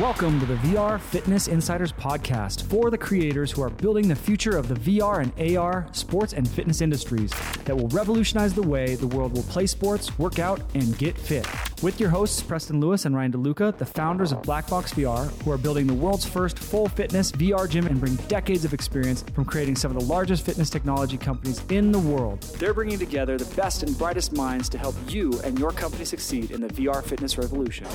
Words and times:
Welcome 0.00 0.40
to 0.40 0.46
the 0.46 0.56
VR 0.56 1.00
Fitness 1.00 1.46
Insiders 1.46 1.92
podcast 1.92 2.64
for 2.64 2.90
the 2.90 2.98
creators 2.98 3.52
who 3.52 3.62
are 3.62 3.70
building 3.70 4.08
the 4.08 4.16
future 4.16 4.56
of 4.56 4.66
the 4.66 4.74
VR 4.74 5.22
and 5.22 5.56
AR 5.56 5.86
sports 5.92 6.32
and 6.32 6.48
fitness 6.48 6.80
industries 6.80 7.32
that 7.64 7.76
will 7.76 7.86
revolutionize 7.86 8.52
the 8.52 8.62
way 8.62 8.96
the 8.96 9.06
world 9.06 9.34
will 9.34 9.44
play 9.44 9.66
sports, 9.66 10.18
work 10.18 10.40
out, 10.40 10.60
and 10.74 10.98
get 10.98 11.16
fit. 11.16 11.46
With 11.80 12.00
your 12.00 12.10
hosts, 12.10 12.42
Preston 12.42 12.80
Lewis 12.80 13.04
and 13.04 13.14
Ryan 13.14 13.34
DeLuca, 13.34 13.78
the 13.78 13.86
founders 13.86 14.32
of 14.32 14.42
Blackbox 14.42 14.94
VR, 14.94 15.30
who 15.44 15.52
are 15.52 15.58
building 15.58 15.86
the 15.86 15.94
world's 15.94 16.24
first 16.26 16.58
full 16.58 16.88
fitness 16.88 17.30
VR 17.30 17.70
gym 17.70 17.86
and 17.86 18.00
bring 18.00 18.16
decades 18.26 18.64
of 18.64 18.74
experience 18.74 19.22
from 19.32 19.44
creating 19.44 19.76
some 19.76 19.94
of 19.94 20.02
the 20.02 20.12
largest 20.12 20.44
fitness 20.44 20.70
technology 20.70 21.16
companies 21.16 21.62
in 21.68 21.92
the 21.92 22.00
world. 22.00 22.42
They're 22.58 22.74
bringing 22.74 22.98
together 22.98 23.38
the 23.38 23.54
best 23.54 23.84
and 23.84 23.96
brightest 23.96 24.32
minds 24.32 24.68
to 24.70 24.78
help 24.78 24.96
you 25.06 25.40
and 25.44 25.56
your 25.56 25.70
company 25.70 26.04
succeed 26.04 26.50
in 26.50 26.60
the 26.60 26.68
VR 26.68 27.00
fitness 27.00 27.38
revolution. 27.38 27.86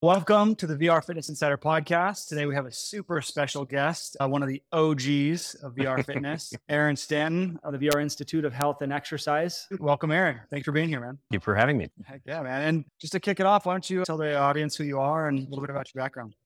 Welcome 0.00 0.54
to 0.54 0.68
the 0.68 0.76
VR 0.76 1.04
Fitness 1.04 1.28
Insider 1.28 1.56
podcast. 1.56 2.28
Today 2.28 2.46
we 2.46 2.54
have 2.54 2.66
a 2.66 2.70
super 2.70 3.20
special 3.20 3.64
guest, 3.64 4.16
uh, 4.20 4.28
one 4.28 4.44
of 4.44 4.48
the 4.48 4.62
OGs 4.70 5.56
of 5.56 5.74
VR 5.74 6.04
Fitness, 6.06 6.54
Aaron 6.68 6.94
Stanton 6.94 7.58
of 7.64 7.72
the 7.72 7.78
VR 7.84 8.00
Institute 8.00 8.44
of 8.44 8.52
Health 8.52 8.80
and 8.80 8.92
Exercise. 8.92 9.66
Welcome, 9.80 10.12
Aaron. 10.12 10.38
Thanks 10.50 10.66
for 10.66 10.70
being 10.70 10.88
here, 10.88 11.00
man. 11.00 11.18
Thank 11.32 11.40
you 11.40 11.44
for 11.44 11.56
having 11.56 11.78
me. 11.78 11.88
Heck 12.04 12.20
yeah, 12.24 12.40
man. 12.42 12.62
And 12.62 12.84
just 13.00 13.12
to 13.14 13.18
kick 13.18 13.40
it 13.40 13.46
off, 13.46 13.66
why 13.66 13.72
don't 13.72 13.90
you 13.90 14.04
tell 14.04 14.16
the 14.16 14.36
audience 14.36 14.76
who 14.76 14.84
you 14.84 15.00
are 15.00 15.26
and 15.26 15.40
a 15.40 15.50
little 15.50 15.62
bit 15.62 15.70
about 15.70 15.92
your 15.92 16.00
background? 16.00 16.36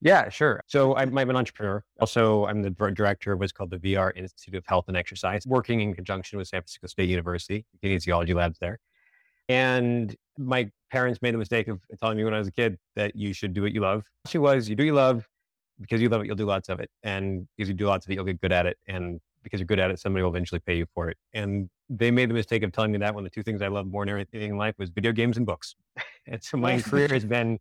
Yeah, 0.00 0.30
sure. 0.30 0.62
So 0.66 0.96
I'm, 0.96 1.18
I'm 1.18 1.28
an 1.28 1.36
entrepreneur. 1.36 1.84
Also, 2.00 2.46
I'm 2.46 2.62
the 2.62 2.70
director 2.70 3.32
of 3.32 3.38
what's 3.38 3.52
called 3.52 3.68
the 3.68 3.80
VR 3.80 4.16
Institute 4.16 4.54
of 4.54 4.64
Health 4.64 4.86
and 4.88 4.96
Exercise, 4.96 5.46
working 5.46 5.82
in 5.82 5.92
conjunction 5.94 6.38
with 6.38 6.48
San 6.48 6.62
Francisco 6.62 6.86
State 6.86 7.10
University, 7.10 7.66
kinesiology 7.84 8.34
labs 8.34 8.58
there. 8.60 8.80
And 9.52 10.16
my 10.38 10.70
parents 10.90 11.20
made 11.20 11.34
the 11.34 11.38
mistake 11.38 11.68
of 11.68 11.78
telling 12.00 12.16
me 12.16 12.24
when 12.24 12.32
I 12.32 12.38
was 12.38 12.48
a 12.48 12.52
kid 12.52 12.78
that 12.96 13.14
you 13.14 13.34
should 13.34 13.52
do 13.52 13.60
what 13.60 13.72
you 13.72 13.80
love. 13.80 14.04
She 14.26 14.38
was, 14.38 14.66
you 14.66 14.74
do 14.74 14.82
what 14.82 14.86
you 14.86 14.94
love 14.94 15.28
because 15.78 16.00
you 16.00 16.08
love 16.08 16.22
it, 16.22 16.26
you'll 16.26 16.36
do 16.36 16.46
lots 16.46 16.70
of 16.70 16.80
it. 16.80 16.90
And 17.02 17.46
because 17.56 17.68
you 17.68 17.74
do 17.74 17.86
lots 17.86 18.06
of 18.06 18.10
it, 18.10 18.14
you'll 18.14 18.24
get 18.24 18.40
good 18.40 18.52
at 18.52 18.64
it. 18.64 18.78
And 18.88 19.20
because 19.42 19.60
you're 19.60 19.66
good 19.66 19.78
at 19.78 19.90
it, 19.90 19.98
somebody 19.98 20.22
will 20.22 20.30
eventually 20.30 20.60
pay 20.60 20.76
you 20.76 20.86
for 20.94 21.10
it. 21.10 21.18
And 21.34 21.68
they 21.90 22.10
made 22.10 22.30
the 22.30 22.34
mistake 22.34 22.62
of 22.62 22.72
telling 22.72 22.92
me 22.92 22.98
that 22.98 23.14
when 23.14 23.24
the 23.24 23.30
two 23.30 23.42
things 23.42 23.60
I 23.60 23.68
love 23.68 23.86
more 23.86 24.06
than 24.06 24.14
anything 24.14 24.50
in 24.52 24.56
life 24.56 24.74
was 24.78 24.88
video 24.88 25.12
games 25.12 25.36
and 25.36 25.44
books. 25.44 25.74
and 26.26 26.42
so 26.42 26.56
my 26.56 26.80
career 26.80 27.08
has 27.08 27.26
been 27.26 27.58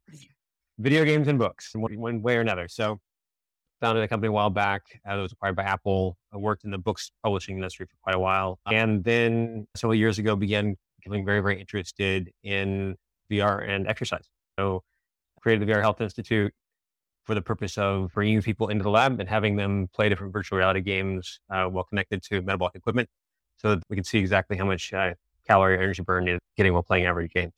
video 0.79 1.03
games 1.03 1.27
and 1.27 1.37
books 1.37 1.71
in 1.75 1.81
one 1.81 2.21
way 2.21 2.37
or 2.37 2.41
another. 2.41 2.69
So 2.69 2.99
founded 3.81 4.03
a 4.03 4.07
company 4.07 4.29
a 4.29 4.31
while 4.31 4.49
back. 4.49 4.83
Uh, 5.09 5.17
it 5.17 5.21
was 5.21 5.33
acquired 5.33 5.55
by 5.55 5.63
Apple. 5.63 6.15
I 6.31 6.37
worked 6.37 6.63
in 6.63 6.71
the 6.71 6.77
books 6.77 7.11
publishing 7.23 7.55
industry 7.57 7.87
for 7.87 7.95
quite 8.01 8.15
a 8.15 8.19
while. 8.19 8.59
And 8.71 9.03
then 9.03 9.67
several 9.75 9.95
years 9.95 10.19
ago 10.19 10.35
began 10.35 10.77
becoming 11.01 11.25
very, 11.25 11.39
very 11.41 11.59
interested 11.59 12.29
in 12.43 12.95
VR 13.31 13.67
and 13.67 13.87
exercise. 13.87 14.25
So 14.59 14.83
created 15.41 15.67
the 15.67 15.71
VR 15.71 15.81
Health 15.81 16.01
Institute 16.01 16.53
for 17.23 17.35
the 17.35 17.41
purpose 17.41 17.77
of 17.77 18.11
bringing 18.13 18.41
people 18.41 18.69
into 18.69 18.83
the 18.83 18.89
lab 18.89 19.19
and 19.19 19.29
having 19.29 19.55
them 19.55 19.87
play 19.93 20.09
different 20.09 20.33
virtual 20.33 20.57
reality 20.57 20.81
games 20.81 21.39
uh, 21.49 21.65
while 21.65 21.83
connected 21.83 22.21
to 22.23 22.41
metabolic 22.41 22.75
equipment 22.75 23.09
so 23.57 23.75
that 23.75 23.83
we 23.89 23.95
can 23.95 24.03
see 24.03 24.17
exactly 24.17 24.57
how 24.57 24.65
much 24.65 24.91
uh, 24.93 25.13
calorie 25.47 25.77
energy 25.77 26.01
burn 26.01 26.27
is 26.27 26.39
getting 26.57 26.73
while 26.73 26.83
playing 26.83 27.05
average 27.05 27.31
games. 27.31 27.53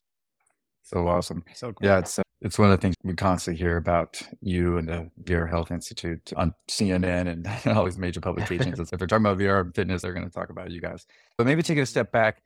So 0.84 1.08
awesome. 1.08 1.44
So 1.54 1.72
cool. 1.72 1.88
Yeah, 1.88 2.00
it's 2.00 2.20
uh, 2.20 2.24
it's 2.42 2.60
one 2.60 2.70
of 2.70 2.78
the 2.78 2.82
things 2.82 2.96
we 3.04 3.14
constantly 3.14 3.58
hear 3.58 3.78
about 3.78 4.22
you 4.42 4.78
and 4.78 4.90
the 4.90 5.10
VR 5.24 5.50
Health 5.50 5.72
Institute 5.72 6.34
on 6.36 6.54
CNN 6.70 7.28
and 7.32 7.48
all 7.78 7.86
these 7.86 7.98
major 7.98 8.20
publications. 8.20 8.80
if 8.82 8.90
they're 8.90 9.08
talking 9.08 9.26
about 9.26 9.38
VR 9.38 9.62
and 9.62 9.74
fitness, 9.74 10.02
they're 10.02 10.12
going 10.12 10.26
to 10.26 10.32
talk 10.32 10.50
about 10.50 10.72
you 10.72 10.82
guys. 10.82 11.08
But 11.38 11.48
maybe 11.48 11.64
take 11.64 11.78
a 11.78 11.86
step 11.86 12.12
back 12.12 12.44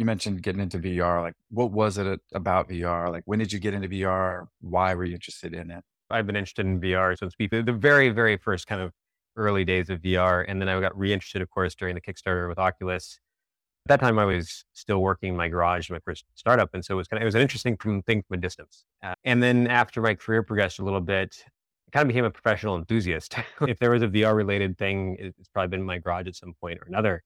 you 0.00 0.06
mentioned 0.06 0.42
getting 0.42 0.62
into 0.62 0.78
VR. 0.78 1.20
Like, 1.20 1.34
what 1.50 1.72
was 1.72 1.98
it 1.98 2.20
about 2.32 2.70
VR? 2.70 3.12
Like, 3.12 3.22
when 3.26 3.38
did 3.38 3.52
you 3.52 3.58
get 3.58 3.74
into 3.74 3.86
VR? 3.86 4.46
Why 4.62 4.94
were 4.94 5.04
you 5.04 5.12
interested 5.12 5.52
in 5.52 5.70
it? 5.70 5.84
I've 6.10 6.26
been 6.26 6.36
interested 6.36 6.64
in 6.64 6.80
VR 6.80 7.16
since 7.18 7.34
the 7.38 7.72
very, 7.72 8.08
very 8.08 8.38
first 8.38 8.66
kind 8.66 8.80
of 8.80 8.92
early 9.36 9.62
days 9.62 9.90
of 9.90 10.00
VR. 10.00 10.46
And 10.48 10.58
then 10.58 10.70
I 10.70 10.80
got 10.80 10.98
reinterested, 10.98 11.42
of 11.42 11.50
course, 11.50 11.74
during 11.74 11.94
the 11.94 12.00
Kickstarter 12.00 12.48
with 12.48 12.58
Oculus. 12.58 13.20
At 13.84 14.00
that 14.00 14.06
time, 14.06 14.18
I 14.18 14.24
was 14.24 14.64
still 14.72 15.02
working 15.02 15.28
in 15.30 15.36
my 15.36 15.48
garage, 15.48 15.90
my 15.90 16.00
first 16.02 16.24
startup. 16.34 16.70
And 16.72 16.82
so 16.82 16.94
it 16.94 16.96
was 16.96 17.06
kind 17.06 17.18
of, 17.18 17.22
it 17.22 17.26
was 17.26 17.34
an 17.34 17.42
interesting 17.42 17.76
thing 17.76 18.22
from 18.22 18.22
a 18.30 18.36
distance. 18.38 18.84
Uh, 19.02 19.14
and 19.24 19.42
then 19.42 19.66
after 19.66 20.00
my 20.00 20.14
career 20.14 20.42
progressed 20.42 20.78
a 20.78 20.82
little 20.82 21.02
bit, 21.02 21.44
I 21.88 21.90
kind 21.90 22.04
of 22.04 22.08
became 22.08 22.24
a 22.24 22.30
professional 22.30 22.76
enthusiast. 22.76 23.34
if 23.68 23.78
there 23.78 23.90
was 23.90 24.02
a 24.02 24.08
VR 24.08 24.34
related 24.34 24.78
thing, 24.78 25.16
it's 25.18 25.48
probably 25.48 25.68
been 25.68 25.80
in 25.80 25.86
my 25.86 25.98
garage 25.98 26.26
at 26.26 26.36
some 26.36 26.54
point 26.58 26.78
or 26.78 26.86
another 26.88 27.22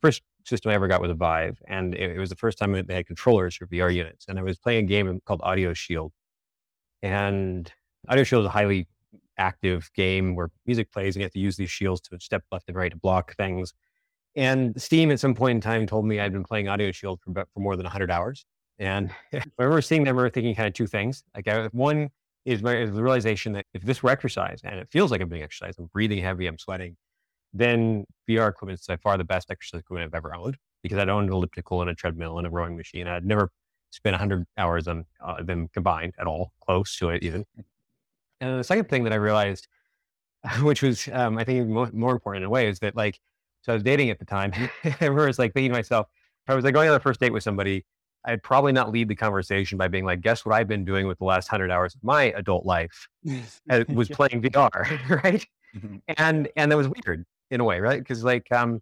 first 0.00 0.22
system 0.44 0.70
I 0.70 0.74
ever 0.74 0.88
got 0.88 1.00
was 1.00 1.10
a 1.10 1.14
Vive, 1.14 1.60
and 1.66 1.94
it, 1.94 2.12
it, 2.12 2.18
was 2.18 2.30
the 2.30 2.36
first 2.36 2.58
time 2.58 2.72
they 2.72 2.94
had 2.94 3.06
controllers 3.06 3.56
for 3.56 3.66
VR 3.66 3.92
units. 3.94 4.26
And 4.28 4.38
I 4.38 4.42
was 4.42 4.58
playing 4.58 4.84
a 4.84 4.88
game 4.88 5.20
called 5.24 5.40
Audio 5.42 5.72
Shield, 5.72 6.12
and 7.02 7.72
Audio 8.08 8.24
Shield 8.24 8.44
is 8.44 8.46
a 8.46 8.50
highly 8.50 8.88
active 9.38 9.90
game 9.94 10.34
where 10.34 10.50
music 10.66 10.92
plays, 10.92 11.16
and 11.16 11.20
you 11.20 11.24
have 11.24 11.32
to 11.32 11.38
use 11.38 11.56
these 11.56 11.70
shields 11.70 12.00
to 12.02 12.20
step 12.20 12.42
left 12.50 12.68
and 12.68 12.76
right 12.76 12.90
to 12.90 12.98
block 12.98 13.36
things. 13.36 13.72
And 14.34 14.80
Steam 14.80 15.10
at 15.10 15.20
some 15.20 15.34
point 15.34 15.56
in 15.56 15.60
time 15.60 15.86
told 15.86 16.06
me 16.06 16.20
I'd 16.20 16.32
been 16.32 16.44
playing 16.44 16.68
Audio 16.68 16.90
Shield 16.92 17.20
for, 17.20 17.32
for 17.32 17.60
more 17.60 17.76
than 17.76 17.84
100 17.84 18.10
hours. 18.10 18.44
And 18.78 19.10
I 19.32 19.42
remember 19.58 19.82
seeing 19.82 20.04
them, 20.04 20.08
I 20.08 20.10
remember 20.12 20.30
thinking 20.30 20.54
kind 20.54 20.68
of 20.68 20.74
two 20.74 20.86
things. 20.86 21.24
Like 21.34 21.48
I, 21.48 21.66
one 21.68 22.10
is, 22.44 22.62
my, 22.62 22.76
is 22.76 22.92
the 22.92 23.02
realization 23.02 23.52
that 23.52 23.66
if 23.74 23.82
this 23.82 24.02
were 24.02 24.10
exercise, 24.10 24.60
and 24.64 24.78
it 24.78 24.88
feels 24.90 25.10
like 25.10 25.20
I'm 25.20 25.28
doing 25.28 25.42
exercise, 25.42 25.74
I'm 25.78 25.86
breathing 25.86 26.22
heavy, 26.22 26.46
I'm 26.46 26.58
sweating, 26.58 26.96
then 27.52 28.04
VR 28.28 28.48
equipment 28.48 28.80
is 28.80 28.86
by 28.86 28.96
far 28.96 29.18
the 29.18 29.24
best 29.24 29.50
exercise 29.50 29.80
equipment 29.80 30.08
I've 30.08 30.16
ever 30.16 30.34
owned 30.34 30.56
because 30.82 30.98
I'd 30.98 31.08
owned 31.08 31.28
an 31.28 31.34
elliptical 31.34 31.80
and 31.80 31.90
a 31.90 31.94
treadmill 31.94 32.38
and 32.38 32.46
a 32.46 32.50
rowing 32.50 32.76
machine. 32.76 33.06
I'd 33.06 33.24
never 33.24 33.50
spent 33.90 34.14
100 34.14 34.46
hours 34.56 34.88
on 34.88 35.04
uh, 35.24 35.42
them 35.42 35.68
combined 35.72 36.14
at 36.18 36.26
all, 36.26 36.52
close 36.60 36.96
to 36.98 37.10
it 37.10 37.22
even. 37.22 37.44
And 38.40 38.58
the 38.58 38.64
second 38.64 38.88
thing 38.88 39.04
that 39.04 39.12
I 39.12 39.16
realized, 39.16 39.68
which 40.62 40.82
was 40.82 41.08
um, 41.12 41.38
I 41.38 41.44
think 41.44 41.68
more, 41.68 41.90
more, 41.92 42.12
important 42.12 42.42
in 42.42 42.46
a 42.46 42.50
way, 42.50 42.68
is 42.68 42.78
that 42.80 42.96
like, 42.96 43.20
so 43.60 43.72
I 43.72 43.74
was 43.74 43.82
dating 43.82 44.10
at 44.10 44.18
the 44.18 44.24
time. 44.24 44.52
I 44.84 44.96
remember 45.00 45.26
was 45.26 45.38
like 45.38 45.52
thinking 45.52 45.70
to 45.70 45.78
myself, 45.78 46.08
if 46.46 46.50
I 46.50 46.56
was 46.56 46.64
like 46.64 46.74
going 46.74 46.88
on 46.88 46.94
the 46.94 47.00
first 47.00 47.20
date 47.20 47.32
with 47.32 47.44
somebody, 47.44 47.84
I'd 48.24 48.42
probably 48.42 48.72
not 48.72 48.90
lead 48.90 49.08
the 49.08 49.14
conversation 49.14 49.78
by 49.78 49.88
being 49.88 50.04
like, 50.04 50.20
guess 50.20 50.44
what 50.44 50.54
I've 50.54 50.68
been 50.68 50.84
doing 50.84 51.06
with 51.06 51.18
the 51.18 51.24
last 51.24 51.48
hundred 51.48 51.70
hours 51.70 51.94
of 51.94 52.02
my 52.02 52.24
adult 52.36 52.64
life? 52.64 53.08
it 53.24 53.88
was 53.90 54.08
playing 54.08 54.42
VR, 54.42 55.22
right? 55.22 55.46
Mm-hmm. 55.76 55.96
And 56.18 56.48
and 56.56 56.70
that 56.70 56.76
was 56.76 56.88
weird 56.88 57.24
in 57.52 57.60
a 57.60 57.64
way, 57.64 57.80
right? 57.80 58.00
Because 58.00 58.24
like 58.24 58.50
um, 58.50 58.80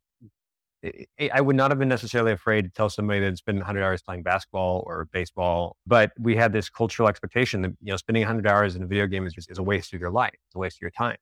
I 1.32 1.41
would 1.41 1.56
not 1.56 1.70
have 1.70 1.78
been 1.78 1.88
necessarily 1.88 2.32
afraid 2.32 2.62
to 2.62 2.70
tell 2.70 2.88
somebody 2.88 3.20
that 3.20 3.26
it's 3.26 3.42
been 3.42 3.56
100 3.56 3.82
hours 3.82 4.00
playing 4.00 4.22
basketball 4.22 4.82
or 4.86 5.08
baseball, 5.12 5.76
but 5.86 6.12
we 6.19 6.36
had 6.36 6.53
this 6.53 6.70
cultural 6.70 7.09
expectation 7.09 7.60
that 7.62 7.72
you 7.82 7.92
know 7.92 7.97
spending 7.97 8.22
100 8.22 8.47
hours 8.47 8.76
in 8.76 8.82
a 8.82 8.86
video 8.86 9.06
game 9.06 9.26
is 9.26 9.34
just 9.34 9.50
is 9.50 9.59
a 9.59 9.62
waste 9.62 9.92
of 9.92 10.00
your 10.00 10.10
life, 10.10 10.32
it's 10.32 10.54
a 10.54 10.59
waste 10.59 10.78
of 10.78 10.82
your 10.82 10.92
time. 10.92 11.16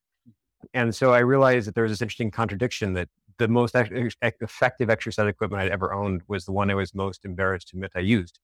And 0.75 0.94
so 0.94 1.12
I 1.12 1.20
realized 1.20 1.66
that 1.66 1.75
there 1.75 1.84
was 1.84 1.92
this 1.92 2.03
interesting 2.03 2.31
contradiction 2.31 2.92
that 2.94 3.08
the 3.38 3.48
most 3.48 3.75
effective 3.75 4.91
exercise 4.91 5.26
equipment 5.26 5.62
I'd 5.62 5.70
ever 5.70 5.92
owned 5.94 6.22
was 6.28 6.44
the 6.44 6.53
one 6.53 6.70
I 6.70 6.75
was 6.75 6.94
most 6.94 7.25
embarrassed 7.25 7.69
to 7.69 7.76
admit 7.76 7.92
I 7.94 8.00
used. 8.00 8.38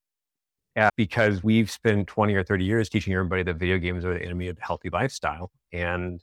Yeah, 0.76 0.88
because 0.97 1.44
we've 1.44 1.70
spent 1.70 2.09
20 2.09 2.34
or 2.34 2.43
30 2.43 2.64
years 2.64 2.88
teaching 2.88 3.12
everybody 3.12 3.44
that 3.44 3.56
video 3.56 3.78
games 3.78 4.04
are 4.04 4.14
the 4.14 4.25
enemy 4.25 4.48
of 4.48 4.59
a 4.59 4.64
healthy 4.64 4.91
lifestyle. 4.91 5.50
And 5.72 6.20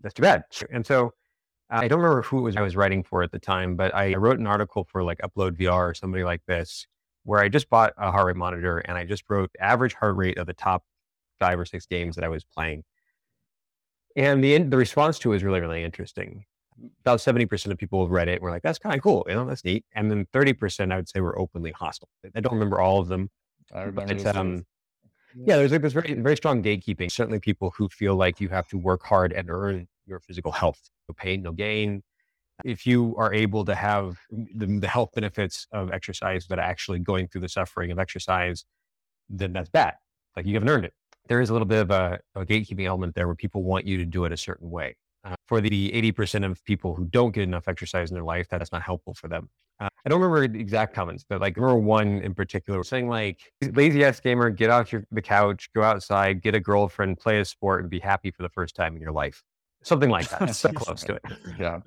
that's 0.00 0.14
too 0.14 0.22
bad. 0.22 0.44
And 0.70 0.84
so 0.84 1.12
I 1.68 1.88
don't 1.88 1.98
remember 1.98 2.22
who 2.22 2.38
it 2.38 2.42
was 2.42 2.56
I 2.56 2.62
was 2.62 2.76
writing 2.76 3.02
for 3.02 3.22
at 3.22 3.32
the 3.32 3.38
time, 3.38 3.76
but 3.76 3.94
I 3.94 4.14
wrote 4.14 4.38
an 4.38 4.46
article 4.46 4.84
for 4.84 5.02
like 5.02 5.18
Upload 5.18 5.58
VR 5.58 5.90
or 5.90 5.94
somebody 5.94 6.22
like 6.22 6.42
this, 6.46 6.86
where 7.24 7.40
I 7.40 7.48
just 7.48 7.68
bought 7.68 7.92
a 7.98 8.12
heart 8.12 8.26
rate 8.26 8.36
monitor 8.36 8.78
and 8.78 8.96
I 8.96 9.04
just 9.04 9.24
wrote 9.28 9.50
average 9.60 9.94
heart 9.94 10.16
rate 10.16 10.38
of 10.38 10.46
the 10.46 10.54
top 10.54 10.84
five 11.40 11.58
or 11.58 11.64
six 11.64 11.86
games 11.86 12.14
that 12.16 12.24
I 12.24 12.28
was 12.28 12.44
playing. 12.44 12.84
And 14.14 14.42
the 14.42 14.58
the 14.58 14.76
response 14.76 15.18
to 15.20 15.30
it 15.30 15.34
was 15.34 15.44
really, 15.44 15.60
really 15.60 15.82
interesting. 15.82 16.44
About 17.00 17.20
70% 17.20 17.70
of 17.70 17.78
people 17.78 18.06
read 18.08 18.28
it 18.28 18.40
were 18.42 18.50
like, 18.50 18.62
that's 18.62 18.78
kind 18.78 18.94
of 18.94 19.02
cool. 19.02 19.24
You 19.28 19.34
know, 19.34 19.46
that's 19.46 19.64
neat. 19.64 19.84
And 19.94 20.10
then 20.10 20.26
30% 20.32 20.92
I 20.92 20.96
would 20.96 21.08
say 21.08 21.20
were 21.20 21.38
openly 21.38 21.72
hostile. 21.72 22.08
I 22.34 22.40
don't 22.40 22.52
remember 22.52 22.80
all 22.80 23.00
of 23.00 23.08
them. 23.08 23.30
I 23.74 23.82
remember. 23.82 24.14
But, 24.14 24.36
um, 24.36 24.64
yeah, 25.34 25.56
there's 25.56 25.72
like 25.72 25.82
this 25.82 25.94
very, 25.94 26.14
very 26.14 26.36
strong 26.36 26.62
gatekeeping. 26.62 27.10
Certainly 27.10 27.40
people 27.40 27.72
who 27.76 27.88
feel 27.88 28.14
like 28.14 28.40
you 28.40 28.48
have 28.50 28.68
to 28.68 28.78
work 28.78 29.02
hard 29.04 29.32
and 29.32 29.50
earn 29.50 29.88
your 30.06 30.20
physical 30.20 30.52
health. 30.52 30.90
No 31.08 31.14
pain, 31.14 31.42
no 31.42 31.52
gain. 31.52 32.02
If 32.64 32.86
you 32.86 33.14
are 33.18 33.34
able 33.34 33.64
to 33.66 33.74
have 33.74 34.18
the, 34.30 34.66
the 34.66 34.88
health 34.88 35.10
benefits 35.14 35.66
of 35.72 35.92
exercise 35.92 36.46
but 36.46 36.58
actually 36.58 37.00
going 37.00 37.28
through 37.28 37.42
the 37.42 37.48
suffering 37.48 37.90
of 37.90 37.98
exercise, 37.98 38.64
then 39.28 39.52
that's 39.52 39.68
bad. 39.68 39.94
Like 40.36 40.46
you 40.46 40.54
haven't 40.54 40.70
earned 40.70 40.84
it. 40.84 40.94
There 41.28 41.40
is 41.40 41.50
a 41.50 41.52
little 41.52 41.66
bit 41.66 41.80
of 41.80 41.90
a, 41.90 42.20
a 42.34 42.46
gatekeeping 42.46 42.86
element 42.86 43.14
there 43.14 43.26
where 43.26 43.34
people 43.34 43.62
want 43.62 43.86
you 43.86 43.98
to 43.98 44.04
do 44.04 44.24
it 44.24 44.32
a 44.32 44.36
certain 44.36 44.70
way. 44.70 44.96
Uh, 45.24 45.34
for 45.46 45.60
the 45.60 45.90
80% 45.90 46.48
of 46.48 46.64
people 46.64 46.94
who 46.94 47.04
don't 47.06 47.32
get 47.32 47.42
enough 47.42 47.66
exercise 47.66 48.10
in 48.10 48.14
their 48.14 48.22
life, 48.22 48.48
that 48.50 48.62
is 48.62 48.70
not 48.70 48.82
helpful 48.82 49.12
for 49.12 49.26
them. 49.26 49.48
Uh, 49.80 49.88
I 50.04 50.08
don't 50.08 50.20
remember 50.20 50.46
the 50.46 50.60
exact 50.60 50.94
comments, 50.94 51.24
but 51.28 51.40
like 51.40 51.56
remember 51.56 51.80
one 51.80 52.20
in 52.20 52.32
particular 52.32 52.82
saying 52.84 53.08
like, 53.08 53.40
lazy 53.72 54.04
ass 54.04 54.20
gamer, 54.20 54.50
get 54.50 54.70
off 54.70 54.92
your, 54.92 55.04
the 55.10 55.20
couch, 55.20 55.68
go 55.74 55.82
outside, 55.82 56.42
get 56.42 56.54
a 56.54 56.60
girlfriend, 56.60 57.18
play 57.18 57.40
a 57.40 57.44
sport 57.44 57.82
and 57.82 57.90
be 57.90 57.98
happy 57.98 58.30
for 58.30 58.42
the 58.42 58.48
first 58.50 58.76
time 58.76 58.94
in 58.94 59.02
your 59.02 59.12
life 59.12 59.42
something 59.86 60.10
like 60.10 60.28
that. 60.30 60.54
so 60.54 60.68
close 60.74 61.02
to 61.04 61.14
it. 61.14 61.22
Yeah. 61.58 61.80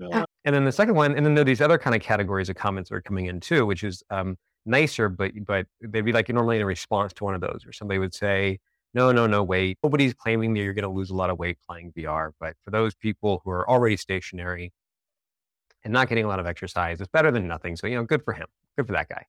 And 0.45 0.55
then 0.55 0.65
the 0.65 0.71
second 0.71 0.95
one, 0.95 1.15
and 1.15 1.25
then 1.25 1.35
there 1.35 1.41
are 1.41 1.45
these 1.45 1.61
other 1.61 1.77
kind 1.77 1.95
of 1.95 2.01
categories 2.01 2.49
of 2.49 2.55
comments 2.55 2.89
that 2.89 2.95
are 2.95 3.01
coming 3.01 3.25
in 3.25 3.39
too, 3.39 3.65
which 3.65 3.83
is 3.83 4.01
um, 4.09 4.37
nicer, 4.65 5.09
but 5.09 5.31
but 5.45 5.67
they'd 5.81 6.05
be 6.05 6.13
like 6.13 6.29
normally 6.29 6.55
in 6.55 6.61
a 6.61 6.65
response 6.65 7.13
to 7.13 7.23
one 7.23 7.35
of 7.35 7.41
those, 7.41 7.65
or 7.67 7.73
somebody 7.73 7.99
would 7.99 8.13
say, 8.13 8.59
"No, 8.93 9.11
no, 9.11 9.27
no, 9.27 9.43
wait. 9.43 9.77
Nobody's 9.83 10.13
claiming 10.13 10.53
that 10.53 10.61
you're 10.61 10.73
going 10.73 10.83
to 10.83 10.89
lose 10.89 11.09
a 11.09 11.15
lot 11.15 11.29
of 11.29 11.37
weight 11.37 11.57
playing 11.67 11.91
VR, 11.95 12.31
but 12.39 12.55
for 12.63 12.71
those 12.71 12.95
people 12.95 13.41
who 13.43 13.51
are 13.51 13.69
already 13.69 13.97
stationary 13.97 14.71
and 15.83 15.93
not 15.93 16.09
getting 16.09 16.25
a 16.25 16.27
lot 16.27 16.39
of 16.39 16.45
exercise, 16.45 17.01
it's 17.01 17.09
better 17.09 17.31
than 17.31 17.47
nothing. 17.47 17.75
So 17.75 17.87
you 17.87 17.95
know, 17.95 18.03
good 18.03 18.23
for 18.23 18.33
him. 18.33 18.47
Good 18.77 18.87
for 18.87 18.93
that 18.93 19.09
guy." 19.09 19.25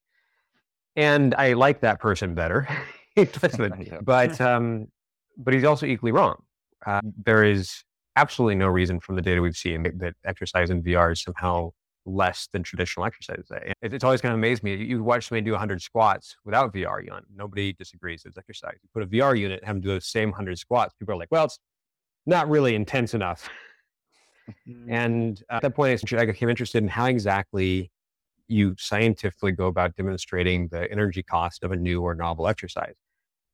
And 0.97 1.35
I 1.35 1.55
like 1.55 1.81
that 1.81 2.01
person 2.01 2.35
better, 2.35 2.69
but 4.03 4.41
um, 4.41 4.89
but 5.37 5.55
he's 5.55 5.65
also 5.65 5.87
equally 5.87 6.13
wrong. 6.13 6.37
Uh, 6.87 7.01
there 7.25 7.45
is 7.45 7.85
absolutely 8.17 8.57
no 8.57 8.69
reason 8.69 9.01
from 9.01 9.17
the 9.17 9.23
data 9.23 9.41
we've 9.41 9.57
seen 9.57 9.83
that, 9.85 9.99
that 9.99 10.15
exercise 10.25 10.71
in 10.71 10.83
VR 10.83 11.13
is 11.13 11.23
somehow 11.23 11.71
less 12.07 12.49
than 12.53 12.63
traditional 12.63 13.07
exercise. 13.07 13.45
It, 13.51 13.95
it's 13.95 14.05
always 14.05 14.21
kind 14.21 14.33
of 14.33 14.39
amazed 14.39 14.63
me. 14.63 14.75
You 14.75 15.03
watch 15.03 15.29
somebody 15.29 15.45
do 15.45 15.53
100 15.53 15.83
squats 15.83 16.37
without 16.45 16.73
VR 16.73 17.11
on. 17.13 17.23
Nobody 17.35 17.73
disagrees 17.73 18.23
it's 18.25 18.39
exercise. 18.39 18.77
You 18.83 18.89
put 18.93 19.03
a 19.03 19.07
VR 19.07 19.39
unit, 19.39 19.65
have 19.65 19.77
them 19.77 19.83
do 19.83 19.89
those 19.89 20.07
same 20.07 20.31
100 20.31 20.59
squats. 20.59 20.95
People 20.99 21.15
are 21.15 21.19
like, 21.19 21.31
well, 21.31 21.45
it's 21.45 21.59
not 22.27 22.49
really 22.49 22.75
intense 22.75 23.15
enough. 23.15 23.49
Mm-hmm. 24.69 24.93
and 24.93 25.43
at 25.49 25.63
that 25.63 25.77
point, 25.77 26.03
I 26.13 26.25
became 26.27 26.49
interested 26.49 26.83
in 26.83 26.89
how 26.89 27.07
exactly 27.07 27.91
you 28.49 28.75
scientifically 28.79 29.53
go 29.53 29.67
about 29.67 29.95
demonstrating 29.95 30.67
the 30.69 30.91
energy 30.91 31.23
cost 31.23 31.63
of 31.63 31.71
a 31.71 31.77
new 31.77 32.03
or 32.03 32.15
novel 32.15 32.49
exercise. 32.49 32.95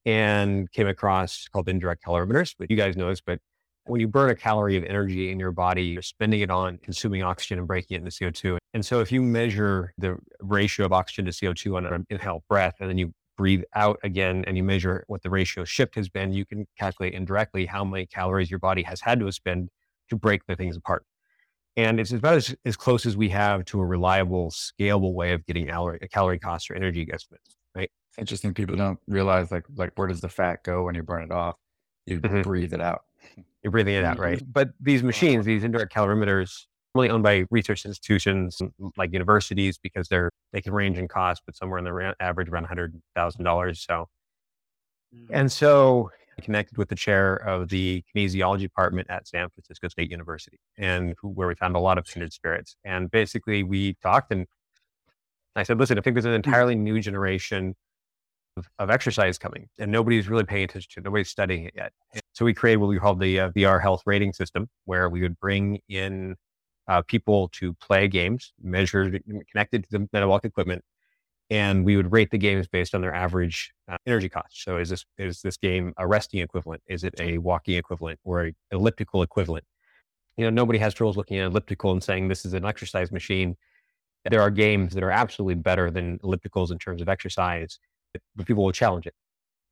And 0.06 0.70
came 0.70 0.86
across 0.86 1.48
called 1.48 1.68
indirect 1.68 2.02
calorimeters, 2.02 2.54
but 2.56 2.70
you 2.70 2.76
guys 2.76 2.96
know 2.96 3.08
this, 3.08 3.20
but 3.20 3.40
when 3.86 4.00
you 4.00 4.08
burn 4.08 4.30
a 4.30 4.34
calorie 4.34 4.76
of 4.76 4.84
energy 4.84 5.30
in 5.30 5.38
your 5.38 5.52
body, 5.52 5.82
you're 5.84 6.02
spending 6.02 6.40
it 6.40 6.50
on 6.50 6.78
consuming 6.78 7.22
oxygen 7.22 7.58
and 7.58 7.66
breaking 7.66 7.96
it 7.96 7.98
into 8.04 8.10
CO2. 8.10 8.58
And 8.74 8.84
so 8.84 9.00
if 9.00 9.10
you 9.10 9.22
measure 9.22 9.92
the 9.98 10.16
ratio 10.40 10.86
of 10.86 10.92
oxygen 10.92 11.24
to 11.26 11.30
CO2 11.30 11.76
on 11.76 11.86
an 11.86 12.06
inhaled 12.10 12.42
breath, 12.48 12.74
and 12.80 12.88
then 12.88 12.98
you 12.98 13.12
breathe 13.36 13.62
out 13.74 13.98
again 14.02 14.44
and 14.46 14.56
you 14.56 14.62
measure 14.62 15.04
what 15.08 15.22
the 15.22 15.30
ratio 15.30 15.64
shift 15.64 15.94
has 15.94 16.08
been, 16.08 16.32
you 16.32 16.44
can 16.44 16.66
calculate 16.78 17.14
indirectly 17.14 17.66
how 17.66 17.84
many 17.84 18.06
calories 18.06 18.50
your 18.50 18.58
body 18.58 18.82
has 18.82 19.00
had 19.00 19.20
to 19.20 19.30
spend 19.30 19.68
to 20.08 20.16
break 20.16 20.44
the 20.46 20.56
things 20.56 20.76
apart. 20.76 21.04
And 21.76 22.00
it's 22.00 22.12
about 22.12 22.36
as, 22.36 22.56
as 22.64 22.76
close 22.76 23.04
as 23.04 23.16
we 23.16 23.28
have 23.30 23.64
to 23.66 23.80
a 23.80 23.84
reliable, 23.84 24.50
scalable 24.50 25.12
way 25.12 25.32
of 25.32 25.44
getting 25.44 25.66
calorie, 25.66 25.98
calorie 26.10 26.38
cost 26.38 26.70
or 26.70 26.74
energy 26.74 27.06
estimates, 27.12 27.56
right? 27.74 27.90
Interesting. 28.18 28.54
People 28.54 28.76
don't 28.76 28.98
realize 29.06 29.50
like 29.50 29.64
like 29.76 29.92
where 29.96 30.08
does 30.08 30.22
the 30.22 30.28
fat 30.30 30.62
go 30.64 30.84
when 30.84 30.94
you 30.94 31.02
burn 31.02 31.24
it 31.24 31.30
off? 31.30 31.56
You 32.06 32.20
mm-hmm. 32.20 32.40
breathe 32.42 32.72
it 32.72 32.80
out. 32.80 33.02
You're 33.62 33.72
breathing 33.72 33.94
it 33.94 34.04
out, 34.04 34.18
right? 34.18 34.40
But 34.52 34.70
these 34.80 35.02
machines, 35.02 35.44
these 35.44 35.64
indirect 35.64 35.92
calorimeters, 35.92 36.66
really 36.96 37.10
owned 37.10 37.22
by 37.22 37.44
research 37.50 37.84
institutions 37.84 38.60
like 38.96 39.12
universities 39.12 39.78
because 39.78 40.08
they're 40.08 40.30
they 40.52 40.60
can 40.60 40.72
range 40.72 40.98
in 40.98 41.08
cost, 41.08 41.42
but 41.46 41.56
somewhere 41.56 41.78
in 41.78 41.84
the 41.84 42.14
average 42.20 42.48
around 42.48 42.64
hundred 42.64 43.00
thousand 43.14 43.44
dollars. 43.44 43.84
So, 43.86 44.08
mm. 45.14 45.26
and 45.30 45.50
so 45.50 46.10
I 46.38 46.42
connected 46.42 46.78
with 46.78 46.88
the 46.88 46.94
chair 46.94 47.36
of 47.36 47.68
the 47.68 48.02
kinesiology 48.14 48.60
department 48.60 49.08
at 49.10 49.28
San 49.28 49.48
Francisco 49.50 49.88
State 49.88 50.10
University, 50.10 50.58
and 50.76 51.14
where 51.22 51.48
we 51.48 51.54
found 51.54 51.76
a 51.76 51.80
lot 51.80 51.98
of 51.98 52.06
kindred 52.06 52.32
spirits. 52.32 52.76
And 52.84 53.10
basically, 53.10 53.62
we 53.62 53.94
talked, 54.02 54.32
and 54.32 54.46
I 55.54 55.62
said, 55.62 55.78
"Listen, 55.78 55.98
I 55.98 56.02
think 56.02 56.14
there's 56.14 56.24
an 56.24 56.32
mm. 56.32 56.36
entirely 56.46 56.74
new 56.74 57.00
generation 57.00 57.74
of, 58.56 58.68
of, 58.78 58.90
exercise 58.90 59.38
coming, 59.38 59.68
and 59.78 59.92
nobody's 59.92 60.28
really 60.28 60.44
paying 60.44 60.64
attention 60.64 60.88
to. 60.94 61.00
It. 61.00 61.04
Nobody's 61.04 61.28
studying 61.28 61.64
it 61.64 61.74
yet. 61.76 61.92
So 62.36 62.44
we 62.44 62.52
created 62.52 62.82
what 62.82 62.88
we 62.88 62.98
called 62.98 63.18
the 63.18 63.40
uh, 63.40 63.50
VR 63.52 63.80
health 63.80 64.02
rating 64.04 64.34
system, 64.34 64.68
where 64.84 65.08
we 65.08 65.22
would 65.22 65.40
bring 65.40 65.80
in 65.88 66.36
uh, 66.86 67.00
people 67.00 67.48
to 67.54 67.72
play 67.72 68.08
games, 68.08 68.52
measured, 68.62 69.22
connected 69.50 69.84
to 69.84 69.90
the 69.90 70.08
metabolic 70.12 70.44
equipment, 70.44 70.84
and 71.48 71.82
we 71.82 71.96
would 71.96 72.12
rate 72.12 72.30
the 72.30 72.36
games 72.36 72.68
based 72.68 72.94
on 72.94 73.00
their 73.00 73.14
average 73.14 73.72
uh, 73.88 73.96
energy 74.06 74.28
cost. 74.28 74.62
So 74.62 74.76
is 74.76 74.90
this 74.90 75.06
is 75.16 75.40
this 75.40 75.56
game 75.56 75.94
a 75.96 76.06
resting 76.06 76.40
equivalent? 76.40 76.82
Is 76.86 77.04
it 77.04 77.14
a 77.18 77.38
walking 77.38 77.76
equivalent 77.76 78.20
or 78.22 78.48
a 78.48 78.52
elliptical 78.70 79.22
equivalent? 79.22 79.64
You 80.36 80.44
know, 80.44 80.50
nobody 80.50 80.78
has 80.78 80.92
troubles 80.92 81.16
looking 81.16 81.38
at 81.38 81.46
elliptical 81.46 81.92
and 81.92 82.04
saying 82.04 82.28
this 82.28 82.44
is 82.44 82.52
an 82.52 82.66
exercise 82.66 83.10
machine. 83.10 83.56
There 84.30 84.42
are 84.42 84.50
games 84.50 84.92
that 84.92 85.02
are 85.02 85.10
absolutely 85.10 85.54
better 85.54 85.90
than 85.90 86.18
ellipticals 86.18 86.70
in 86.70 86.78
terms 86.78 87.00
of 87.00 87.08
exercise 87.08 87.78
but 88.36 88.46
people 88.46 88.64
will 88.64 88.72
challenge 88.72 89.06
it. 89.06 89.14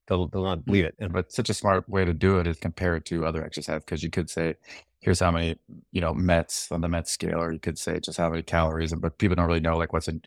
They'll, 0.06 0.28
they'll 0.28 0.44
not 0.44 0.64
believe 0.64 0.84
it. 0.84 0.94
And, 0.98 1.12
but 1.12 1.32
such 1.32 1.48
a 1.48 1.54
smart 1.54 1.88
way 1.88 2.04
to 2.04 2.12
do 2.12 2.38
it 2.38 2.46
is 2.46 2.58
compare 2.58 2.96
it 2.96 3.04
to 3.06 3.24
other 3.24 3.44
exercise 3.44 3.82
because 3.82 4.02
you 4.02 4.10
could 4.10 4.28
say, 4.28 4.54
here's 5.00 5.20
how 5.20 5.30
many, 5.30 5.56
you 5.92 6.00
know, 6.00 6.14
METs 6.14 6.70
on 6.72 6.80
the 6.80 6.88
MET 6.88 7.08
scale, 7.08 7.40
or 7.40 7.52
you 7.52 7.58
could 7.58 7.78
say 7.78 8.00
just 8.00 8.18
how 8.18 8.30
many 8.30 8.42
calories, 8.42 8.92
And 8.92 9.00
but 9.00 9.18
people 9.18 9.36
don't 9.36 9.46
really 9.46 9.60
know 9.60 9.76
like 9.76 9.92
what's 9.92 10.08
an 10.08 10.22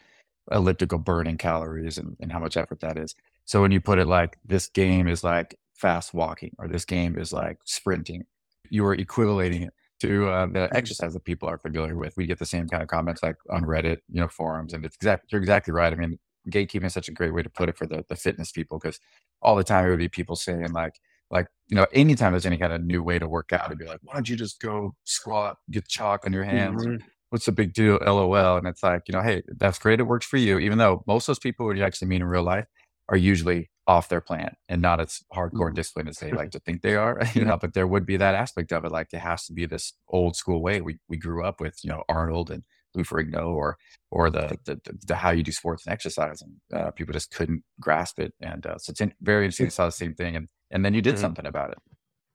elliptical 0.51 0.99
burning 0.99 1.37
calories 1.37 1.97
and, 1.97 2.15
and 2.19 2.31
how 2.31 2.39
much 2.39 2.57
effort 2.57 2.79
that 2.79 2.97
is. 2.97 3.15
So 3.45 3.61
when 3.61 3.71
you 3.71 3.81
put 3.81 3.99
it 3.99 4.07
like 4.07 4.37
this 4.45 4.67
game 4.67 5.07
is 5.07 5.23
like 5.23 5.57
fast 5.73 6.13
walking 6.13 6.55
or 6.57 6.67
this 6.67 6.85
game 6.85 7.17
is 7.17 7.31
like 7.33 7.59
sprinting, 7.65 8.25
you 8.69 8.85
are 8.85 8.95
equivalating 8.95 9.63
it 9.63 9.73
to 9.99 10.29
uh, 10.29 10.45
the 10.45 10.69
exercise 10.75 11.13
that 11.13 11.23
people 11.23 11.49
are 11.49 11.57
familiar 11.57 11.95
with. 11.95 12.15
We 12.17 12.27
get 12.27 12.39
the 12.39 12.45
same 12.45 12.67
kind 12.67 12.83
of 12.83 12.89
comments 12.89 13.23
like 13.23 13.37
on 13.49 13.63
Reddit, 13.63 13.97
you 14.09 14.21
know, 14.21 14.27
forums, 14.27 14.73
and 14.73 14.85
it's 14.85 14.95
exactly 14.95 15.27
you're 15.31 15.41
exactly 15.41 15.73
right. 15.73 15.91
I 15.91 15.95
mean, 15.95 16.19
gatekeeping 16.49 16.85
is 16.85 16.93
such 16.93 17.09
a 17.09 17.13
great 17.13 17.33
way 17.33 17.41
to 17.41 17.49
put 17.49 17.69
it 17.69 17.77
for 17.77 17.87
the, 17.87 18.05
the 18.07 18.15
fitness 18.15 18.51
people 18.51 18.79
because 18.79 18.99
all 19.41 19.55
the 19.55 19.63
time 19.63 19.85
it 19.85 19.89
would 19.89 19.99
be 19.99 20.09
people 20.09 20.35
saying 20.35 20.71
like 20.71 20.93
like 21.29 21.47
you 21.67 21.75
know 21.75 21.85
anytime 21.93 22.31
there's 22.31 22.45
any 22.45 22.57
kind 22.57 22.73
of 22.73 22.83
new 22.83 23.03
way 23.03 23.19
to 23.19 23.27
work 23.27 23.51
out 23.51 23.65
it'd 23.67 23.77
be 23.77 23.85
like 23.85 23.99
why 24.03 24.13
don't 24.13 24.29
you 24.29 24.35
just 24.35 24.61
go 24.61 24.95
squat 25.03 25.57
get 25.71 25.87
chalk 25.87 26.25
on 26.25 26.33
your 26.33 26.43
hands 26.43 26.85
mm-hmm. 26.85 27.05
what's 27.29 27.45
the 27.45 27.51
big 27.51 27.73
deal 27.73 27.99
lol 28.05 28.57
and 28.57 28.67
it's 28.67 28.83
like 28.83 29.03
you 29.07 29.13
know 29.13 29.21
hey 29.21 29.41
that's 29.57 29.79
great 29.79 29.99
it 29.99 30.03
works 30.03 30.25
for 30.25 30.37
you 30.37 30.59
even 30.59 30.77
though 30.77 31.03
most 31.07 31.23
of 31.23 31.27
those 31.27 31.39
people 31.39 31.65
who 31.65 31.75
you 31.75 31.83
actually 31.83 32.07
meet 32.07 32.21
in 32.21 32.27
real 32.27 32.43
life 32.43 32.65
are 33.09 33.17
usually 33.17 33.69
off 33.87 34.09
their 34.09 34.19
plan 34.19 34.53
and 34.67 34.81
not 34.81 34.99
as 34.99 35.23
hardcore 35.33 35.67
mm-hmm. 35.67 35.75
disciplined 35.75 36.09
as 36.09 36.17
they 36.17 36.31
like 36.31 36.51
to 36.51 36.59
think 36.59 36.81
they 36.81 36.95
are 36.95 37.21
you 37.33 37.43
know 37.43 37.57
but 37.57 37.73
there 37.73 37.87
would 37.87 38.05
be 38.05 38.17
that 38.17 38.35
aspect 38.35 38.71
of 38.71 38.85
it 38.85 38.91
like 38.91 39.07
it 39.13 39.19
has 39.19 39.45
to 39.45 39.53
be 39.53 39.65
this 39.65 39.93
old 40.09 40.35
school 40.35 40.61
way 40.61 40.81
we, 40.81 40.97
we 41.07 41.17
grew 41.17 41.43
up 41.43 41.59
with 41.59 41.79
you 41.83 41.89
know 41.89 42.03
arnold 42.09 42.49
and 42.49 42.63
Lou 42.97 43.03
Ferrigno 43.03 43.53
or 43.53 43.77
or 44.11 44.29
the, 44.29 44.57
the, 44.65 44.79
the 45.05 45.15
how 45.15 45.31
you 45.31 45.43
do 45.43 45.51
sports 45.51 45.85
and 45.85 45.93
exercise, 45.93 46.41
and 46.41 46.79
uh, 46.79 46.91
people 46.91 47.13
just 47.13 47.31
couldn't 47.31 47.63
grasp 47.79 48.19
it. 48.19 48.33
And 48.41 48.65
uh, 48.65 48.77
so 48.77 48.91
it's 48.91 49.01
in, 49.01 49.13
very 49.21 49.45
interesting. 49.45 49.67
to 49.67 49.71
saw 49.71 49.85
the 49.85 49.91
same 49.91 50.13
thing, 50.13 50.35
and 50.35 50.47
and 50.71 50.83
then 50.83 50.93
you 50.93 51.01
did 51.01 51.15
mm-hmm. 51.15 51.21
something 51.21 51.45
about 51.45 51.71
it. 51.71 51.77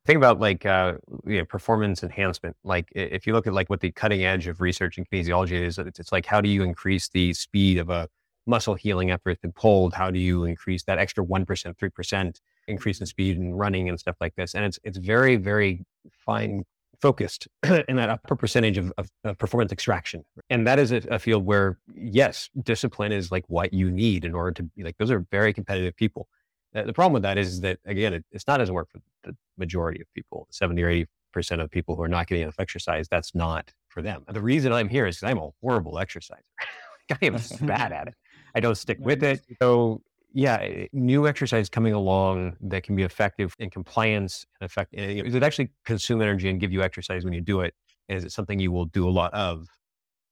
Think 0.04 0.16
about 0.16 0.40
like 0.40 0.66
uh, 0.66 0.94
you 1.26 1.38
know, 1.38 1.44
performance 1.44 2.02
enhancement. 2.02 2.56
Like 2.64 2.88
if 2.94 3.26
you 3.26 3.32
look 3.32 3.46
at 3.46 3.52
like 3.52 3.70
what 3.70 3.80
the 3.80 3.92
cutting 3.92 4.24
edge 4.24 4.46
of 4.46 4.60
research 4.60 4.98
in 4.98 5.04
kinesiology 5.04 5.52
is, 5.52 5.78
it's, 5.78 6.00
it's 6.00 6.12
like 6.12 6.26
how 6.26 6.40
do 6.40 6.48
you 6.48 6.62
increase 6.62 7.08
the 7.08 7.32
speed 7.34 7.78
of 7.78 7.88
a 7.88 8.08
muscle 8.46 8.74
healing 8.74 9.10
effort 9.10 9.38
that's 9.42 9.54
pulled? 9.54 9.94
How 9.94 10.10
do 10.10 10.18
you 10.18 10.44
increase 10.44 10.82
that 10.84 10.98
extra 10.98 11.22
one 11.22 11.46
percent, 11.46 11.78
three 11.78 11.90
percent 11.90 12.40
increase 12.68 13.00
in 13.00 13.06
speed 13.06 13.38
and 13.38 13.58
running 13.58 13.88
and 13.88 13.98
stuff 13.98 14.16
like 14.20 14.34
this? 14.34 14.54
And 14.54 14.64
it's 14.64 14.78
it's 14.82 14.98
very 14.98 15.36
very 15.36 15.84
fine 16.26 16.64
focused 17.02 17.48
in 17.88 17.96
that 17.96 18.08
upper 18.08 18.36
percentage 18.36 18.78
of, 18.78 18.92
of, 18.96 19.10
of 19.24 19.36
performance 19.36 19.72
extraction. 19.72 20.24
And 20.48 20.66
that 20.66 20.78
is 20.78 20.92
a, 20.92 21.02
a, 21.10 21.18
field 21.18 21.44
where, 21.44 21.78
yes, 21.94 22.48
discipline 22.62 23.12
is 23.12 23.32
like 23.32 23.44
what 23.48 23.74
you 23.74 23.90
need 23.90 24.24
in 24.24 24.34
order 24.34 24.52
to 24.52 24.62
be 24.62 24.84
like, 24.84 24.96
those 24.98 25.10
are 25.10 25.26
very 25.30 25.52
competitive 25.52 25.96
people. 25.96 26.28
The 26.72 26.92
problem 26.92 27.12
with 27.12 27.24
that 27.24 27.36
is, 27.36 27.48
is 27.48 27.60
that, 27.62 27.80
again, 27.84 28.14
it, 28.14 28.24
it's 28.30 28.46
not 28.46 28.62
as 28.62 28.70
work 28.70 28.88
for 28.90 29.00
the 29.24 29.36
majority 29.58 30.00
of 30.00 30.06
people, 30.14 30.46
70 30.50 30.82
or 30.82 31.06
80% 31.36 31.62
of 31.62 31.70
people 31.70 31.96
who 31.96 32.02
are 32.02 32.08
not 32.08 32.28
getting 32.28 32.44
enough 32.44 32.58
exercise. 32.58 33.08
That's 33.08 33.34
not 33.34 33.72
for 33.88 34.00
them. 34.00 34.24
The 34.32 34.40
reason 34.40 34.72
I'm 34.72 34.88
here 34.88 35.06
is 35.06 35.16
because 35.16 35.30
I'm 35.30 35.38
a 35.38 35.50
horrible 35.60 35.98
exerciser. 35.98 36.42
I 37.10 37.26
am 37.26 37.36
bad 37.66 37.92
at 37.92 38.08
it. 38.08 38.14
I 38.54 38.60
don't 38.60 38.76
stick 38.76 38.98
with 39.00 39.22
it. 39.22 39.42
So 39.60 40.00
yeah, 40.32 40.56
eh, 40.56 40.86
new 40.92 41.26
exercise 41.26 41.68
coming 41.68 41.92
along 41.92 42.56
that 42.60 42.82
can 42.82 42.96
be 42.96 43.02
effective 43.02 43.54
in 43.58 43.70
compliance 43.70 44.46
and 44.60 44.66
effect. 44.66 44.94
Eh, 44.96 45.22
is 45.24 45.34
it 45.34 45.42
actually 45.42 45.70
consume 45.84 46.22
energy 46.22 46.48
and 46.48 46.60
give 46.60 46.72
you 46.72 46.82
exercise 46.82 47.24
when 47.24 47.32
you 47.32 47.40
do 47.40 47.60
it? 47.60 47.74
And 48.08 48.18
is 48.18 48.24
it 48.24 48.32
something 48.32 48.58
you 48.58 48.72
will 48.72 48.86
do 48.86 49.08
a 49.08 49.10
lot 49.10 49.32
of? 49.34 49.68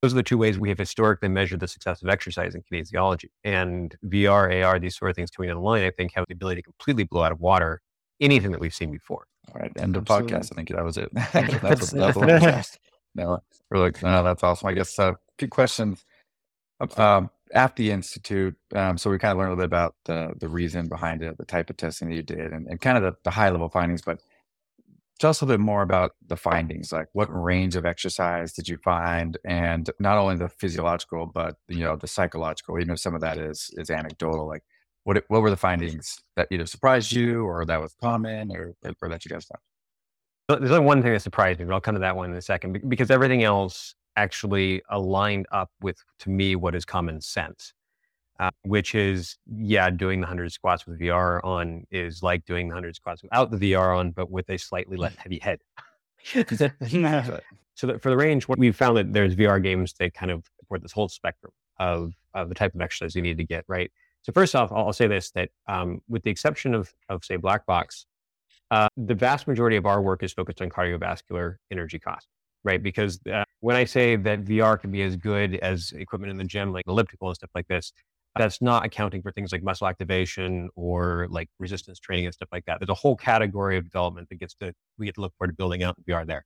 Those 0.03 0.13
are 0.13 0.17
the 0.17 0.23
two 0.23 0.39
ways 0.39 0.59
we 0.59 0.71
have 0.71 0.79
historically 0.79 1.29
measured 1.29 1.61
the 1.61 1.69
success 1.69 2.03
of 2.03 2.09
exercise 2.09 2.55
in 2.55 2.63
kinesiology. 2.63 3.29
And 3.45 3.95
VR, 4.07 4.65
AR, 4.65 4.79
these 4.79 4.97
sort 4.97 5.11
of 5.11 5.17
things 5.17 5.31
coming 5.31 5.51
online, 5.51 5.85
I 5.85 5.91
think 5.91 6.13
have 6.15 6.25
the 6.27 6.35
ability 6.35 6.63
to 6.63 6.65
completely 6.65 7.05
blow 7.05 7.23
out 7.23 7.33
of 7.33 7.41
water 7.41 7.83
anything 8.21 8.51
that 8.53 8.61
we've 8.61 8.75
seen 8.75 8.91
before. 8.91 9.27
All 9.55 9.61
right, 9.61 9.73
end 9.77 9.97
of 9.97 10.03
Absolutely. 10.03 10.39
podcast. 10.39 10.53
I 10.53 10.55
think 10.57 10.69
that 10.71 10.85
was 10.85 10.97
it. 10.97 11.11
that's, 11.33 11.61
that's, 11.61 11.91
that's 11.91 12.79
no, 13.15 13.41
really, 13.71 13.93
no, 14.03 14.23
that's 14.23 14.43
awesome. 14.43 14.69
I 14.69 14.73
guess 14.73 14.99
a 14.99 15.03
uh, 15.03 15.15
few 15.39 15.49
questions. 15.49 16.05
Um, 16.97 17.31
at 17.53 17.77
the 17.77 17.91
institute, 17.91 18.57
um, 18.75 18.99
so 18.99 19.11
we 19.11 19.19
kind 19.19 19.33
of 19.33 19.39
learned 19.39 19.53
a 19.53 19.55
little 19.55 19.63
bit 19.63 19.67
about 19.67 19.95
the 20.05 20.33
the 20.39 20.49
reason 20.49 20.89
behind 20.89 21.23
it, 21.23 21.37
the 21.39 21.45
type 21.45 21.71
of 21.71 21.77
testing 21.77 22.09
that 22.09 22.15
you 22.17 22.23
did, 22.23 22.53
and, 22.53 22.67
and 22.67 22.81
kind 22.81 22.97
of 22.97 23.03
the, 23.03 23.17
the 23.25 23.31
high 23.31 23.51
level 23.51 23.69
findings. 23.69 24.03
But 24.03 24.21
tell 25.19 25.31
us 25.31 25.41
a 25.41 25.45
little 25.45 25.59
bit 25.59 25.65
more 25.65 25.83
about 25.83 26.13
the 26.27 26.37
findings. 26.37 26.93
Like, 26.93 27.09
what 27.13 27.29
range 27.31 27.77
of 27.77 27.87
exercise 27.87 28.53
did 28.53 28.69
you 28.69 28.79
find, 28.79 29.39
and 29.45 29.91
not 29.99 30.19
only 30.19 30.37
the 30.37 30.49
physiological, 30.49 31.27
but 31.27 31.57
you 31.69 31.81
know 31.81 31.97
the 31.97 32.09
psychological. 32.09 32.79
Even 32.79 32.93
if 32.93 33.01
some 33.01 33.15
of 33.15 33.21
that 33.23 33.39
is 33.39 33.71
is 33.77 33.91
anecdotal, 33.91 34.47
like 34.47 34.65
what 35.05 35.23
what 35.29 35.43
were 35.43 35.51
the 35.51 35.57
findings 35.57 36.21
that 36.37 36.49
either 36.51 36.67
surprised 36.67 37.13
you, 37.13 37.45
or 37.45 37.65
that 37.65 37.81
was 37.81 37.95
common, 38.01 38.53
or 38.55 38.75
or 39.03 39.09
that 39.09 39.25
you 39.25 39.31
guys 39.31 39.47
found? 39.47 39.61
There's 40.61 40.73
only 40.73 40.85
one 40.85 41.03
thing 41.03 41.13
that 41.13 41.23
surprised 41.23 41.61
me, 41.61 41.67
but 41.67 41.75
I'll 41.75 41.81
come 41.81 41.95
to 41.95 42.01
that 42.01 42.17
one 42.17 42.31
in 42.31 42.37
a 42.37 42.43
second 42.43 42.89
because 42.89 43.11
everything 43.11 43.45
else 43.45 43.95
actually 44.23 44.83
aligned 44.91 45.47
up 45.51 45.71
with, 45.81 45.99
to 46.21 46.31
me, 46.31 46.57
what 46.57 46.75
is 46.75 46.85
common 46.85 47.21
sense. 47.21 47.73
uh, 48.41 48.51
which 48.63 48.95
is, 48.95 49.37
yeah, 49.55 49.91
doing 49.91 50.21
the 50.21 50.25
100 50.25 50.51
squats 50.51 50.87
with 50.87 50.99
VR 50.99 51.45
on 51.45 51.85
is 51.91 52.23
like 52.23 52.45
doing 52.47 52.69
the 52.69 52.75
100 52.75 52.97
squats 52.97 53.23
without 53.23 53.51
the 53.51 53.59
VR 53.59 53.97
on, 53.99 54.13
but 54.13 54.31
with 54.31 54.49
a 54.49 54.57
slightly 54.57 54.97
less 54.97 55.15
heavy 55.19 55.39
head. 55.39 55.61
so 57.75 57.87
that 57.87 58.01
for 58.03 58.09
the 58.09 58.17
range, 58.17 58.49
what 58.49 58.59
we've 58.59 58.75
found 58.75 58.97
that 58.97 59.13
there's 59.13 59.37
VR 59.37 59.63
games 59.63 59.93
that 59.99 60.15
kind 60.15 60.33
of 60.33 60.45
support 60.59 60.81
this 60.81 60.93
whole 60.93 61.09
spectrum 61.09 61.53
of, 61.79 62.15
of 62.33 62.49
the 62.49 62.55
type 62.55 62.75
of 62.75 62.81
exercise 62.81 63.15
you 63.15 63.21
need 63.23 63.37
to 63.37 63.45
get, 63.45 63.65
right? 63.69 63.91
So 64.23 64.33
first 64.33 64.55
off, 64.55 64.73
I'll, 64.73 64.87
I'll 64.87 64.93
say 64.95 65.07
this, 65.07 65.31
that 65.33 65.51
um, 65.69 66.01
with 66.09 66.23
the 66.23 66.31
exception 66.31 66.75
of, 66.75 66.93
of 67.11 67.25
say, 67.25 67.37
Black 67.37 67.67
Box, 67.67 68.07
uh, 68.71 68.89
the 68.97 69.15
vast 69.15 69.49
majority 69.49 69.77
of 69.77 69.85
our 69.85 70.01
work 70.01 70.23
is 70.23 70.33
focused 70.33 70.63
on 70.63 70.71
cardiovascular 70.71 71.57
energy 71.71 71.99
cost, 71.99 72.29
right? 72.65 72.83
Because 72.83 73.21
uh, 73.33 73.45
when 73.61 73.77
I 73.77 73.85
say 73.85 74.17
that 74.17 74.45
VR 74.45 74.81
can 74.81 74.91
be 74.91 75.03
as 75.03 75.17
good 75.17 75.57
as 75.57 75.93
equipment 75.97 76.31
in 76.31 76.37
the 76.37 76.45
gym, 76.45 76.73
like 76.73 76.85
elliptical 76.87 77.29
and 77.29 77.37
stuff 77.37 77.51
like 77.55 77.69
this, 77.69 77.93
that's 78.37 78.63
not 78.63 78.85
accounting 78.85 79.23
for 79.23 79.33
things 79.33 79.53
like 79.53 79.63
muscle 79.63 79.87
activation 79.87 80.69
or 80.77 81.27
like 81.31 81.49
resistance 81.59 81.99
training 81.99 82.27
and 82.27 82.35
stuff 82.35 82.49
like 82.53 82.65
that. 82.67 82.79
There's 82.79 82.91
a 82.91 82.95
whole 82.95 83.17
category 83.17 83.77
of 83.77 83.85
development 83.85 84.29
that 84.29 84.37
gets 84.37 84.55
to 84.57 84.73
we 84.99 85.07
get 85.07 85.17
to 85.17 85.21
look 85.21 85.33
forward 85.37 85.53
to 85.53 85.57
building 85.57 85.83
out 85.83 85.97
in 85.99 86.05
VR 86.05 86.27
there. 86.27 86.45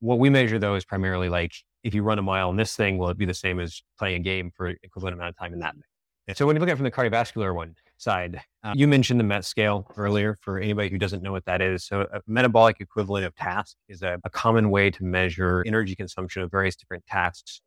What 0.00 0.18
we 0.18 0.30
measure 0.30 0.58
though 0.58 0.74
is 0.74 0.84
primarily 0.84 1.28
like 1.28 1.52
if 1.84 1.94
you 1.94 2.02
run 2.02 2.18
a 2.18 2.22
mile 2.22 2.50
in 2.50 2.56
this 2.56 2.74
thing, 2.74 2.98
will 2.98 3.10
it 3.10 3.18
be 3.18 3.26
the 3.26 3.34
same 3.34 3.60
as 3.60 3.80
playing 3.98 4.16
a 4.16 4.24
game 4.24 4.50
for 4.56 4.68
equivalent 4.82 5.14
amount 5.14 5.30
of 5.30 5.38
time 5.38 5.52
in 5.52 5.60
that 5.60 5.74
thing? 5.74 5.82
And 6.28 6.36
so 6.36 6.46
when 6.46 6.56
you 6.56 6.60
look 6.60 6.68
at 6.68 6.72
it 6.72 6.76
from 6.76 6.84
the 6.84 6.90
cardiovascular 6.90 7.54
one 7.54 7.74
side, 8.00 8.40
uh, 8.62 8.72
you 8.76 8.88
mentioned 8.88 9.20
the 9.20 9.24
MET 9.24 9.44
scale 9.44 9.86
earlier 9.96 10.36
for 10.40 10.58
anybody 10.58 10.88
who 10.88 10.98
doesn't 10.98 11.22
know 11.22 11.32
what 11.32 11.44
that 11.44 11.60
is. 11.60 11.84
So 11.84 12.02
a 12.12 12.20
metabolic 12.26 12.80
equivalent 12.80 13.26
of 13.26 13.34
task 13.34 13.76
is 13.88 14.02
a, 14.02 14.18
a 14.24 14.30
common 14.30 14.70
way 14.70 14.90
to 14.90 15.04
measure 15.04 15.62
energy 15.66 15.94
consumption 15.94 16.42
of 16.42 16.50
various 16.50 16.76
different 16.76 17.06
tasks, 17.06 17.60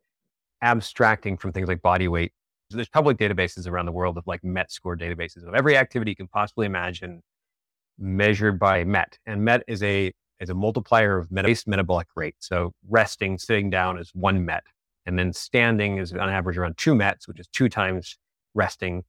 abstracting 0.62 1.36
from 1.36 1.52
things 1.52 1.68
like 1.68 1.82
body 1.82 2.08
weight 2.08 2.32
so 2.70 2.76
there's 2.76 2.88
public 2.88 3.18
databases 3.18 3.68
around 3.68 3.86
the 3.86 3.92
world 3.92 4.16
of 4.16 4.26
like 4.26 4.42
MET 4.42 4.70
score 4.72 4.96
databases 4.96 5.46
of 5.46 5.54
every 5.54 5.76
activity 5.76 6.12
you 6.12 6.16
can 6.16 6.28
possibly 6.28 6.66
imagine 6.66 7.22
measured 7.98 8.58
by 8.58 8.84
MET. 8.84 9.18
And 9.26 9.44
MET 9.44 9.62
is 9.68 9.82
a 9.82 10.12
is 10.40 10.50
a 10.50 10.54
multiplier 10.54 11.18
of 11.18 11.30
base 11.30 11.66
metabolic 11.66 12.08
rate. 12.16 12.34
So 12.40 12.72
resting, 12.88 13.38
sitting 13.38 13.70
down 13.70 13.98
is 13.98 14.10
one 14.14 14.44
MET. 14.44 14.64
And 15.06 15.18
then 15.18 15.32
standing 15.32 15.98
is 15.98 16.12
on 16.12 16.28
average 16.28 16.56
around 16.56 16.76
two 16.76 16.94
METs, 16.94 17.28
which 17.28 17.38
is 17.38 17.46
two 17.48 17.68
times 17.68 18.18
resting. 18.54 19.04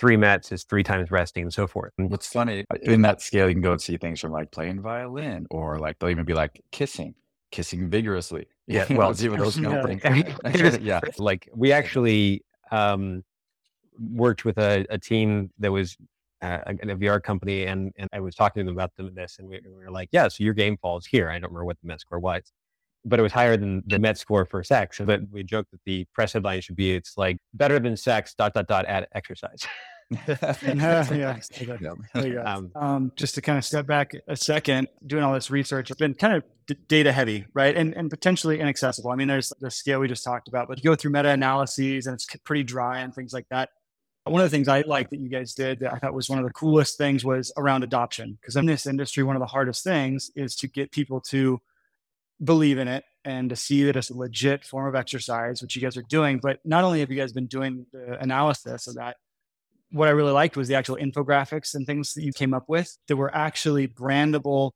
Three 0.00 0.16
METs 0.16 0.50
is 0.50 0.64
three 0.64 0.82
times 0.82 1.10
resting 1.10 1.42
and 1.42 1.52
so 1.52 1.66
forth. 1.66 1.92
And 1.98 2.10
What's 2.10 2.26
funny, 2.26 2.64
in 2.82 3.02
that 3.02 3.20
scale, 3.20 3.48
you 3.48 3.54
can 3.54 3.60
go 3.60 3.72
and 3.72 3.80
see 3.80 3.98
things 3.98 4.18
from 4.18 4.32
like 4.32 4.50
playing 4.50 4.80
violin 4.80 5.46
or 5.50 5.78
like 5.78 5.98
they'll 5.98 6.08
even 6.08 6.24
be 6.24 6.32
like 6.32 6.62
kissing, 6.72 7.14
kissing 7.52 7.90
vigorously. 7.90 8.46
Yeah, 8.66 8.86
well, 8.88 9.12
see 9.12 9.28
what 9.28 9.40
those 9.40 9.56
kind 9.56 9.66
of 9.66 10.04
yeah. 10.04 10.22
things. 10.52 10.78
yeah. 10.82 11.00
Like 11.18 11.48
we 11.52 11.72
actually 11.72 12.44
um, 12.70 13.24
worked 13.98 14.44
with 14.44 14.58
a, 14.58 14.86
a, 14.90 14.96
team 14.96 15.50
that 15.58 15.72
was 15.72 15.96
uh, 16.40 16.58
a, 16.66 16.70
a, 16.70 16.96
VR 16.96 17.20
company, 17.20 17.64
and 17.64 17.92
and 17.96 18.08
I 18.12 18.20
was 18.20 18.36
talking 18.36 18.60
to 18.60 18.64
them 18.64 18.76
about 18.76 18.92
this, 18.96 19.40
and 19.40 19.48
we, 19.48 19.60
we, 19.64 19.84
were 19.84 19.90
like, 19.90 20.08
"Yeah, 20.12 20.28
so 20.28 20.44
your 20.44 20.54
game 20.54 20.76
falls 20.76 21.04
here." 21.04 21.30
I 21.30 21.34
don't 21.34 21.50
remember 21.50 21.64
what 21.64 21.78
the 21.82 21.88
Met 21.88 22.00
score 22.00 22.20
was, 22.20 22.52
but 23.04 23.18
it 23.18 23.22
was 23.22 23.32
higher 23.32 23.56
than 23.56 23.82
the 23.86 23.98
Met 23.98 24.18
score 24.18 24.44
for 24.44 24.62
sex. 24.62 24.98
So 24.98 25.04
that 25.06 25.20
we 25.32 25.42
joked 25.42 25.72
that 25.72 25.80
the 25.84 26.06
press 26.14 26.32
headline 26.32 26.60
should 26.60 26.76
be, 26.76 26.94
"It's 26.94 27.16
like 27.16 27.38
better 27.54 27.80
than 27.80 27.96
sex." 27.96 28.34
Dot 28.34 28.54
dot 28.54 28.68
dot. 28.68 28.86
at 28.86 29.08
exercise. 29.14 29.66
yeah. 32.14 32.42
Um, 32.42 32.72
um, 32.74 33.12
just 33.16 33.36
to 33.36 33.40
kind 33.40 33.58
of 33.58 33.64
step 33.64 33.86
back 33.86 34.12
a 34.26 34.36
second, 34.36 34.88
doing 35.06 35.22
all 35.22 35.34
this 35.34 35.50
research, 35.50 35.90
it's 35.90 35.98
been 35.98 36.14
kind 36.14 36.34
of 36.34 36.44
d- 36.66 36.76
data 36.88 37.12
heavy, 37.12 37.46
right? 37.54 37.76
And, 37.76 37.94
and 37.94 38.10
potentially 38.10 38.58
inaccessible. 38.58 39.10
I 39.10 39.16
mean, 39.16 39.28
there's 39.28 39.52
the 39.60 39.70
scale 39.70 40.00
we 40.00 40.08
just 40.08 40.24
talked 40.24 40.48
about, 40.48 40.68
but 40.68 40.78
you 40.78 40.90
go 40.90 40.96
through 40.96 41.12
meta 41.12 41.30
analyses 41.30 42.06
and 42.06 42.14
it's 42.14 42.26
pretty 42.44 42.64
dry 42.64 43.00
and 43.00 43.14
things 43.14 43.32
like 43.32 43.46
that. 43.50 43.70
One 44.24 44.40
of 44.40 44.50
the 44.50 44.54
things 44.54 44.68
I 44.68 44.82
like 44.82 45.10
that 45.10 45.18
you 45.18 45.28
guys 45.28 45.54
did 45.54 45.80
that 45.80 45.94
I 45.94 45.98
thought 45.98 46.12
was 46.12 46.28
one 46.28 46.38
of 46.38 46.44
the 46.44 46.52
coolest 46.52 46.98
things 46.98 47.24
was 47.24 47.52
around 47.56 47.84
adoption. 47.84 48.38
Because 48.40 48.56
in 48.56 48.66
this 48.66 48.86
industry, 48.86 49.22
one 49.22 49.36
of 49.36 49.40
the 49.40 49.46
hardest 49.46 49.82
things 49.82 50.30
is 50.36 50.54
to 50.56 50.68
get 50.68 50.92
people 50.92 51.20
to 51.28 51.60
believe 52.42 52.78
in 52.78 52.88
it 52.88 53.04
and 53.24 53.50
to 53.50 53.56
see 53.56 53.84
that 53.84 53.96
it's 53.96 54.10
a 54.10 54.16
legit 54.16 54.64
form 54.64 54.86
of 54.86 54.94
exercise, 54.94 55.62
which 55.62 55.76
you 55.76 55.82
guys 55.82 55.96
are 55.96 56.02
doing. 56.02 56.38
But 56.42 56.60
not 56.64 56.84
only 56.84 57.00
have 57.00 57.10
you 57.10 57.16
guys 57.16 57.32
been 57.32 57.46
doing 57.46 57.86
the 57.92 58.20
analysis 58.20 58.86
of 58.86 58.96
that, 58.96 59.16
what 59.90 60.08
I 60.08 60.12
really 60.12 60.32
liked 60.32 60.56
was 60.56 60.68
the 60.68 60.74
actual 60.74 60.96
infographics 60.96 61.74
and 61.74 61.86
things 61.86 62.14
that 62.14 62.22
you 62.22 62.32
came 62.32 62.54
up 62.54 62.68
with 62.68 62.96
that 63.08 63.16
were 63.16 63.34
actually 63.34 63.88
brandable 63.88 64.72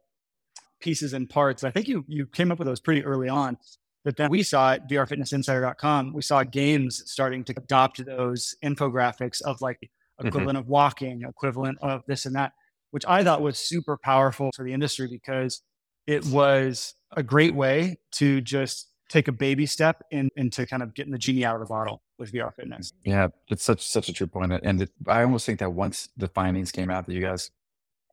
pieces 0.80 1.12
and 1.12 1.28
parts. 1.28 1.64
I 1.64 1.70
think 1.70 1.88
you 1.88 2.04
you 2.08 2.26
came 2.26 2.50
up 2.50 2.58
with 2.58 2.66
those 2.66 2.80
pretty 2.80 3.04
early 3.04 3.28
on. 3.28 3.56
But 4.04 4.18
then 4.18 4.30
we 4.30 4.42
saw 4.42 4.72
at 4.72 4.86
vrfitnessinsider.com, 4.88 6.12
we 6.12 6.20
saw 6.20 6.44
games 6.44 7.02
starting 7.06 7.42
to 7.44 7.54
adopt 7.56 8.04
those 8.04 8.54
infographics 8.62 9.40
of 9.40 9.62
like 9.62 9.78
mm-hmm. 9.78 10.26
equivalent 10.26 10.58
mm-hmm. 10.58 10.64
of 10.64 10.68
walking, 10.68 11.22
equivalent 11.26 11.78
of 11.80 12.02
this 12.06 12.26
and 12.26 12.36
that, 12.36 12.52
which 12.90 13.06
I 13.06 13.24
thought 13.24 13.40
was 13.40 13.58
super 13.58 13.96
powerful 13.96 14.50
for 14.54 14.62
the 14.62 14.74
industry 14.74 15.08
because 15.10 15.62
it 16.06 16.26
was 16.26 16.94
a 17.16 17.22
great 17.22 17.54
way 17.54 17.96
to 18.12 18.42
just 18.42 18.90
take 19.14 19.28
a 19.28 19.32
baby 19.32 19.64
step 19.64 20.02
in, 20.10 20.28
into 20.36 20.66
kind 20.66 20.82
of 20.82 20.92
getting 20.92 21.12
the 21.12 21.18
genie 21.18 21.44
out 21.44 21.54
of 21.54 21.60
the 21.60 21.66
bottle 21.66 22.02
with 22.18 22.32
VR 22.32 22.52
fitness. 22.52 22.92
Yeah, 23.04 23.28
it's 23.48 23.62
such 23.62 23.86
such 23.86 24.08
a 24.08 24.12
true 24.12 24.26
point. 24.26 24.52
And 24.52 24.82
it, 24.82 24.90
I 25.06 25.22
almost 25.22 25.46
think 25.46 25.60
that 25.60 25.72
once 25.72 26.08
the 26.16 26.28
findings 26.28 26.72
came 26.72 26.90
out 26.90 27.06
that 27.06 27.14
you 27.14 27.20
guys 27.20 27.52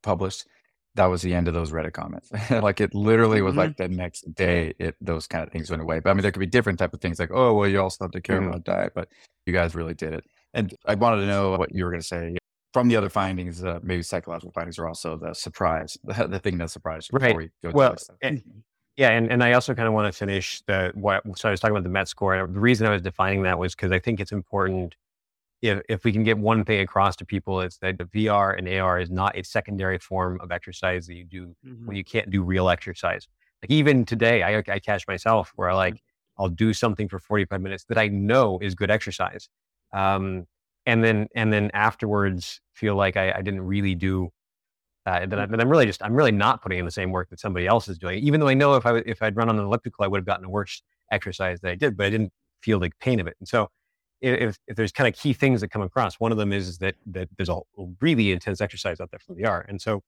published, 0.03 0.45
that 0.93 1.07
was 1.07 1.23
the 1.23 1.33
end 1.33 1.47
of 1.47 1.55
those 1.55 1.71
Reddit 1.71 1.93
comments. 1.93 2.29
like 2.51 2.79
it 2.79 2.93
literally 2.93 3.41
was 3.41 3.51
mm-hmm. 3.51 3.59
like 3.59 3.77
the 3.77 3.87
next 3.87 4.33
day, 4.35 4.73
it 4.77 4.95
those 5.01 5.25
kind 5.25 5.43
of 5.43 5.51
things 5.51 5.71
went 5.71 5.81
away. 5.81 5.99
But 5.99 6.11
I 6.11 6.13
mean, 6.13 6.21
there 6.21 6.31
could 6.31 6.39
be 6.39 6.45
different 6.45 6.77
type 6.77 6.93
of 6.93 7.01
things 7.01 7.19
like, 7.19 7.31
oh, 7.33 7.53
well, 7.55 7.67
you 7.67 7.81
also 7.81 8.05
have 8.05 8.11
to 8.11 8.21
care 8.21 8.39
mm-hmm. 8.39 8.49
about 8.49 8.63
diet, 8.63 8.93
but 8.93 9.09
you 9.47 9.53
guys 9.53 9.73
really 9.73 9.95
did 9.95 10.13
it. 10.13 10.23
And 10.53 10.73
I 10.85 10.95
wanted 10.95 11.21
to 11.21 11.27
know 11.27 11.57
what 11.57 11.73
you 11.73 11.83
were 11.83 11.91
going 11.91 12.01
to 12.01 12.07
say 12.07 12.37
from 12.73 12.89
the 12.89 12.95
other 12.95 13.09
findings. 13.09 13.63
Uh, 13.63 13.79
maybe 13.81 14.03
psychological 14.03 14.51
findings 14.51 14.77
are 14.77 14.87
also 14.87 15.17
the 15.17 15.33
surprise, 15.33 15.97
the, 16.03 16.27
the 16.29 16.39
thing 16.39 16.59
that 16.59 16.69
surprised 16.69 17.09
before 17.11 17.41
you. 17.41 17.49
Right. 17.63 17.73
We 17.73 17.77
well, 17.77 17.95
and, 18.21 18.43
yeah, 19.01 19.09
and, 19.09 19.31
and 19.31 19.43
I 19.43 19.53
also 19.53 19.73
kind 19.73 19.87
of 19.87 19.95
want 19.95 20.13
to 20.13 20.15
finish 20.15 20.61
the 20.67 20.91
what. 20.93 21.23
So 21.35 21.49
I 21.49 21.51
was 21.51 21.59
talking 21.59 21.75
about 21.75 21.81
the 21.81 21.89
Met 21.89 22.07
score. 22.07 22.35
And 22.35 22.55
the 22.55 22.59
reason 22.59 22.85
I 22.85 22.91
was 22.91 23.01
defining 23.01 23.41
that 23.43 23.57
was 23.57 23.73
because 23.73 23.91
I 23.91 23.97
think 23.97 24.19
it's 24.19 24.31
important. 24.31 24.95
If 25.63 25.81
if 25.89 26.03
we 26.03 26.11
can 26.11 26.23
get 26.23 26.37
one 26.37 26.63
thing 26.63 26.81
across 26.81 27.15
to 27.15 27.25
people, 27.25 27.61
it's 27.61 27.77
that 27.77 27.97
the 27.97 28.05
VR 28.05 28.55
and 28.55 28.69
AR 28.69 28.99
is 28.99 29.09
not 29.09 29.35
a 29.35 29.43
secondary 29.43 29.97
form 29.97 30.39
of 30.39 30.51
exercise 30.51 31.07
that 31.07 31.15
you 31.15 31.25
do 31.25 31.55
mm-hmm. 31.65 31.87
when 31.87 31.97
you 31.97 32.03
can't 32.03 32.29
do 32.29 32.43
real 32.43 32.69
exercise. 32.69 33.27
Like 33.63 33.71
even 33.71 34.05
today, 34.05 34.43
I 34.43 34.57
I 34.71 34.77
catch 34.77 35.07
myself 35.07 35.51
where 35.55 35.71
I 35.71 35.73
like 35.73 35.95
mm-hmm. 35.95 36.43
I'll 36.43 36.49
do 36.49 36.71
something 36.71 37.09
for 37.09 37.17
forty 37.17 37.45
five 37.45 37.61
minutes 37.61 37.85
that 37.85 37.97
I 37.97 38.07
know 38.07 38.59
is 38.59 38.75
good 38.75 38.91
exercise, 38.91 39.49
um, 39.93 40.45
and 40.85 41.03
then 41.03 41.27
and 41.33 41.51
then 41.51 41.71
afterwards 41.73 42.61
feel 42.73 42.95
like 42.95 43.17
I, 43.17 43.31
I 43.31 43.41
didn't 43.41 43.61
really 43.61 43.95
do 43.95 44.29
uh, 45.05 45.25
that, 45.25 45.39
I, 45.39 45.43
am 45.43 45.69
really 45.69 45.85
just 45.85 46.03
I'm 46.03 46.13
really 46.13 46.31
not 46.31 46.61
putting 46.61 46.79
in 46.79 46.85
the 46.85 46.91
same 46.91 47.11
work 47.11 47.29
that 47.29 47.39
somebody 47.39 47.65
else 47.65 47.87
is 47.87 47.97
doing. 47.97 48.19
Even 48.23 48.39
though 48.39 48.47
I 48.47 48.53
know 48.53 48.75
if 48.75 48.85
I 48.85 48.97
if 48.97 49.21
I'd 49.21 49.35
run 49.35 49.49
on 49.49 49.57
an 49.57 49.65
elliptical, 49.65 50.05
I 50.05 50.07
would 50.07 50.19
have 50.19 50.25
gotten 50.25 50.45
a 50.45 50.49
worse 50.49 50.83
exercise 51.11 51.59
that 51.61 51.71
I 51.71 51.75
did, 51.75 51.97
but 51.97 52.05
I 52.05 52.09
didn't 52.11 52.31
feel 52.61 52.79
the 52.79 52.91
pain 52.99 53.19
of 53.19 53.27
it. 53.27 53.35
And 53.39 53.47
so, 53.47 53.69
if, 54.21 54.57
if 54.67 54.75
there's 54.75 54.91
kind 54.91 55.07
of 55.07 55.19
key 55.19 55.33
things 55.33 55.61
that 55.61 55.69
come 55.69 55.81
across, 55.81 56.19
one 56.19 56.31
of 56.31 56.37
them 56.37 56.53
is 56.53 56.77
that 56.77 56.95
that 57.07 57.29
there's 57.35 57.49
a 57.49 57.59
really 57.99 58.31
intense 58.31 58.61
exercise 58.61 58.99
out 58.99 59.09
there 59.09 59.19
from 59.19 59.35
the 59.35 59.43
VR. 59.43 59.65
And 59.67 59.81
so, 59.81 60.03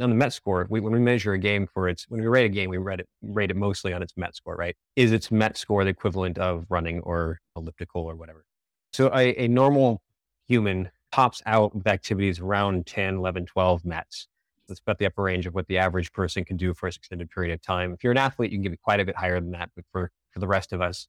on 0.00 0.10
the 0.10 0.16
Met 0.16 0.32
score, 0.32 0.66
we, 0.68 0.80
when 0.80 0.92
we 0.92 0.98
measure 0.98 1.34
a 1.34 1.38
game 1.38 1.68
for 1.72 1.88
its 1.88 2.06
when 2.08 2.20
we 2.20 2.26
rate 2.26 2.46
a 2.46 2.48
game, 2.48 2.68
we 2.68 2.78
rate 2.78 2.98
it 2.98 3.08
rate 3.22 3.52
it 3.52 3.56
mostly 3.56 3.92
on 3.92 4.02
its 4.02 4.14
Met 4.16 4.34
score. 4.34 4.56
Right? 4.56 4.76
Is 4.96 5.12
its 5.12 5.30
Met 5.30 5.56
score 5.56 5.84
the 5.84 5.90
equivalent 5.90 6.38
of 6.38 6.66
running 6.68 7.00
or 7.00 7.40
elliptical 7.54 8.02
or 8.02 8.16
whatever? 8.16 8.44
So, 8.92 9.08
a, 9.14 9.44
a 9.44 9.46
normal 9.46 10.02
human 10.48 10.90
pops 11.12 11.42
out 11.46 11.74
with 11.74 11.86
activities 11.86 12.40
around 12.40 12.86
10, 12.86 13.16
11, 13.16 13.46
12 13.46 13.84
METs 13.84 14.28
that's 14.68 14.80
about 14.80 14.98
the 14.98 15.06
upper 15.06 15.22
range 15.22 15.46
of 15.46 15.54
what 15.54 15.66
the 15.66 15.78
average 15.78 16.12
person 16.12 16.44
can 16.44 16.56
do 16.56 16.74
for 16.74 16.86
an 16.86 16.92
extended 16.96 17.30
period 17.30 17.52
of 17.52 17.62
time. 17.62 17.92
If 17.92 18.04
you're 18.04 18.12
an 18.12 18.18
athlete, 18.18 18.52
you 18.52 18.58
can 18.58 18.70
get 18.70 18.80
quite 18.80 19.00
a 19.00 19.04
bit 19.04 19.16
higher 19.16 19.40
than 19.40 19.50
that, 19.52 19.70
but 19.74 19.84
for, 19.92 20.10
for 20.30 20.38
the 20.38 20.48
rest 20.48 20.72
of 20.72 20.80
us. 20.80 21.08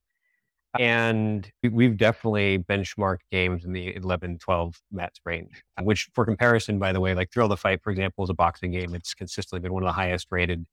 And 0.79 1.51
we've 1.61 1.97
definitely 1.97 2.57
benchmarked 2.57 3.19
games 3.31 3.63
in 3.63 3.73
the 3.73 3.95
11, 3.95 4.39
12 4.39 4.81
METs 4.91 5.19
range, 5.23 5.63
which 5.81 6.09
for 6.15 6.25
comparison, 6.25 6.79
by 6.79 6.91
the 6.91 6.99
way, 6.99 7.13
like 7.13 7.31
Thrill 7.31 7.47
the 7.47 7.57
Fight, 7.57 7.83
for 7.83 7.91
example, 7.91 8.23
is 8.23 8.31
a 8.31 8.33
boxing 8.33 8.71
game. 8.71 8.95
It's 8.95 9.13
consistently 9.13 9.61
been 9.61 9.73
one 9.73 9.83
of 9.83 9.87
the 9.87 9.93
highest 9.93 10.27
rated 10.31 10.65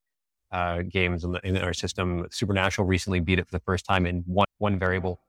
uh, 0.52 0.82
games 0.82 1.22
in, 1.24 1.32
the, 1.32 1.40
in, 1.46 1.56
our 1.58 1.74
system. 1.74 2.26
Supernatural 2.30 2.88
recently 2.88 3.20
beat 3.20 3.38
it 3.38 3.46
for 3.46 3.52
the 3.52 3.62
first 3.64 3.84
time 3.84 4.06
in 4.06 4.22
one, 4.26 4.46
one 4.56 4.78
variable. 4.78 5.20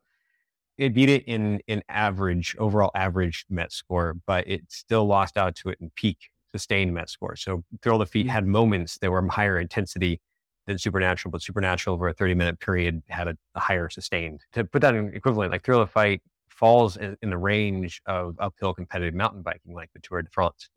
It 0.78 0.94
beat 0.94 1.10
it 1.10 1.26
in, 1.26 1.60
in 1.68 1.84
average, 1.90 2.56
overall 2.58 2.92
average 2.96 3.46
Met 3.50 3.74
score, 3.74 4.16
but 4.26 4.48
it 4.48 4.62
still 4.70 5.06
lost 5.06 5.38
out 5.38 5.56
to 5.58 5.70
it 5.70 5.80
in 5.82 5.92
peak 5.96 6.31
sustained 6.54 6.94
Met 6.94 7.10
score. 7.10 7.36
So 7.36 7.64
Thrill 7.82 8.00
the 8.00 8.06
Fight 8.06 8.28
had 8.28 8.46
moments 8.46 8.98
that 9.00 9.12
were 9.12 9.26
higher 9.28 9.60
intensity 9.60 10.20
than 10.68 10.78
Supernatural, 10.78 11.32
but 11.32 11.42
Supernatural 11.42 11.96
over 11.96 12.08
a 12.08 12.14
30 12.14 12.36
minute 12.36 12.60
period 12.60 13.02
had 13.08 13.28
a, 13.28 13.38
a 13.56 13.60
higher 13.60 13.90
sustained. 13.90 14.46
To 14.54 14.64
put 14.64 14.82
that 14.82 14.96
in 14.96 15.14
equivalent, 15.14 15.52
like 15.52 15.64
Thrill 15.64 15.80
the 15.80 15.88
Fight 15.88 16.22
falls 16.50 16.98
in, 16.98 17.18
in, 17.22 17.30
the 17.30 17.38
range 17.38 18.02
of 18.06 18.36
uphill 18.40 18.74
competitive 18.74 19.16
mountain 19.16 19.42
biking, 19.42 19.74
like 19.74 19.90
the 19.94 20.00
Tour 20.00 20.22
de 20.22 20.30
France. 20.30 20.70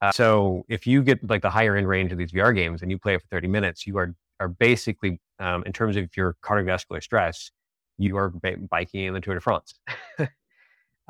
Uh, 0.00 0.12
so 0.12 0.64
if 0.68 0.86
you 0.86 1.02
get 1.02 1.28
like 1.28 1.42
the 1.42 1.50
higher 1.50 1.76
end 1.76 1.86
range 1.86 2.10
of 2.10 2.16
these 2.16 2.32
VR 2.32 2.54
games 2.54 2.80
and 2.80 2.90
you 2.90 2.98
play 2.98 3.14
it 3.14 3.20
for 3.20 3.28
30 3.28 3.48
minutes, 3.48 3.86
you 3.86 3.98
are 3.98 4.14
are 4.40 4.48
basically, 4.48 5.20
um, 5.38 5.62
in 5.64 5.72
terms 5.72 5.96
of 5.96 6.16
your 6.16 6.34
cardiovascular 6.42 7.02
stress, 7.02 7.50
you 7.98 8.16
are 8.16 8.30
b- 8.30 8.56
biking 8.70 9.04
in 9.04 9.12
the 9.12 9.20
Tour 9.20 9.34
de 9.34 9.40
France. 9.40 9.74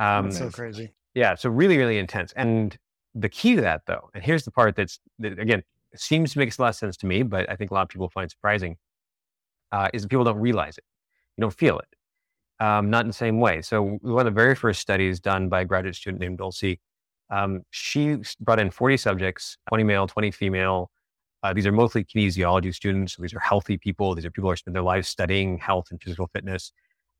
Um, 0.00 0.24
that's 0.24 0.38
so 0.38 0.50
crazy. 0.50 0.94
Yeah. 1.14 1.34
So 1.34 1.50
really, 1.50 1.76
really 1.76 1.98
intense. 1.98 2.32
And 2.34 2.76
the 3.14 3.28
key 3.28 3.56
to 3.56 3.60
that, 3.62 3.82
though, 3.86 4.10
and 4.14 4.22
here's 4.22 4.44
the 4.44 4.50
part 4.50 4.76
that's 4.76 5.00
that, 5.18 5.38
again 5.38 5.62
seems 5.96 6.32
to 6.32 6.38
make 6.38 6.56
a 6.56 6.62
lot 6.62 6.68
of 6.68 6.76
sense 6.76 6.96
to 6.98 7.06
me, 7.06 7.22
but 7.22 7.48
I 7.50 7.56
think 7.56 7.70
a 7.70 7.74
lot 7.74 7.82
of 7.82 7.88
people 7.88 8.08
find 8.08 8.30
surprising, 8.30 8.76
uh, 9.72 9.88
is 9.92 10.02
that 10.02 10.08
people 10.08 10.24
don't 10.24 10.38
realize 10.38 10.78
it. 10.78 10.84
You 11.36 11.42
don't 11.42 11.54
feel 11.54 11.78
it. 11.78 12.64
Um, 12.64 12.90
not 12.90 13.02
in 13.02 13.08
the 13.08 13.14
same 13.14 13.40
way. 13.40 13.62
So 13.62 13.98
one 14.02 14.26
of 14.26 14.32
the 14.32 14.38
very 14.38 14.54
first 14.54 14.80
studies 14.80 15.18
done 15.18 15.48
by 15.48 15.62
a 15.62 15.64
graduate 15.64 15.96
student 15.96 16.20
named 16.20 16.38
Dulcie, 16.38 16.78
um, 17.30 17.62
she 17.70 18.18
brought 18.40 18.60
in 18.60 18.70
40 18.70 18.96
subjects, 18.96 19.56
20 19.68 19.84
male, 19.84 20.06
20 20.06 20.30
female. 20.30 20.90
Uh, 21.42 21.54
these 21.54 21.66
are 21.66 21.72
mostly 21.72 22.04
kinesiology 22.04 22.74
students. 22.74 23.16
So 23.16 23.22
these 23.22 23.32
are 23.32 23.40
healthy 23.40 23.78
people. 23.78 24.14
These 24.14 24.26
are 24.26 24.30
people 24.30 24.50
who 24.50 24.56
spend 24.56 24.74
their 24.74 24.82
lives 24.82 25.08
studying 25.08 25.56
health 25.58 25.86
and 25.90 26.02
physical 26.02 26.28
fitness. 26.34 26.72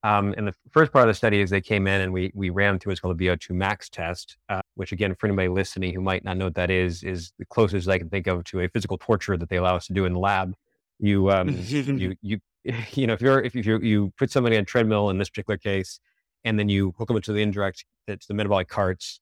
Um, 0.03 0.35
and 0.37 0.47
the 0.47 0.55
first 0.71 0.93
part 0.93 1.09
of 1.09 1.09
the 1.09 1.17
study 1.17 1.41
is 1.41 1.51
they 1.51 1.61
came 1.61 1.87
in 1.87 2.01
and 2.01 2.13
we 2.13 2.33
we 2.35 2.49
ran 2.49 2.79
through 2.79 2.91
what's 2.91 3.01
called 3.01 3.19
the 3.19 3.27
VO2 3.27 3.51
max 3.51 3.91
test, 3.91 4.39
uh, 4.49 4.63
which 4.75 4.93
again, 4.93 5.15
for 5.15 5.27
anybody 5.27 5.49
listening 5.49 5.93
who 5.93 6.01
might 6.01 6.25
not 6.25 6.39
know 6.39 6.47
what 6.47 6.55
that 6.55 6.71
is, 6.71 7.03
is 7.03 7.33
the 7.39 7.45
closest 7.45 7.89
I 7.89 7.99
can 7.99 8.09
think 8.09 8.27
of 8.27 8.45
to 8.45 8.61
a 8.61 8.69
physical 8.69 8.97
torture 8.97 9.37
that 9.37 9.49
they 9.51 9.57
allow 9.57 9.77
us 9.77 9.87
to 9.89 9.93
do 9.93 10.07
in 10.07 10.15
the 10.15 10.19
lab. 10.19 10.55
You 10.99 11.31
um, 11.31 11.49
you 11.67 12.17
you 12.23 12.41
you 12.93 13.07
know 13.07 13.13
if 13.13 13.21
you're 13.21 13.41
if 13.43 13.55
you 13.55 13.79
you 13.81 14.13
put 14.17 14.31
somebody 14.31 14.57
on 14.57 14.63
a 14.63 14.67
treadmill 14.67 15.11
in 15.11 15.19
this 15.19 15.29
particular 15.29 15.59
case, 15.59 16.01
and 16.45 16.59
then 16.59 16.71
you 16.71 16.95
hook 16.97 17.09
them 17.09 17.17
up 17.19 17.23
to 17.25 17.33
the 17.35 17.43
indirect 17.43 17.85
to 18.09 18.19
the 18.27 18.35
metabolic 18.35 18.69
carts, 18.69 19.21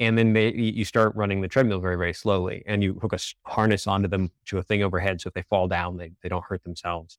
and 0.00 0.16
then 0.16 0.32
they 0.32 0.52
you 0.54 0.86
start 0.86 1.14
running 1.14 1.42
the 1.42 1.48
treadmill 1.48 1.80
very 1.80 1.96
very 1.96 2.14
slowly, 2.14 2.62
and 2.66 2.82
you 2.82 2.98
hook 3.02 3.12
a 3.12 3.18
harness 3.42 3.86
onto 3.86 4.08
them 4.08 4.30
to 4.46 4.56
a 4.56 4.62
thing 4.62 4.82
overhead, 4.82 5.20
so 5.20 5.28
if 5.28 5.34
they 5.34 5.42
fall 5.42 5.68
down, 5.68 5.98
they 5.98 6.12
they 6.22 6.30
don't 6.30 6.44
hurt 6.44 6.64
themselves 6.64 7.18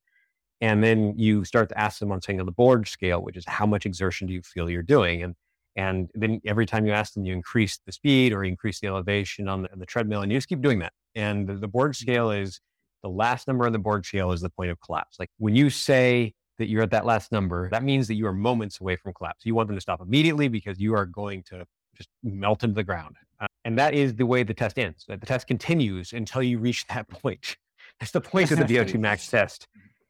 and 0.62 0.84
then 0.84 1.14
you 1.18 1.44
start 1.44 1.70
to 1.70 1.80
ask 1.80 2.00
them 2.00 2.12
on 2.12 2.22
saying 2.22 2.40
on 2.40 2.46
the 2.46 2.52
Borg 2.52 2.88
scale, 2.88 3.22
which 3.22 3.38
is 3.38 3.44
how 3.48 3.66
much 3.66 3.86
exertion 3.86 4.28
do 4.28 4.34
you 4.34 4.42
feel 4.42 4.70
you're 4.70 4.84
doing? 4.84 5.24
And 5.24 5.36
and 5.78 6.10
then 6.14 6.42
every 6.46 6.66
time 6.66 6.86
you 6.86 6.94
ask 6.94 7.14
them, 7.14 7.26
you 7.26 7.34
increase 7.34 7.80
the 7.86 7.92
speed 7.92 8.32
or 8.32 8.46
increase 8.46 8.80
the 8.80 8.88
elevation 8.88 9.50
on 9.50 9.64
the, 9.64 9.72
on 9.74 9.80
the 9.80 9.86
treadmill, 9.86 10.22
and 10.22 10.32
you 10.32 10.38
just 10.38 10.48
keep 10.48 10.62
doing 10.62 10.80
that. 10.80 10.94
And 11.16 11.48
the, 11.48 11.56
the 11.56 11.68
Borg 11.68 11.92
mm-hmm. 11.92 12.04
scale 12.04 12.32
is 12.32 12.62
the 13.04 13.10
last 13.10 13.48
number 13.48 13.66
on 13.66 13.74
the 13.74 13.80
Borg 13.80 14.06
scale 14.06 14.32
is 14.32 14.42
the 14.42 14.50
point 14.50 14.72
of 14.72 14.80
collapse. 14.80 15.20
Like 15.20 15.30
when 15.38 15.56
you 15.56 15.70
say 15.70 16.34
that 16.58 16.70
you're 16.70 16.82
at 16.82 16.92
that 16.92 17.06
last 17.06 17.32
number, 17.32 17.70
that 17.70 17.84
means 17.84 18.08
that 18.08 18.16
you 18.16 18.26
are 18.26 18.34
moments 18.34 18.80
away 18.80 18.96
from 18.96 19.14
collapse. 19.14 19.46
You 19.46 19.54
want 19.54 19.68
them 19.68 19.76
to 19.76 19.82
stop 19.82 20.02
immediately 20.02 20.48
because 20.48 20.80
you 20.80 20.96
are 20.96 21.06
going 21.06 21.44
to 21.44 21.66
just 21.96 22.10
melt 22.24 22.64
into 22.64 22.76
the 22.76 22.84
ground. 22.84 23.16
Uh, 23.40 23.48
and 23.66 23.78
that 23.78 23.94
is 23.94 24.16
the 24.16 24.26
way 24.26 24.44
the 24.44 24.54
test 24.54 24.80
ends. 24.80 25.06
The 25.08 25.18
test 25.18 25.48
continues 25.48 26.14
until 26.14 26.42
you 26.42 26.58
reach 26.58 26.88
that 26.88 27.08
point. 27.10 27.58
That's 28.00 28.12
the 28.12 28.22
point 28.22 28.52
of 28.52 28.60
the 28.60 28.66
VO2 28.76 29.00
max 29.00 29.28
test. 29.28 29.68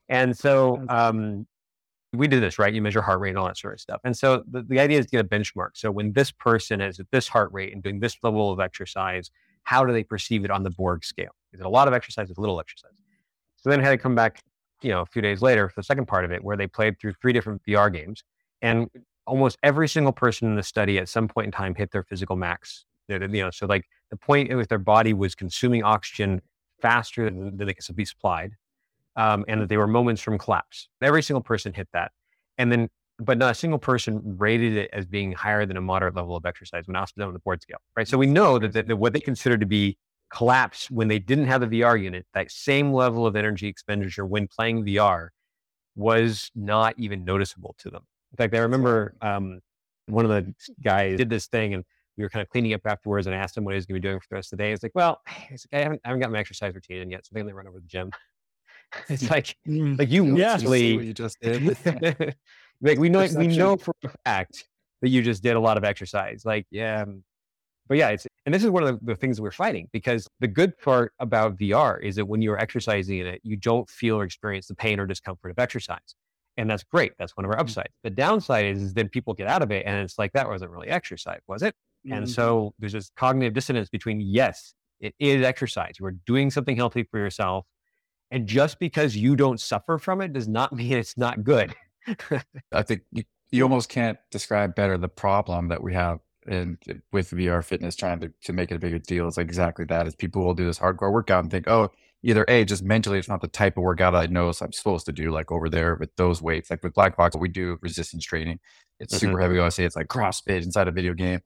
And 0.09 0.37
so 0.37 0.83
um, 0.89 1.47
we 2.13 2.27
do 2.27 2.39
this, 2.39 2.59
right? 2.59 2.73
You 2.73 2.81
measure 2.81 3.01
heart 3.01 3.19
rate 3.19 3.29
and 3.29 3.37
all 3.37 3.47
that 3.47 3.57
sort 3.57 3.73
of 3.73 3.79
stuff. 3.79 4.01
And 4.03 4.15
so 4.15 4.43
the, 4.49 4.63
the 4.63 4.79
idea 4.79 4.99
is 4.99 5.05
to 5.05 5.11
get 5.11 5.25
a 5.25 5.27
benchmark. 5.27 5.71
So 5.73 5.91
when 5.91 6.13
this 6.13 6.31
person 6.31 6.81
is 6.81 6.99
at 6.99 7.07
this 7.11 7.27
heart 7.27 7.51
rate 7.51 7.73
and 7.73 7.83
doing 7.83 7.99
this 7.99 8.17
level 8.23 8.51
of 8.51 8.59
exercise, 8.59 9.31
how 9.63 9.83
do 9.83 9.93
they 9.93 10.03
perceive 10.03 10.45
it 10.45 10.51
on 10.51 10.63
the 10.63 10.69
Borg 10.69 11.03
scale? 11.03 11.35
Is 11.53 11.59
it 11.59 11.65
a 11.65 11.69
lot 11.69 11.87
of 11.87 11.93
exercise? 11.93 12.29
Is 12.29 12.37
little 12.37 12.59
exercise? 12.59 12.91
So 13.55 13.69
then 13.69 13.79
I 13.79 13.83
had 13.83 13.91
to 13.91 13.97
come 13.97 14.15
back, 14.15 14.43
you 14.81 14.91
know, 14.91 15.01
a 15.01 15.05
few 15.05 15.21
days 15.21 15.41
later 15.41 15.67
for 15.69 15.75
the 15.77 15.83
second 15.83 16.07
part 16.07 16.23
of 16.23 16.31
it, 16.31 16.43
where 16.43 16.55
they 16.55 16.67
played 16.67 16.99
through 16.99 17.13
three 17.13 17.33
different 17.33 17.61
VR 17.67 17.91
games, 17.91 18.23
and 18.61 18.87
almost 19.25 19.57
every 19.63 19.87
single 19.87 20.13
person 20.13 20.47
in 20.47 20.55
the 20.55 20.63
study 20.63 20.99
at 20.99 21.09
some 21.09 21.27
point 21.27 21.45
in 21.45 21.51
time 21.51 21.73
hit 21.73 21.91
their 21.91 22.03
physical 22.03 22.35
max. 22.35 22.85
You 23.07 23.19
know, 23.19 23.51
so 23.51 23.65
like 23.65 23.85
the 24.11 24.17
point 24.17 24.55
with 24.55 24.69
their 24.69 24.79
body 24.79 25.13
was 25.13 25.35
consuming 25.35 25.83
oxygen 25.83 26.41
faster 26.81 27.25
than, 27.25 27.57
than 27.57 27.67
they 27.67 27.73
could 27.73 27.95
be 27.95 28.05
supplied 28.05 28.51
um, 29.15 29.45
and 29.47 29.61
that 29.61 29.69
they 29.69 29.77
were 29.77 29.87
moments 29.87 30.21
from 30.21 30.37
collapse. 30.37 30.87
Every 31.01 31.23
single 31.23 31.41
person 31.41 31.73
hit 31.73 31.87
that. 31.93 32.11
And 32.57 32.71
then, 32.71 32.89
but 33.19 33.37
not 33.37 33.51
a 33.51 33.55
single 33.55 33.79
person 33.79 34.21
rated 34.37 34.75
it 34.75 34.89
as 34.93 35.05
being 35.05 35.31
higher 35.31 35.65
than 35.65 35.77
a 35.77 35.81
moderate 35.81 36.15
level 36.15 36.35
of 36.35 36.45
exercise 36.45 36.87
when 36.87 36.95
asked 36.95 37.19
on 37.19 37.33
the 37.33 37.39
Borg 37.39 37.61
scale, 37.61 37.77
right? 37.95 38.07
So 38.07 38.17
we 38.17 38.27
know 38.27 38.59
that, 38.59 38.73
that, 38.73 38.87
that 38.87 38.95
what 38.95 39.13
they 39.13 39.19
consider 39.19 39.57
to 39.57 39.65
be 39.65 39.97
collapse 40.29 40.89
when 40.91 41.07
they 41.07 41.19
didn't 41.19 41.45
have 41.45 41.61
the 41.61 41.67
VR 41.67 42.01
unit, 42.01 42.25
that 42.33 42.51
same 42.51 42.91
level 42.91 43.25
of 43.25 43.35
energy 43.35 43.67
expenditure 43.67 44.25
when 44.25 44.47
playing 44.47 44.83
VR 44.83 45.29
was 45.95 46.51
not 46.55 46.93
even 46.97 47.23
noticeable 47.23 47.75
to 47.79 47.89
them. 47.89 48.01
In 48.33 48.37
fact, 48.37 48.53
I 48.53 48.59
remember 48.59 49.15
um, 49.21 49.61
one 50.07 50.25
of 50.25 50.31
the 50.31 50.53
guys 50.83 51.17
did 51.17 51.29
this 51.29 51.47
thing 51.47 51.73
and 51.73 51.83
we 52.17 52.23
were 52.23 52.29
kind 52.29 52.41
of 52.41 52.49
cleaning 52.49 52.73
up 52.73 52.81
afterwards 52.85 53.27
and 53.27 53.35
I 53.35 53.39
asked 53.39 53.57
him 53.57 53.63
what 53.63 53.73
he 53.73 53.75
was 53.75 53.85
going 53.85 53.95
to 53.95 54.01
be 54.01 54.07
doing 54.07 54.19
for 54.19 54.27
the 54.29 54.35
rest 54.35 54.51
of 54.51 54.57
the 54.57 54.63
day. 54.63 54.69
He's 54.71 54.83
like, 54.83 54.93
well, 54.95 55.21
he's 55.49 55.65
like, 55.71 55.79
I 55.79 55.83
haven't, 55.83 56.01
I 56.03 56.09
haven't 56.09 56.21
got 56.21 56.31
my 56.31 56.39
exercise 56.39 56.73
routine 56.73 57.01
in 57.01 57.09
yet. 57.09 57.25
So 57.25 57.33
going 57.33 57.47
to 57.47 57.53
run 57.53 57.67
over 57.67 57.77
to 57.77 57.81
the 57.81 57.87
gym. 57.87 58.11
It's 59.09 59.29
like 59.29 59.55
mm, 59.67 59.97
like 59.97 60.09
you 60.09 60.37
yeah. 60.37 60.53
actually 60.53 61.05
you 61.05 61.13
just 61.13 61.39
did. 61.41 61.77
like 62.81 62.97
we 62.97 63.09
know 63.09 63.19
Perception. 63.21 63.49
we 63.49 63.57
know 63.57 63.77
for 63.77 63.93
a 64.03 64.09
fact 64.25 64.65
that 65.01 65.09
you 65.09 65.21
just 65.21 65.43
did 65.43 65.55
a 65.55 65.59
lot 65.59 65.77
of 65.77 65.83
exercise. 65.83 66.43
Like 66.45 66.65
yeah, 66.71 67.03
um, 67.03 67.23
but 67.87 67.97
yeah, 67.97 68.09
it's 68.09 68.25
and 68.45 68.53
this 68.53 68.63
is 68.63 68.69
one 68.69 68.83
of 68.83 68.99
the, 68.99 69.05
the, 69.05 69.15
things 69.15 69.39
we're 69.39 69.51
fighting 69.51 69.87
because 69.91 70.27
the 70.39 70.47
good 70.47 70.77
part 70.77 71.13
about 71.19 71.57
VR 71.57 72.01
is 72.01 72.15
that 72.15 72.25
when 72.25 72.41
you're 72.41 72.59
exercising 72.59 73.19
in 73.19 73.27
it, 73.27 73.41
you 73.43 73.55
don't 73.55 73.89
feel 73.89 74.17
or 74.17 74.23
experience 74.23 74.67
the 74.67 74.75
pain 74.75 74.99
or 74.99 75.05
discomfort 75.05 75.51
of 75.51 75.59
exercise. 75.59 76.15
And 76.57 76.69
that's 76.69 76.83
great. 76.83 77.13
That's 77.19 77.35
one 77.35 77.45
of 77.45 77.51
our 77.51 77.57
mm. 77.57 77.61
upsides. 77.61 77.93
The 78.03 78.09
downside 78.09 78.65
is, 78.65 78.81
is 78.81 78.93
then 78.93 79.09
people 79.09 79.33
get 79.33 79.47
out 79.47 79.61
of 79.61 79.71
it 79.71 79.85
and 79.85 79.97
it's 79.97 80.17
like 80.17 80.31
that 80.33 80.47
wasn't 80.47 80.71
really 80.71 80.87
exercise, 80.87 81.41
was 81.47 81.63
it? 81.63 81.75
Mm-hmm. 82.05 82.13
And 82.13 82.29
so 82.29 82.73
there's 82.79 82.93
this 82.93 83.11
cognitive 83.17 83.53
dissonance 83.53 83.89
between 83.89 84.21
yes, 84.21 84.73
it 84.99 85.13
is 85.19 85.43
exercise. 85.43 85.95
You 85.99 86.05
are 86.05 86.15
doing 86.25 86.49
something 86.49 86.75
healthy 86.75 87.03
for 87.03 87.19
yourself 87.19 87.65
and 88.31 88.47
just 88.47 88.79
because 88.79 89.15
you 89.15 89.35
don't 89.35 89.59
suffer 89.59 89.97
from 89.97 90.21
it 90.21 90.33
does 90.33 90.47
not 90.47 90.73
mean 90.75 90.93
it's 90.93 91.17
not 91.17 91.43
good. 91.43 91.75
I 92.71 92.83
think 92.83 93.01
you, 93.11 93.23
you 93.51 93.63
almost 93.63 93.89
can't 93.89 94.17
describe 94.31 94.75
better 94.75 94.97
the 94.97 95.07
problem 95.07 95.69
that 95.69 95.81
we 95.81 95.93
have 95.93 96.19
in 96.47 96.77
with 97.11 97.31
VR 97.31 97.63
fitness 97.63 97.95
trying 97.95 98.19
to, 98.19 98.31
to 98.43 98.53
make 98.53 98.71
it 98.71 98.75
a 98.75 98.79
bigger 98.79 98.99
deal. 98.99 99.27
It's 99.27 99.37
like 99.37 99.47
exactly 99.47 99.85
that 99.85 100.07
is 100.07 100.15
people 100.15 100.43
will 100.43 100.53
do 100.53 100.65
this 100.65 100.79
hardcore 100.79 101.11
workout 101.11 101.43
and 101.43 101.51
think, 101.51 101.67
oh, 101.67 101.91
either 102.21 102.45
A, 102.47 102.65
just 102.65 102.83
mentally 102.83 103.17
it's 103.17 103.27
not 103.27 103.41
the 103.41 103.47
type 103.47 103.77
of 103.77 103.83
workout 103.83 104.15
I 104.15 104.25
know 104.27 104.51
I'm 104.61 104.71
supposed 104.71 105.05
to 105.07 105.11
do, 105.11 105.31
like 105.31 105.51
over 105.51 105.69
there 105.69 105.95
with 105.95 106.15
those 106.15 106.41
weights. 106.41 106.69
Like 106.69 106.83
with 106.83 106.93
Black 106.93 107.17
Box, 107.17 107.35
we 107.35 107.49
do 107.49 107.77
resistance 107.81 108.23
training. 108.23 108.59
It's 108.99 109.13
mm-hmm. 109.13 109.27
super 109.27 109.39
heavy. 109.39 109.59
I 109.59 109.69
say 109.69 109.85
it's 109.85 109.95
like 109.95 110.07
CrossFit 110.07 110.63
inside 110.63 110.87
a 110.87 110.91
video 110.91 111.13
game. 111.13 111.41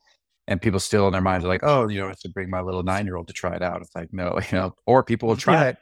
And 0.47 0.59
people 0.59 0.79
still 0.79 1.05
in 1.05 1.11
their 1.13 1.21
minds 1.21 1.45
are 1.45 1.47
like, 1.47 1.63
oh, 1.63 1.87
you 1.87 1.99
know, 1.99 2.05
I 2.05 2.09
have 2.09 2.19
to 2.21 2.29
bring 2.29 2.49
my 2.49 2.61
little 2.61 2.81
nine 2.81 3.05
year 3.05 3.17
old 3.17 3.27
to 3.27 3.33
try 3.33 3.55
it 3.55 3.61
out. 3.61 3.81
It's 3.81 3.93
like, 3.93 4.11
no, 4.11 4.39
you 4.51 4.57
know, 4.57 4.75
or 4.87 5.03
people 5.03 5.29
will 5.29 5.37
try 5.37 5.61
yeah. 5.61 5.69
it 5.69 5.77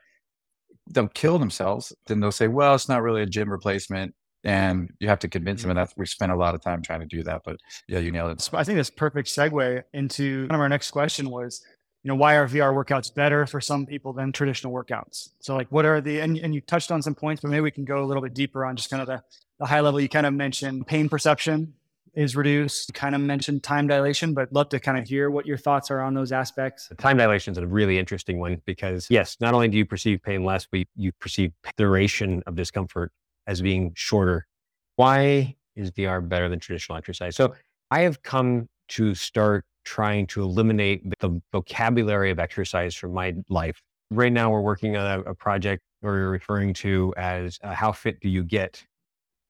they'll 0.92 1.08
kill 1.08 1.40
themselves. 1.40 1.94
Then 2.08 2.20
they'll 2.20 2.32
say, 2.32 2.48
well, 2.48 2.76
it's 2.76 2.90
not 2.90 3.02
really 3.02 3.22
a 3.22 3.26
gym 3.26 3.50
replacement. 3.50 4.14
And 4.44 4.92
you 5.00 5.10
have 5.10 5.20
to 5.20 5.28
convince 5.28 5.62
them. 5.62 5.72
And 5.72 5.78
mm-hmm. 5.78 5.84
that's, 5.84 5.98
we 5.98 6.06
spent 6.06 6.32
a 6.32 6.36
lot 6.36 6.56
of 6.56 6.62
time 6.62 6.82
trying 6.82 7.02
to 7.02 7.06
do 7.06 7.24
that. 7.24 7.42
But 7.44 7.58
yeah, 7.88 8.00
you 8.00 8.12
nailed 8.12 8.32
it. 8.32 8.50
I 8.54 8.64
think 8.64 8.78
this 8.78 8.90
perfect 8.90 9.28
segue 9.28 9.84
into 9.94 10.42
kind 10.44 10.56
of 10.56 10.62
our 10.62 10.70
next 10.70 10.92
question 10.92 11.30
was, 11.30 11.64
you 12.04 12.10
know, 12.10 12.16
why 12.16 12.36
are 12.36 12.48
VR 12.48 12.74
workouts 12.74 13.14
better 13.14 13.46
for 13.46 13.60
some 13.60 13.86
people 13.86 14.14
than 14.14 14.32
traditional 14.32 14.72
workouts? 14.72 15.30
So 15.42 15.56
like, 15.56 15.68
what 15.72 15.86
are 15.86 16.00
the, 16.00 16.22
and, 16.22 16.38
and 16.38 16.56
you 16.56 16.62
touched 16.62 16.92
on 16.92 17.02
some 17.02 17.16
points, 17.16 17.42
but 17.42 17.50
maybe 17.50 17.62
we 17.62 17.72
can 17.72 17.84
go 17.84 18.04
a 18.04 18.06
little 18.06 18.24
bit 18.24 18.34
deeper 18.34 18.64
on 18.64 18.76
just 18.76 18.90
kind 18.90 19.02
of 19.02 19.08
the, 19.08 19.22
the 19.60 19.66
high 19.66 19.82
level. 19.82 20.00
You 20.00 20.08
kind 20.08 20.26
of 20.26 20.34
mentioned 20.34 20.88
pain 20.88 21.10
perception 21.10 21.74
is 22.18 22.36
reduced. 22.36 22.90
You 22.90 22.94
kind 22.94 23.14
of 23.14 23.22
mentioned 23.22 23.62
time 23.62 23.88
dilation, 23.88 24.34
but 24.34 24.52
love 24.52 24.70
to 24.70 24.80
kind 24.80 24.98
of 24.98 25.08
hear 25.08 25.30
what 25.30 25.46
your 25.46 25.56
thoughts 25.56 25.92
are 25.92 26.02
on 26.02 26.16
those 26.16 26.32
aspects. 26.32 26.88
The 26.88 26.96
time 26.96 27.18
dilation 27.18 27.52
is 27.52 27.60
a 27.60 27.68
really 27.68 28.00
interesting 28.00 28.40
one 28.40 28.60
because 28.66 29.08
yes, 29.10 29.38
not 29.40 29.54
only 29.54 29.68
do 29.68 29.78
you 29.78 29.86
perceive 29.86 30.24
pain 30.24 30.44
less, 30.44 30.68
but 30.70 30.82
you 30.96 31.12
perceive 31.22 31.52
duration 31.78 32.42
of 32.48 32.56
discomfort 32.56 33.12
as 33.46 33.62
being 33.62 33.94
shorter. 33.96 34.48
Why 34.96 35.56
is 35.76 35.92
VR 35.92 36.28
better 36.28 36.50
than 36.50 36.60
traditional 36.60 36.98
exercise? 36.98 37.36
So 37.36 37.54
I 37.92 38.02
have 38.02 38.24
come 38.24 38.68
to 38.90 39.14
start 39.14 39.64
trying 39.86 40.26
to 40.28 40.42
eliminate 40.42 41.04
the 41.20 41.40
vocabulary 41.52 42.32
of 42.32 42.40
exercise 42.40 42.96
from 42.96 43.14
my 43.14 43.36
life. 43.48 43.80
Right 44.10 44.34
now, 44.34 44.50
we're 44.50 44.62
working 44.62 44.98
on 44.98 45.20
a, 45.20 45.32
a 45.32 45.36
project 45.36 45.84
we're 46.02 46.30
referring 46.30 46.74
to 46.74 47.14
as 47.16 47.60
uh, 47.64 47.74
how 47.74 47.92
fit 47.92 48.20
do 48.22 48.30
you 48.30 48.44
get 48.44 48.84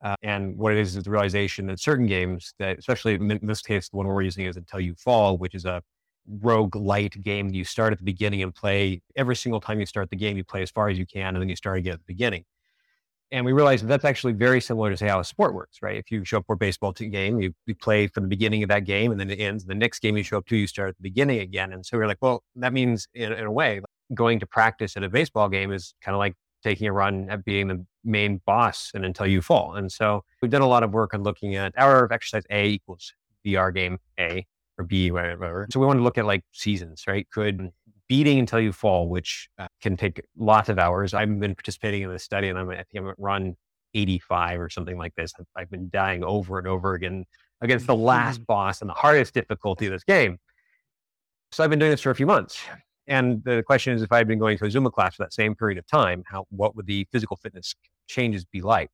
uh, 0.03 0.15
and 0.21 0.57
what 0.57 0.73
it 0.73 0.79
is 0.79 0.95
is 0.95 1.03
the 1.03 1.09
realization 1.09 1.67
that 1.67 1.79
certain 1.79 2.05
games, 2.05 2.53
that 2.59 2.77
especially 2.77 3.15
in 3.15 3.39
this 3.41 3.61
case, 3.61 3.89
the 3.89 3.97
one 3.97 4.07
we're 4.07 4.21
using 4.21 4.45
is 4.45 4.57
Until 4.57 4.79
You 4.79 4.93
Fall, 4.95 5.37
which 5.37 5.55
is 5.55 5.65
a 5.65 5.81
rogue 6.27 6.75
light 6.75 7.21
game. 7.23 7.49
You 7.49 7.63
start 7.63 7.93
at 7.93 7.99
the 7.99 8.03
beginning 8.03 8.43
and 8.43 8.53
play 8.53 9.01
every 9.15 9.35
single 9.35 9.59
time 9.59 9.79
you 9.79 9.85
start 9.85 10.09
the 10.09 10.15
game, 10.15 10.37
you 10.37 10.43
play 10.43 10.61
as 10.61 10.69
far 10.69 10.89
as 10.89 10.99
you 10.99 11.05
can, 11.05 11.35
and 11.35 11.41
then 11.41 11.49
you 11.49 11.55
start 11.55 11.79
again 11.79 11.93
at 11.93 11.99
the 11.99 12.13
beginning. 12.13 12.43
And 13.31 13.45
we 13.45 13.51
realized 13.51 13.83
that 13.83 13.87
that's 13.87 14.05
actually 14.05 14.33
very 14.33 14.61
similar 14.61 14.89
to 14.89 14.95
say 14.95 15.07
how 15.07 15.19
a 15.19 15.23
sport 15.23 15.53
works, 15.53 15.79
right? 15.81 15.97
If 15.97 16.11
you 16.11 16.23
show 16.23 16.37
up 16.37 16.45
for 16.45 16.53
a 16.53 16.57
baseball 16.57 16.93
game, 16.93 17.41
you, 17.41 17.53
you 17.65 17.75
play 17.75 18.07
from 18.07 18.23
the 18.23 18.29
beginning 18.29 18.63
of 18.63 18.69
that 18.69 18.85
game 18.85 19.11
and 19.11 19.19
then 19.19 19.29
it 19.29 19.39
ends. 19.39 19.65
The 19.65 19.75
next 19.75 19.99
game 19.99 20.15
you 20.15 20.23
show 20.23 20.37
up 20.37 20.45
to, 20.45 20.55
you 20.55 20.65
start 20.65 20.89
at 20.89 20.97
the 20.97 21.03
beginning 21.03 21.39
again. 21.41 21.73
And 21.73 21.85
so 21.85 21.97
we're 21.97 22.07
like, 22.07 22.19
well, 22.21 22.43
that 22.55 22.71
means 22.71 23.09
in, 23.13 23.33
in 23.33 23.45
a 23.45 23.51
way, 23.51 23.81
going 24.13 24.39
to 24.39 24.47
practice 24.47 24.95
at 24.95 25.03
a 25.03 25.09
baseball 25.09 25.49
game 25.49 25.73
is 25.73 25.93
kind 26.01 26.15
of 26.15 26.19
like 26.19 26.35
taking 26.63 26.87
a 26.87 26.93
run 26.93 27.29
at 27.29 27.43
being 27.43 27.67
the 27.67 27.85
main 28.07 28.41
boss 28.45 28.91
and 28.93 29.05
until 29.05 29.27
you 29.27 29.41
fall. 29.41 29.75
And 29.75 29.91
so 29.91 30.23
we've 30.41 30.51
done 30.51 30.61
a 30.61 30.67
lot 30.67 30.83
of 30.83 30.91
work 30.93 31.13
on 31.13 31.23
looking 31.23 31.55
at 31.55 31.73
hour 31.77 32.03
of 32.03 32.11
exercise 32.11 32.43
A 32.49 32.65
equals 32.65 33.13
VR 33.45 33.73
game 33.73 33.99
A 34.19 34.45
or 34.77 34.85
B, 34.85 35.11
whatever. 35.11 35.67
So 35.71 35.79
we 35.79 35.85
want 35.85 35.99
to 35.99 36.03
look 36.03 36.17
at 36.17 36.25
like 36.25 36.43
seasons, 36.51 37.03
right? 37.07 37.29
Could 37.29 37.71
beating 38.07 38.39
until 38.39 38.59
you 38.59 38.71
fall, 38.71 39.09
which 39.09 39.49
uh, 39.59 39.67
can 39.81 39.97
take 39.97 40.21
lots 40.37 40.69
of 40.69 40.79
hours. 40.79 41.13
I've 41.13 41.39
been 41.39 41.55
participating 41.55 42.03
in 42.03 42.11
this 42.11 42.23
study 42.23 42.47
and 42.47 42.57
I'm, 42.57 42.69
I 42.69 42.75
think 42.75 42.95
I'm 42.95 43.07
at 43.09 43.15
run 43.17 43.55
85 43.93 44.61
or 44.61 44.69
something 44.69 44.97
like 44.97 45.13
this. 45.15 45.33
I've, 45.39 45.45
I've 45.55 45.69
been 45.69 45.89
dying 45.91 46.23
over 46.23 46.57
and 46.57 46.67
over 46.67 46.93
again 46.93 47.25
against 47.61 47.87
the 47.87 47.95
last 47.95 48.45
boss 48.45 48.81
and 48.81 48.89
the 48.89 48.93
hardest 48.93 49.33
difficulty 49.33 49.87
of 49.87 49.91
this 49.91 50.03
game. 50.03 50.37
So 51.51 51.63
I've 51.63 51.69
been 51.69 51.79
doing 51.79 51.91
this 51.91 52.01
for 52.01 52.11
a 52.11 52.15
few 52.15 52.25
months. 52.25 52.61
And 53.07 53.43
the 53.43 53.63
question 53.63 53.93
is, 53.93 54.01
if 54.01 54.11
I'd 54.11 54.27
been 54.27 54.39
going 54.39 54.57
to 54.57 54.65
a 54.65 54.67
Zumba 54.67 54.91
class 54.91 55.15
for 55.15 55.23
that 55.23 55.33
same 55.33 55.55
period 55.55 55.77
of 55.77 55.87
time, 55.87 56.23
how 56.27 56.45
what 56.49 56.75
would 56.75 56.87
the 56.87 57.07
physical 57.11 57.37
fitness 57.37 57.75
changes 58.07 58.43
be 58.45 58.61
like? 58.61 58.91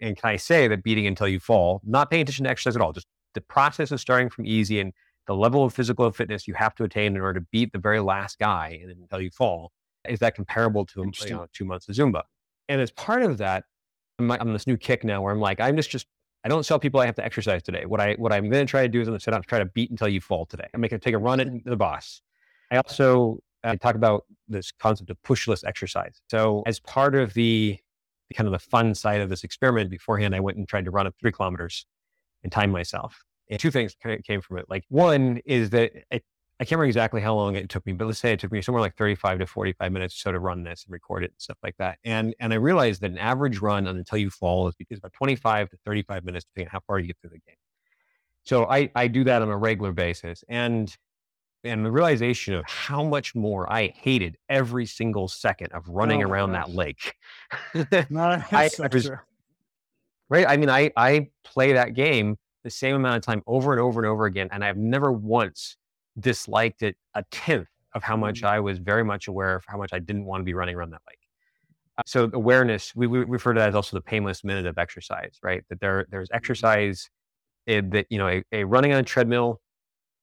And 0.00 0.16
can 0.16 0.30
I 0.30 0.36
say 0.36 0.68
that 0.68 0.82
beating 0.82 1.06
until 1.06 1.28
you 1.28 1.40
fall, 1.40 1.80
not 1.84 2.10
paying 2.10 2.22
attention 2.22 2.44
to 2.44 2.50
exercise 2.50 2.76
at 2.76 2.82
all, 2.82 2.92
just 2.92 3.06
the 3.34 3.40
process 3.40 3.90
of 3.90 4.00
starting 4.00 4.30
from 4.30 4.46
easy 4.46 4.80
and 4.80 4.92
the 5.26 5.34
level 5.34 5.64
of 5.64 5.74
physical 5.74 6.10
fitness 6.12 6.48
you 6.48 6.54
have 6.54 6.74
to 6.76 6.84
attain 6.84 7.14
in 7.14 7.20
order 7.20 7.40
to 7.40 7.46
beat 7.52 7.72
the 7.72 7.78
very 7.78 8.00
last 8.00 8.38
guy 8.38 8.80
until 8.88 9.20
you 9.20 9.30
fall, 9.30 9.72
is 10.08 10.18
that 10.20 10.34
comparable 10.34 10.84
to 10.86 11.00
you 11.24 11.30
know, 11.30 11.46
two 11.52 11.64
months 11.64 11.88
of 11.88 11.94
Zumba? 11.94 12.22
And 12.68 12.80
as 12.80 12.90
part 12.90 13.22
of 13.22 13.38
that, 13.38 13.64
I'm 14.18 14.30
on 14.30 14.52
this 14.52 14.66
new 14.66 14.76
kick 14.76 15.04
now 15.04 15.22
where 15.22 15.32
I'm 15.32 15.40
like, 15.40 15.60
I'm 15.60 15.76
just 15.76 15.90
just 15.90 16.06
I 16.44 16.48
don't 16.48 16.66
tell 16.66 16.78
people 16.78 17.00
I 17.00 17.06
have 17.06 17.14
to 17.16 17.24
exercise 17.24 17.62
today. 17.62 17.86
What 17.86 18.00
I 18.00 18.14
what 18.14 18.32
I'm 18.32 18.50
going 18.50 18.66
to 18.66 18.70
try 18.70 18.82
to 18.82 18.88
do 18.88 19.00
is 19.00 19.06
I'm 19.06 19.12
going 19.12 19.20
to 19.20 19.24
set 19.24 19.34
out 19.34 19.42
to 19.42 19.48
try 19.48 19.58
to 19.58 19.66
beat 19.66 19.90
until 19.90 20.08
you 20.08 20.20
fall 20.20 20.44
today. 20.46 20.66
I'm 20.74 20.80
going 20.80 20.90
to 20.90 20.98
take 20.98 21.14
a 21.14 21.18
run 21.18 21.40
at 21.40 21.64
the 21.64 21.76
boss. 21.76 22.20
I 22.72 22.78
also 22.78 23.38
I 23.62 23.76
talk 23.76 23.94
about 23.94 24.24
this 24.48 24.72
concept 24.72 25.10
of 25.10 25.16
pushless 25.22 25.62
exercise. 25.64 26.20
So 26.28 26.62
as 26.66 26.80
part 26.80 27.14
of 27.14 27.34
the, 27.34 27.78
the 28.28 28.34
kind 28.34 28.48
of 28.48 28.52
the 28.52 28.58
fun 28.58 28.94
side 28.94 29.20
of 29.20 29.28
this 29.28 29.44
experiment 29.44 29.90
beforehand, 29.90 30.34
I 30.34 30.40
went 30.40 30.56
and 30.58 30.66
tried 30.66 30.86
to 30.86 30.90
run 30.90 31.06
up 31.06 31.14
three 31.20 31.30
kilometers 31.30 31.86
and 32.42 32.50
time 32.50 32.70
myself. 32.70 33.22
And 33.50 33.60
two 33.60 33.70
things 33.70 33.94
came 34.24 34.40
from 34.40 34.58
it. 34.58 34.66
Like 34.68 34.84
one 34.88 35.40
is 35.44 35.70
that 35.70 35.92
it, 36.10 36.24
I 36.60 36.64
can't 36.64 36.72
remember 36.72 36.86
exactly 36.86 37.20
how 37.20 37.34
long 37.34 37.56
it 37.56 37.68
took 37.68 37.84
me, 37.86 37.92
but 37.92 38.06
let's 38.06 38.18
say 38.18 38.32
it 38.32 38.40
took 38.40 38.52
me 38.52 38.62
somewhere 38.62 38.80
like 38.80 38.96
35 38.96 39.40
to 39.40 39.46
45 39.46 39.92
minutes 39.92 40.14
or 40.14 40.18
so 40.18 40.32
to 40.32 40.38
run 40.38 40.62
this 40.64 40.84
and 40.84 40.92
record 40.92 41.24
it 41.24 41.32
and 41.32 41.40
stuff 41.40 41.58
like 41.62 41.76
that. 41.78 41.98
And 42.04 42.34
and 42.40 42.52
I 42.52 42.56
realized 42.56 43.02
that 43.02 43.10
an 43.10 43.18
average 43.18 43.60
run 43.60 43.86
until 43.86 44.18
you 44.18 44.30
fall 44.30 44.68
is, 44.68 44.74
is 44.88 44.98
about 44.98 45.12
25 45.12 45.70
to 45.70 45.76
35 45.84 46.24
minutes, 46.24 46.44
depending 46.46 46.68
on 46.68 46.72
how 46.72 46.80
far 46.86 46.98
you 46.98 47.08
get 47.08 47.16
through 47.20 47.30
the 47.30 47.40
game. 47.46 47.56
So 48.44 48.66
I, 48.66 48.90
I 48.94 49.08
do 49.08 49.24
that 49.24 49.42
on 49.42 49.48
a 49.50 49.56
regular 49.56 49.92
basis. 49.92 50.42
And 50.48 50.94
and 51.64 51.84
the 51.84 51.90
realization 51.90 52.54
of 52.54 52.64
how 52.66 53.04
much 53.04 53.34
more 53.34 53.70
I 53.72 53.88
hated 53.88 54.36
every 54.48 54.86
single 54.86 55.28
second 55.28 55.72
of 55.72 55.88
running 55.88 56.22
oh 56.24 56.28
around 56.28 56.52
gosh. 56.52 56.66
that 56.66 56.74
lake. 56.74 57.14
Not 58.10 58.44
I, 58.52 58.68
I 58.82 58.88
was, 58.92 59.10
right. 60.28 60.46
I 60.48 60.56
mean, 60.56 60.70
I, 60.70 60.90
I 60.96 61.28
play 61.44 61.72
that 61.72 61.94
game 61.94 62.36
the 62.64 62.70
same 62.70 62.96
amount 62.96 63.16
of 63.16 63.22
time 63.22 63.42
over 63.46 63.72
and 63.72 63.80
over 63.80 64.00
and 64.00 64.06
over 64.06 64.26
again. 64.26 64.48
And 64.52 64.64
I've 64.64 64.76
never 64.76 65.12
once 65.12 65.76
disliked 66.18 66.82
it 66.82 66.96
a 67.14 67.24
tenth 67.30 67.68
of 67.94 68.02
how 68.02 68.16
much 68.16 68.42
mm. 68.42 68.48
I 68.48 68.60
was 68.60 68.78
very 68.78 69.04
much 69.04 69.28
aware 69.28 69.54
of 69.54 69.64
how 69.66 69.76
much 69.76 69.92
I 69.92 69.98
didn't 69.98 70.24
want 70.24 70.40
to 70.40 70.44
be 70.44 70.54
running 70.54 70.74
around 70.74 70.90
that 70.90 71.02
lake. 71.08 71.18
Uh, 71.98 72.02
so 72.06 72.30
awareness, 72.32 72.94
we, 72.94 73.06
we 73.06 73.18
refer 73.24 73.52
to 73.52 73.60
that 73.60 73.68
as 73.68 73.74
also 73.74 73.96
the 73.96 74.02
painless 74.02 74.44
minute 74.44 74.66
of 74.66 74.78
exercise, 74.78 75.38
right? 75.42 75.62
That 75.68 75.80
there 75.80 76.06
there's 76.10 76.28
mm-hmm. 76.28 76.36
exercise 76.36 77.10
eh, 77.66 77.82
that 77.90 78.06
you 78.08 78.18
know 78.18 78.28
a, 78.28 78.42
a, 78.52 78.64
running 78.64 78.92
on 78.92 79.00
a 79.00 79.02
treadmill 79.02 79.60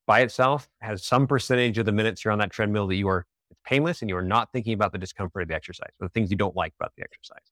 by 0.10 0.22
itself 0.22 0.68
has 0.82 1.06
some 1.06 1.28
percentage 1.28 1.78
of 1.78 1.86
the 1.86 1.92
minutes 1.92 2.26
you're 2.26 2.32
on 2.32 2.40
that 2.40 2.50
treadmill 2.50 2.88
that 2.88 2.96
you 2.96 3.08
are 3.08 3.28
it's 3.52 3.60
painless 3.64 4.02
and 4.02 4.10
you 4.10 4.18
are 4.18 4.24
not 4.24 4.52
thinking 4.52 4.74
about 4.74 4.92
the 4.92 4.98
discomfort 4.98 5.44
of 5.44 5.48
the 5.50 5.54
exercise 5.54 5.92
or 6.00 6.08
the 6.08 6.10
things 6.10 6.32
you 6.32 6.36
don't 6.36 6.56
like 6.56 6.74
about 6.80 6.92
the 6.98 7.04
exercise. 7.04 7.46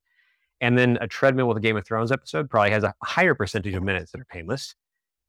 And 0.59 0.75
then 0.75 0.97
a 0.99 1.07
treadmill 1.07 1.47
with 1.47 1.57
a 1.57 1.59
Game 1.59 1.77
of 1.77 1.85
Thrones 1.85 2.11
episode 2.11 2.49
probably 2.49 2.71
has 2.71 2.83
a 2.83 2.95
higher 3.03 3.35
percentage 3.35 3.75
of 3.75 3.83
minutes 3.83 4.11
that 4.11 4.21
are 4.21 4.25
painless 4.25 4.73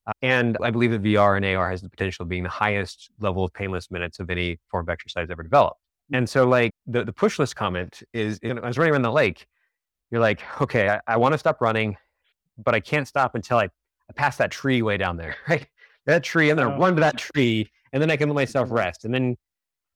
uh, 0.06 0.12
and 0.22 0.56
I 0.62 0.70
believe 0.70 0.90
that 0.92 1.02
VR 1.02 1.36
and 1.36 1.44
AR 1.44 1.70
has 1.70 1.82
the 1.82 1.90
potential 1.90 2.22
of 2.22 2.30
being 2.30 2.44
the 2.44 2.48
highest 2.48 3.10
level 3.20 3.44
of 3.44 3.52
painless 3.52 3.90
minutes 3.90 4.20
of 4.20 4.30
any 4.30 4.58
form 4.70 4.86
of 4.86 4.88
exercise 4.88 5.28
ever 5.30 5.42
developed. 5.42 5.78
And 6.10 6.26
so, 6.26 6.48
like 6.48 6.70
the, 6.86 7.04
the 7.04 7.12
pushless 7.12 7.54
comment 7.54 8.02
is, 8.14 8.40
you 8.42 8.54
know, 8.54 8.62
I 8.62 8.68
was 8.68 8.78
running 8.78 8.94
around 8.94 9.02
the 9.02 9.12
lake. 9.12 9.46
You're 10.10 10.22
like, 10.22 10.40
okay, 10.62 10.88
I, 10.88 11.00
I 11.06 11.16
want 11.18 11.34
to 11.34 11.38
stop 11.38 11.60
running, 11.60 11.98
but 12.56 12.74
I 12.74 12.80
can't 12.80 13.06
stop 13.06 13.34
until 13.34 13.58
I, 13.58 13.64
I 13.64 14.12
pass 14.14 14.38
that 14.38 14.50
tree 14.50 14.80
way 14.80 14.96
down 14.96 15.18
there, 15.18 15.36
right? 15.48 15.66
That 16.08 16.24
tree, 16.24 16.50
I'm 16.50 16.56
gonna 16.56 16.74
oh. 16.74 16.78
run 16.78 16.94
to 16.94 17.00
that 17.00 17.18
tree, 17.18 17.70
and 17.92 18.02
then 18.02 18.10
I 18.10 18.16
can 18.16 18.30
let 18.30 18.34
myself 18.34 18.70
rest. 18.70 19.04
And 19.04 19.12
then, 19.12 19.36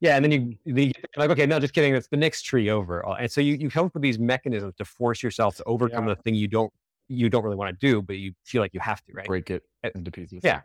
yeah, 0.01 0.16
and 0.16 0.25
then 0.25 0.31
you, 0.31 0.57
you 0.64 0.92
like, 1.16 1.31
okay, 1.31 1.46
no, 1.46 1.59
just 1.59 1.72
kidding. 1.72 1.94
It's 1.94 2.09
the 2.09 2.18
next 2.18 2.42
tree 2.42 2.68
over. 2.68 3.01
And 3.18 3.33
so 3.33 3.40
you, 3.40 3.55
you 3.55 3.70
come 3.70 3.87
up 3.87 3.94
with 3.94 4.03
these 4.03 4.18
mechanisms 4.18 4.75
to 4.77 4.85
force 4.85 5.22
yourself 5.22 5.57
to 5.57 5.64
overcome 5.64 6.07
yeah. 6.07 6.14
the 6.14 6.22
thing 6.22 6.35
you 6.35 6.48
don't 6.48 6.70
you 7.09 7.31
don't 7.31 7.42
really 7.42 7.57
want 7.57 7.79
to 7.79 7.87
do, 7.87 8.03
but 8.03 8.16
you 8.16 8.33
feel 8.44 8.61
like 8.61 8.75
you 8.75 8.81
have 8.81 9.03
to, 9.05 9.12
right? 9.12 9.27
Break 9.27 9.51
it 9.51 9.62
into 9.94 10.11
pieces. 10.11 10.40
Yeah, 10.44 10.61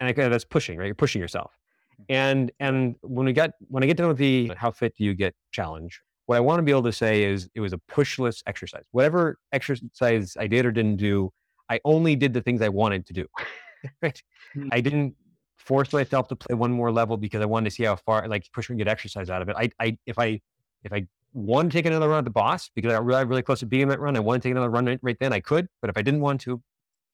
and 0.00 0.08
I, 0.08 0.28
that's 0.28 0.44
pushing, 0.44 0.78
right? 0.78 0.86
You're 0.86 0.94
pushing 0.94 1.20
yourself. 1.20 1.52
Mm-hmm. 1.94 2.12
And 2.12 2.52
and 2.60 2.96
when 3.00 3.24
we 3.24 3.32
got 3.32 3.52
when 3.68 3.82
I 3.82 3.86
get 3.86 3.96
done 3.96 4.08
with 4.08 4.18
the 4.18 4.52
how 4.54 4.70
fit 4.70 4.94
do 4.96 5.04
you 5.04 5.14
get 5.14 5.34
challenge, 5.50 6.02
what 6.26 6.36
I 6.36 6.40
want 6.40 6.58
to 6.58 6.62
be 6.62 6.72
able 6.72 6.82
to 6.82 6.92
say 6.92 7.24
is 7.24 7.48
it 7.54 7.60
was 7.60 7.72
a 7.72 7.80
pushless 7.90 8.42
exercise. 8.46 8.84
Whatever 8.90 9.38
exercise 9.52 10.36
I 10.38 10.46
did 10.46 10.66
or 10.66 10.72
didn't 10.72 10.96
do, 10.96 11.32
I 11.70 11.80
only 11.86 12.16
did 12.16 12.34
the 12.34 12.42
things 12.42 12.60
I 12.60 12.68
wanted 12.68 13.06
to 13.06 13.14
do. 13.14 13.26
right? 14.02 14.22
Mm-hmm. 14.56 14.68
I 14.72 14.80
didn't 14.80 15.14
force 15.56 15.92
myself 15.92 16.28
to 16.28 16.36
play 16.36 16.54
one 16.54 16.72
more 16.72 16.90
level 16.90 17.16
because 17.16 17.42
I 17.42 17.46
wanted 17.46 17.70
to 17.70 17.76
see 17.76 17.84
how 17.84 17.96
far, 17.96 18.26
like, 18.28 18.50
push 18.52 18.68
and 18.68 18.78
get 18.78 18.88
exercise 18.88 19.30
out 19.30 19.42
of 19.42 19.48
it. 19.48 19.56
I, 19.58 19.70
I, 19.78 19.98
if 20.06 20.18
I, 20.18 20.40
if 20.84 20.92
I 20.92 21.06
want 21.32 21.70
to 21.70 21.78
take 21.78 21.86
another 21.86 22.08
run 22.08 22.18
at 22.18 22.24
the 22.24 22.30
boss 22.30 22.70
because 22.74 22.92
I 22.92 22.96
got 22.96 23.04
really, 23.04 23.24
really 23.24 23.42
close 23.42 23.60
to 23.60 23.66
being 23.66 23.88
that 23.88 24.00
run. 24.00 24.16
I 24.16 24.20
want 24.20 24.42
to 24.42 24.48
take 24.48 24.52
another 24.52 24.70
run 24.70 24.86
right, 24.86 24.98
right 25.02 25.16
then. 25.20 25.32
I 25.32 25.40
could, 25.40 25.68
but 25.80 25.90
if 25.90 25.96
I 25.96 26.02
didn't 26.02 26.20
want 26.20 26.40
to, 26.42 26.62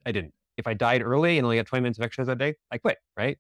I 0.05 0.13
didn't. 0.13 0.33
If 0.57 0.67
I 0.67 0.75
died 0.75 1.03
early 1.03 1.37
and 1.37 1.45
only 1.45 1.57
got 1.57 1.67
20 1.67 1.83
minutes 1.83 1.99
of 1.99 2.05
exercise 2.05 2.29
that 2.29 2.39
day, 2.39 2.55
I 2.71 2.79
quit. 2.79 2.99
Right. 3.17 3.39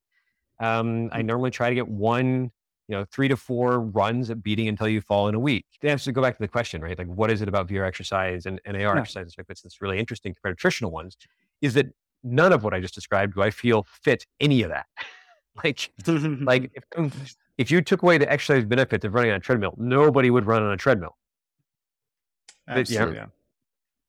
Um, 0.60 1.10
I 1.12 1.22
mm. 1.22 1.26
normally 1.26 1.50
try 1.50 1.68
to 1.68 1.74
get 1.74 1.88
one, 1.88 2.50
you 2.88 2.96
know, 2.96 3.04
three 3.10 3.28
to 3.28 3.36
four 3.36 3.80
runs 3.80 4.30
at 4.30 4.42
beating 4.42 4.68
until 4.68 4.88
you 4.88 5.00
fall 5.00 5.28
in 5.28 5.34
a 5.34 5.40
week. 5.40 5.66
To 5.80 5.88
answer, 5.88 6.12
go 6.12 6.22
back 6.22 6.36
to 6.36 6.42
the 6.42 6.48
question, 6.48 6.82
right? 6.82 6.98
Like, 6.98 7.08
what 7.08 7.30
is 7.30 7.42
it 7.42 7.48
about 7.48 7.68
VR 7.68 7.86
exercise 7.86 8.46
and, 8.46 8.60
and 8.64 8.76
AR 8.76 8.82
yeah. 8.82 9.00
exercises 9.00 9.34
like 9.38 9.46
this 9.46 9.62
that's 9.62 9.80
really 9.80 9.98
interesting 9.98 10.34
compared 10.34 10.56
to 10.56 10.60
traditional 10.60 10.90
ones? 10.90 11.16
Is 11.62 11.74
that 11.74 11.86
none 12.26 12.52
of 12.52 12.64
what 12.64 12.74
I 12.74 12.80
just 12.80 12.94
described 12.94 13.34
do 13.34 13.42
I 13.42 13.50
feel 13.50 13.86
fit 14.02 14.26
any 14.40 14.62
of 14.62 14.70
that. 14.70 14.86
like, 15.64 15.90
like 16.06 16.70
if, 16.96 17.36
if 17.58 17.70
you 17.70 17.80
took 17.80 18.02
away 18.02 18.18
the 18.18 18.30
exercise 18.30 18.64
benefits 18.64 19.04
of 19.04 19.14
running 19.14 19.30
on 19.30 19.36
a 19.36 19.40
treadmill, 19.40 19.74
nobody 19.78 20.30
would 20.30 20.46
run 20.46 20.62
on 20.62 20.72
a 20.72 20.76
treadmill. 20.76 21.16
Absolutely. 22.68 23.16
yeah. 23.16 23.26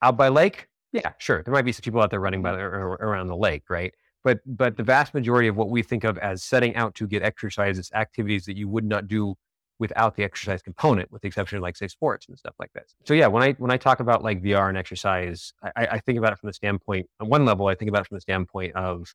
Out 0.01 0.17
by 0.17 0.29
lake, 0.29 0.67
yeah, 0.91 1.13
sure. 1.17 1.43
There 1.43 1.53
might 1.53 1.65
be 1.65 1.71
some 1.71 1.81
people 1.81 2.01
out 2.01 2.09
there 2.09 2.19
running 2.19 2.41
by 2.41 2.53
mm-hmm. 2.53 3.03
around 3.03 3.27
the 3.27 3.35
lake, 3.35 3.69
right? 3.69 3.93
But 4.23 4.39
but 4.45 4.77
the 4.77 4.83
vast 4.83 5.13
majority 5.13 5.47
of 5.47 5.55
what 5.55 5.69
we 5.69 5.83
think 5.83 6.03
of 6.03 6.17
as 6.17 6.43
setting 6.43 6.75
out 6.75 6.95
to 6.95 7.07
get 7.07 7.23
exercise 7.23 7.77
is 7.77 7.91
activities 7.93 8.45
that 8.45 8.57
you 8.57 8.67
would 8.67 8.85
not 8.85 9.07
do 9.07 9.35
without 9.79 10.15
the 10.15 10.23
exercise 10.23 10.61
component, 10.61 11.11
with 11.11 11.21
the 11.21 11.27
exception 11.27 11.57
of 11.57 11.61
like 11.61 11.75
say 11.75 11.87
sports 11.87 12.27
and 12.27 12.37
stuff 12.37 12.55
like 12.59 12.73
this. 12.73 12.95
So 13.05 13.13
yeah, 13.13 13.27
when 13.27 13.43
I 13.43 13.53
when 13.53 13.71
I 13.71 13.77
talk 13.77 13.99
about 13.99 14.23
like 14.23 14.41
VR 14.41 14.69
and 14.69 14.77
exercise, 14.77 15.53
I, 15.63 15.87
I 15.91 15.99
think 15.99 16.17
about 16.17 16.33
it 16.33 16.39
from 16.39 16.47
the 16.47 16.53
standpoint 16.53 17.07
on 17.19 17.29
one 17.29 17.45
level, 17.45 17.67
I 17.67 17.75
think 17.75 17.89
about 17.89 18.01
it 18.01 18.07
from 18.07 18.17
the 18.17 18.21
standpoint 18.21 18.75
of 18.75 19.13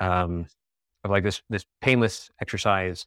um 0.00 0.46
of 1.04 1.10
like 1.10 1.24
this 1.24 1.42
this 1.50 1.66
painless 1.80 2.30
exercise 2.40 3.06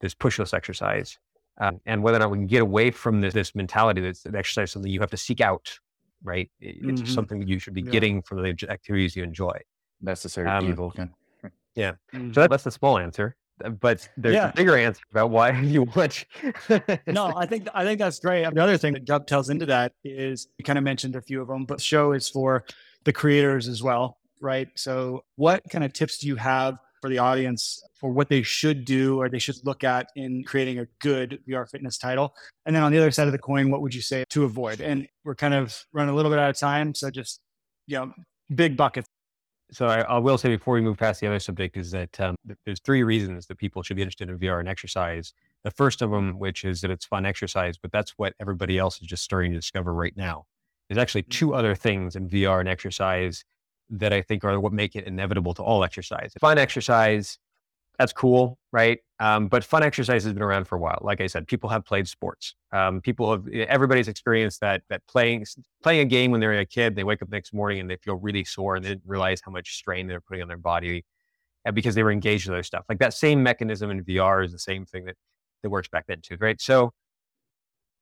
this 0.00 0.14
pushless 0.14 0.54
exercise, 0.54 1.18
um, 1.60 1.80
and 1.86 2.02
whether 2.02 2.16
or 2.16 2.20
not 2.20 2.30
we 2.30 2.38
can 2.38 2.46
get 2.46 2.62
away 2.62 2.90
from 2.90 3.20
this, 3.20 3.34
this 3.34 3.54
mentality 3.54 4.00
that 4.00 4.34
exercise 4.34 4.68
is 4.68 4.72
something 4.72 4.90
you 4.90 5.00
have 5.00 5.10
to 5.10 5.16
seek 5.16 5.40
out, 5.40 5.78
right? 6.22 6.50
It's 6.60 7.02
mm-hmm. 7.02 7.06
something 7.06 7.40
that 7.40 7.48
you 7.48 7.58
should 7.58 7.74
be 7.74 7.82
yeah. 7.82 7.90
getting 7.90 8.22
from 8.22 8.42
the 8.42 8.54
activities 8.68 9.16
you 9.16 9.22
enjoy. 9.22 9.58
Necessary 10.00 10.48
um, 10.48 10.68
evil. 10.68 10.94
Yeah. 11.74 11.92
Mm-hmm. 12.14 12.32
So 12.32 12.40
that, 12.42 12.50
that's 12.50 12.64
the 12.64 12.70
small 12.70 12.98
answer 12.98 13.36
Uh, 13.64 13.70
but 13.70 14.08
there's 14.16 14.34
yeah. 14.34 14.50
a 14.50 14.52
bigger 14.52 14.76
answer 14.76 15.02
about 15.10 15.30
why 15.30 15.50
you 15.60 15.84
watch. 15.94 16.26
no, 17.06 17.32
I 17.36 17.46
think 17.46 17.68
I 17.74 17.84
think 17.84 17.98
that's 17.98 18.18
great. 18.18 18.52
The 18.52 18.62
other 18.62 18.78
thing 18.78 18.94
that 18.94 19.04
dovetails 19.04 19.50
into 19.50 19.66
that 19.66 19.92
is 20.04 20.48
you 20.58 20.64
kind 20.64 20.78
of 20.78 20.84
mentioned 20.84 21.16
a 21.16 21.22
few 21.22 21.40
of 21.40 21.48
them, 21.48 21.64
but 21.64 21.78
the 21.78 21.84
show 21.84 22.12
is 22.12 22.28
for 22.28 22.64
the 23.04 23.12
creators 23.12 23.68
as 23.68 23.82
well, 23.82 24.18
right? 24.40 24.68
So, 24.76 25.24
what 25.36 25.62
kind 25.70 25.84
of 25.84 25.92
tips 25.92 26.18
do 26.18 26.26
you 26.26 26.36
have 26.36 26.78
for 27.00 27.08
the 27.08 27.18
audience 27.18 27.80
for 28.00 28.10
what 28.10 28.28
they 28.28 28.42
should 28.42 28.84
do 28.84 29.20
or 29.20 29.28
they 29.28 29.38
should 29.38 29.56
look 29.64 29.84
at 29.84 30.08
in 30.16 30.42
creating 30.44 30.78
a 30.80 30.86
good 31.00 31.40
VR 31.48 31.68
fitness 31.68 31.98
title? 31.98 32.34
And 32.66 32.74
then 32.74 32.82
on 32.82 32.92
the 32.92 32.98
other 32.98 33.10
side 33.10 33.26
of 33.26 33.32
the 33.32 33.38
coin, 33.38 33.70
what 33.70 33.80
would 33.82 33.94
you 33.94 34.02
say 34.02 34.24
to 34.30 34.44
avoid? 34.44 34.80
And 34.80 35.08
we're 35.24 35.34
kind 35.34 35.54
of 35.54 35.84
running 35.92 36.12
a 36.12 36.16
little 36.16 36.30
bit 36.30 36.38
out 36.38 36.50
of 36.50 36.58
time. 36.58 36.94
So 36.94 37.10
just, 37.10 37.40
you 37.86 37.96
know, 37.96 38.12
big 38.54 38.76
buckets. 38.76 39.07
So 39.70 39.86
I, 39.86 40.00
I 40.00 40.18
will 40.18 40.38
say 40.38 40.48
before 40.48 40.74
we 40.74 40.80
move 40.80 40.96
past 40.96 41.20
the 41.20 41.26
other 41.26 41.38
subject 41.38 41.76
is 41.76 41.90
that 41.90 42.18
um, 42.20 42.36
there's 42.64 42.80
three 42.80 43.02
reasons 43.02 43.46
that 43.46 43.58
people 43.58 43.82
should 43.82 43.96
be 43.96 44.02
interested 44.02 44.30
in 44.30 44.38
VR 44.38 44.60
and 44.60 44.68
exercise. 44.68 45.34
The 45.62 45.70
first 45.70 46.00
of 46.00 46.10
them, 46.10 46.38
which 46.38 46.64
is 46.64 46.80
that 46.80 46.90
it's 46.90 47.04
fun 47.04 47.26
exercise, 47.26 47.76
but 47.76 47.92
that's 47.92 48.12
what 48.12 48.32
everybody 48.40 48.78
else 48.78 49.00
is 49.00 49.06
just 49.06 49.22
starting 49.22 49.52
to 49.52 49.58
discover 49.58 49.92
right 49.92 50.16
now. 50.16 50.46
There's 50.88 50.98
actually 50.98 51.24
mm. 51.24 51.30
two 51.30 51.54
other 51.54 51.74
things 51.74 52.16
in 52.16 52.28
VR 52.28 52.60
and 52.60 52.68
exercise 52.68 53.44
that 53.90 54.12
I 54.12 54.22
think 54.22 54.44
are 54.44 54.58
what 54.58 54.72
make 54.72 54.96
it 54.96 55.04
inevitable 55.04 55.54
to 55.54 55.62
all 55.62 55.84
exercise. 55.84 56.32
Fun 56.40 56.58
exercise, 56.58 57.38
that's 57.98 58.12
cool, 58.12 58.58
right? 58.72 59.00
Um, 59.18 59.48
but 59.48 59.64
fun 59.64 59.82
exercise 59.82 60.22
has 60.22 60.32
been 60.32 60.42
around 60.42 60.66
for 60.66 60.76
a 60.76 60.78
while. 60.78 61.00
Like 61.02 61.20
I 61.20 61.26
said, 61.26 61.48
people 61.48 61.68
have 61.70 61.84
played 61.84 62.06
sports. 62.06 62.54
Um, 62.72 63.00
people 63.00 63.32
have 63.32 63.48
everybody's 63.48 64.06
experienced 64.06 64.60
that 64.60 64.82
that 64.88 65.02
playing 65.08 65.44
playing 65.82 66.00
a 66.00 66.04
game 66.04 66.30
when 66.30 66.40
they're 66.40 66.58
a 66.58 66.64
kid, 66.64 66.94
they 66.94 67.04
wake 67.04 67.22
up 67.22 67.28
the 67.28 67.36
next 67.36 67.52
morning 67.52 67.80
and 67.80 67.90
they 67.90 67.96
feel 67.96 68.14
really 68.14 68.44
sore 68.44 68.76
and 68.76 68.84
they 68.84 68.90
didn't 68.90 69.02
realize 69.06 69.40
how 69.44 69.50
much 69.50 69.74
strain 69.76 70.06
they're 70.06 70.20
putting 70.20 70.42
on 70.42 70.48
their 70.48 70.56
body 70.56 71.04
uh, 71.66 71.72
because 71.72 71.96
they 71.96 72.04
were 72.04 72.12
engaged 72.12 72.46
with 72.46 72.54
other 72.54 72.62
stuff. 72.62 72.84
Like 72.88 73.00
that 73.00 73.14
same 73.14 73.42
mechanism 73.42 73.90
in 73.90 74.04
VR 74.04 74.44
is 74.44 74.52
the 74.52 74.58
same 74.60 74.86
thing 74.86 75.04
that 75.06 75.16
that 75.64 75.70
works 75.70 75.88
back 75.88 76.06
then 76.06 76.20
too, 76.22 76.36
right? 76.40 76.60
So 76.60 76.92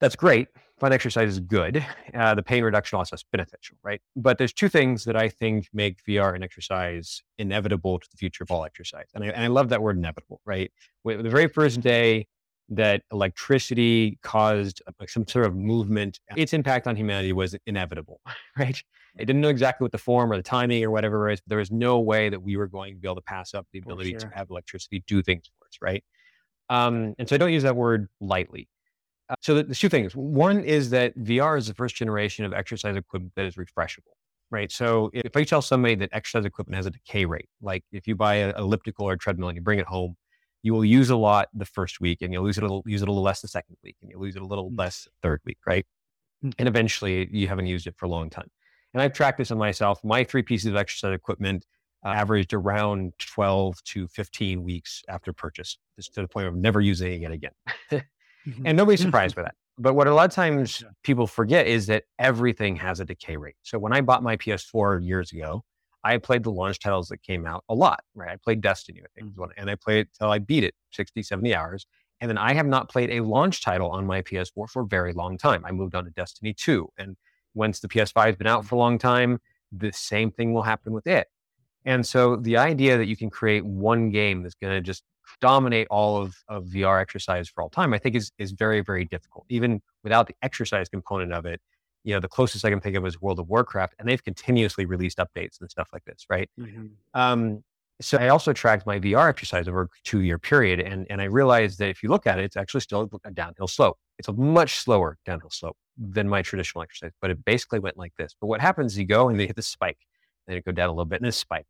That's 0.00 0.16
great. 0.16 0.48
Fun 0.78 0.92
exercise 0.92 1.30
is 1.30 1.40
good. 1.40 1.84
Uh, 2.12 2.34
the 2.34 2.42
pain 2.42 2.62
reduction 2.62 2.98
also 2.98 3.14
is 3.14 3.24
beneficial, 3.32 3.78
right? 3.82 4.00
But 4.14 4.36
there's 4.36 4.52
two 4.52 4.68
things 4.68 5.04
that 5.04 5.16
I 5.16 5.30
think 5.30 5.68
make 5.72 6.04
VR 6.04 6.34
and 6.34 6.44
exercise 6.44 7.22
inevitable 7.38 7.98
to 7.98 8.06
the 8.10 8.16
future 8.18 8.44
of 8.44 8.50
all 8.50 8.64
exercise. 8.64 9.06
And 9.14 9.24
I, 9.24 9.28
and 9.28 9.44
I 9.44 9.46
love 9.46 9.70
that 9.70 9.80
word 9.80 9.96
inevitable, 9.96 10.42
right? 10.44 10.70
The 11.04 11.22
very 11.22 11.48
first 11.48 11.80
day 11.80 12.26
that 12.68 13.02
electricity 13.12 14.18
caused 14.22 14.82
some 15.06 15.26
sort 15.26 15.46
of 15.46 15.54
movement, 15.56 16.20
its 16.36 16.52
impact 16.52 16.86
on 16.86 16.96
humanity 16.96 17.32
was 17.32 17.56
inevitable, 17.66 18.20
right? 18.58 18.82
I 19.18 19.24
didn't 19.24 19.40
know 19.40 19.48
exactly 19.48 19.84
what 19.84 19.92
the 19.92 19.98
form 19.98 20.30
or 20.30 20.36
the 20.36 20.42
timing 20.42 20.84
or 20.84 20.90
whatever 20.90 21.30
is. 21.30 21.40
But 21.40 21.48
there 21.48 21.58
was 21.58 21.70
no 21.70 22.00
way 22.00 22.28
that 22.28 22.42
we 22.42 22.56
were 22.56 22.66
going 22.66 22.94
to 22.94 23.00
be 23.00 23.08
able 23.08 23.16
to 23.16 23.22
pass 23.22 23.54
up 23.54 23.66
the 23.72 23.78
ability 23.78 24.10
sure. 24.10 24.20
to 24.20 24.28
have 24.34 24.50
electricity 24.50 25.02
do 25.06 25.22
things 25.22 25.50
for 25.58 25.66
us, 25.66 25.78
right? 25.80 26.04
Um, 26.68 27.14
and 27.18 27.28
so 27.28 27.36
I 27.36 27.38
don't 27.38 27.52
use 27.52 27.62
that 27.62 27.76
word 27.76 28.08
lightly. 28.20 28.68
Uh, 29.28 29.34
so 29.40 29.54
there's 29.54 29.78
two 29.78 29.88
things. 29.88 30.14
One 30.14 30.62
is 30.62 30.90
that 30.90 31.16
VR 31.18 31.58
is 31.58 31.66
the 31.66 31.74
first 31.74 31.96
generation 31.96 32.44
of 32.44 32.52
exercise 32.52 32.96
equipment 32.96 33.32
that 33.36 33.46
is 33.46 33.56
refreshable, 33.56 34.14
right? 34.50 34.70
So 34.70 35.10
if 35.12 35.36
I 35.36 35.44
tell 35.44 35.62
somebody 35.62 35.96
that 35.96 36.10
exercise 36.12 36.44
equipment 36.44 36.76
has 36.76 36.86
a 36.86 36.90
decay 36.90 37.24
rate, 37.24 37.48
like 37.60 37.84
if 37.92 38.06
you 38.06 38.14
buy 38.14 38.36
an 38.36 38.54
elliptical 38.56 39.06
or 39.06 39.14
a 39.14 39.18
treadmill 39.18 39.48
and 39.48 39.56
you 39.56 39.62
bring 39.62 39.78
it 39.78 39.86
home, 39.86 40.16
you 40.62 40.72
will 40.72 40.84
use 40.84 41.10
a 41.10 41.16
lot 41.16 41.48
the 41.54 41.64
first 41.64 42.00
week 42.00 42.22
and 42.22 42.32
you'll 42.32 42.46
use 42.46 42.58
it 42.58 42.62
a 42.62 42.66
little, 42.66 42.82
use 42.86 43.02
it 43.02 43.08
a 43.08 43.10
little 43.10 43.22
less 43.22 43.40
the 43.40 43.48
second 43.48 43.76
week 43.82 43.96
and 44.02 44.10
you'll 44.10 44.24
use 44.24 44.36
it 44.36 44.42
a 44.42 44.46
little 44.46 44.70
mm. 44.70 44.78
less 44.78 45.08
third 45.22 45.40
week, 45.44 45.58
right? 45.66 45.86
Mm. 46.44 46.54
And 46.58 46.68
eventually 46.68 47.28
you 47.32 47.48
haven't 47.48 47.66
used 47.66 47.86
it 47.86 47.94
for 47.96 48.06
a 48.06 48.08
long 48.08 48.30
time. 48.30 48.48
And 48.94 49.02
I've 49.02 49.12
tracked 49.12 49.38
this 49.38 49.50
on 49.50 49.58
myself. 49.58 50.00
My 50.04 50.24
three 50.24 50.42
pieces 50.42 50.68
of 50.68 50.76
exercise 50.76 51.14
equipment 51.14 51.66
uh, 52.04 52.10
averaged 52.10 52.54
around 52.54 53.12
12 53.18 53.82
to 53.84 54.08
15 54.08 54.62
weeks 54.62 55.02
after 55.08 55.32
purchase, 55.32 55.78
just 55.96 56.14
to 56.14 56.22
the 56.22 56.28
point 56.28 56.46
of 56.46 56.54
never 56.54 56.80
using 56.80 57.22
it 57.22 57.32
again. 57.32 57.52
mm-hmm. 58.46 58.66
And 58.66 58.76
nobody's 58.76 59.00
surprised 59.02 59.36
by 59.36 59.42
that. 59.42 59.54
But 59.78 59.94
what 59.94 60.06
a 60.06 60.14
lot 60.14 60.24
of 60.24 60.34
times 60.34 60.82
people 61.02 61.26
forget 61.26 61.66
is 61.66 61.86
that 61.86 62.04
everything 62.18 62.76
has 62.76 63.00
a 63.00 63.04
decay 63.04 63.36
rate. 63.36 63.56
So 63.62 63.78
when 63.78 63.92
I 63.92 64.00
bought 64.00 64.22
my 64.22 64.36
PS4 64.36 65.04
years 65.04 65.32
ago, 65.32 65.64
I 66.02 66.18
played 66.18 66.44
the 66.44 66.52
launch 66.52 66.78
titles 66.78 67.08
that 67.08 67.22
came 67.22 67.46
out 67.46 67.64
a 67.68 67.74
lot, 67.74 68.00
right? 68.14 68.30
I 68.30 68.36
played 68.36 68.60
Destiny, 68.60 69.02
I 69.02 69.08
think, 69.14 69.34
mm-hmm. 69.34 69.50
and 69.56 69.68
I 69.68 69.74
played 69.74 69.98
it 69.98 70.08
till 70.18 70.30
I 70.30 70.38
beat 70.38 70.64
it 70.64 70.74
60, 70.92 71.22
70 71.22 71.54
hours. 71.54 71.86
And 72.20 72.30
then 72.30 72.38
I 72.38 72.54
have 72.54 72.66
not 72.66 72.88
played 72.88 73.10
a 73.10 73.20
launch 73.20 73.62
title 73.62 73.90
on 73.90 74.06
my 74.06 74.22
PS4 74.22 74.70
for 74.70 74.82
a 74.82 74.86
very 74.86 75.12
long 75.12 75.36
time. 75.36 75.64
I 75.66 75.72
moved 75.72 75.94
on 75.94 76.04
to 76.04 76.10
Destiny 76.10 76.54
2. 76.54 76.88
And 76.96 77.16
once 77.54 77.80
the 77.80 77.88
PS5 77.88 78.26
has 78.26 78.36
been 78.36 78.46
out 78.46 78.64
for 78.64 78.76
a 78.76 78.78
long 78.78 78.98
time, 78.98 79.40
the 79.72 79.92
same 79.92 80.30
thing 80.30 80.54
will 80.54 80.62
happen 80.62 80.92
with 80.92 81.06
it. 81.06 81.26
And 81.84 82.06
so 82.06 82.36
the 82.36 82.56
idea 82.56 82.96
that 82.96 83.06
you 83.06 83.16
can 83.16 83.28
create 83.28 83.64
one 83.64 84.10
game 84.10 84.42
that's 84.42 84.54
going 84.54 84.72
to 84.72 84.80
just 84.80 85.02
dominate 85.40 85.86
all 85.90 86.16
of, 86.22 86.36
of 86.48 86.64
VR 86.64 87.00
exercise 87.00 87.48
for 87.48 87.62
all 87.62 87.70
time, 87.70 87.92
I 87.92 87.98
think 87.98 88.14
is, 88.14 88.32
is 88.38 88.52
very, 88.52 88.80
very 88.80 89.04
difficult. 89.04 89.46
Even 89.48 89.82
without 90.02 90.26
the 90.26 90.34
exercise 90.42 90.88
component 90.88 91.32
of 91.32 91.46
it, 91.46 91.60
you 92.04 92.14
know, 92.14 92.20
the 92.20 92.28
closest 92.28 92.64
I 92.64 92.70
can 92.70 92.80
think 92.80 92.96
of 92.96 93.04
is 93.04 93.20
World 93.20 93.40
of 93.40 93.48
Warcraft, 93.48 93.94
and 93.98 94.08
they've 94.08 94.22
continuously 94.22 94.86
released 94.86 95.18
updates 95.18 95.60
and 95.60 95.68
stuff 95.68 95.88
like 95.92 96.04
this, 96.04 96.24
right? 96.30 96.48
Mm-hmm. 96.58 96.86
Um, 97.14 97.64
so 98.00 98.18
I 98.18 98.28
also 98.28 98.52
tracked 98.52 98.86
my 98.86 99.00
VR 99.00 99.28
exercise 99.28 99.68
over 99.68 99.82
a 99.82 99.88
two 100.04 100.20
year 100.20 100.38
period, 100.38 100.80
and 100.80 101.06
and 101.10 101.20
I 101.20 101.24
realized 101.24 101.78
that 101.78 101.88
if 101.88 102.02
you 102.02 102.08
look 102.08 102.26
at 102.26 102.38
it, 102.38 102.44
it's 102.44 102.56
actually 102.56 102.82
still 102.82 103.10
a 103.24 103.30
downhill 103.30 103.66
slope. 103.66 103.98
It's 104.18 104.28
a 104.28 104.32
much 104.32 104.76
slower 104.76 105.18
downhill 105.24 105.50
slope 105.50 105.76
than 105.98 106.28
my 106.28 106.42
traditional 106.42 106.82
exercise, 106.82 107.12
but 107.20 107.30
it 107.30 107.44
basically 107.44 107.78
went 107.78 107.96
like 107.96 108.12
this. 108.16 108.36
But 108.40 108.48
what 108.48 108.60
happens 108.60 108.92
is 108.92 108.98
you 108.98 109.06
go 109.06 109.28
and 109.28 109.40
they 109.40 109.46
hit 109.46 109.56
the 109.56 109.62
spike, 109.62 109.98
then 110.46 110.56
it 110.56 110.64
go 110.64 110.72
down 110.72 110.90
a 110.90 110.92
little 110.92 111.06
bit, 111.06 111.20
and 111.20 111.28
a 111.28 111.32
spike, 111.32 111.66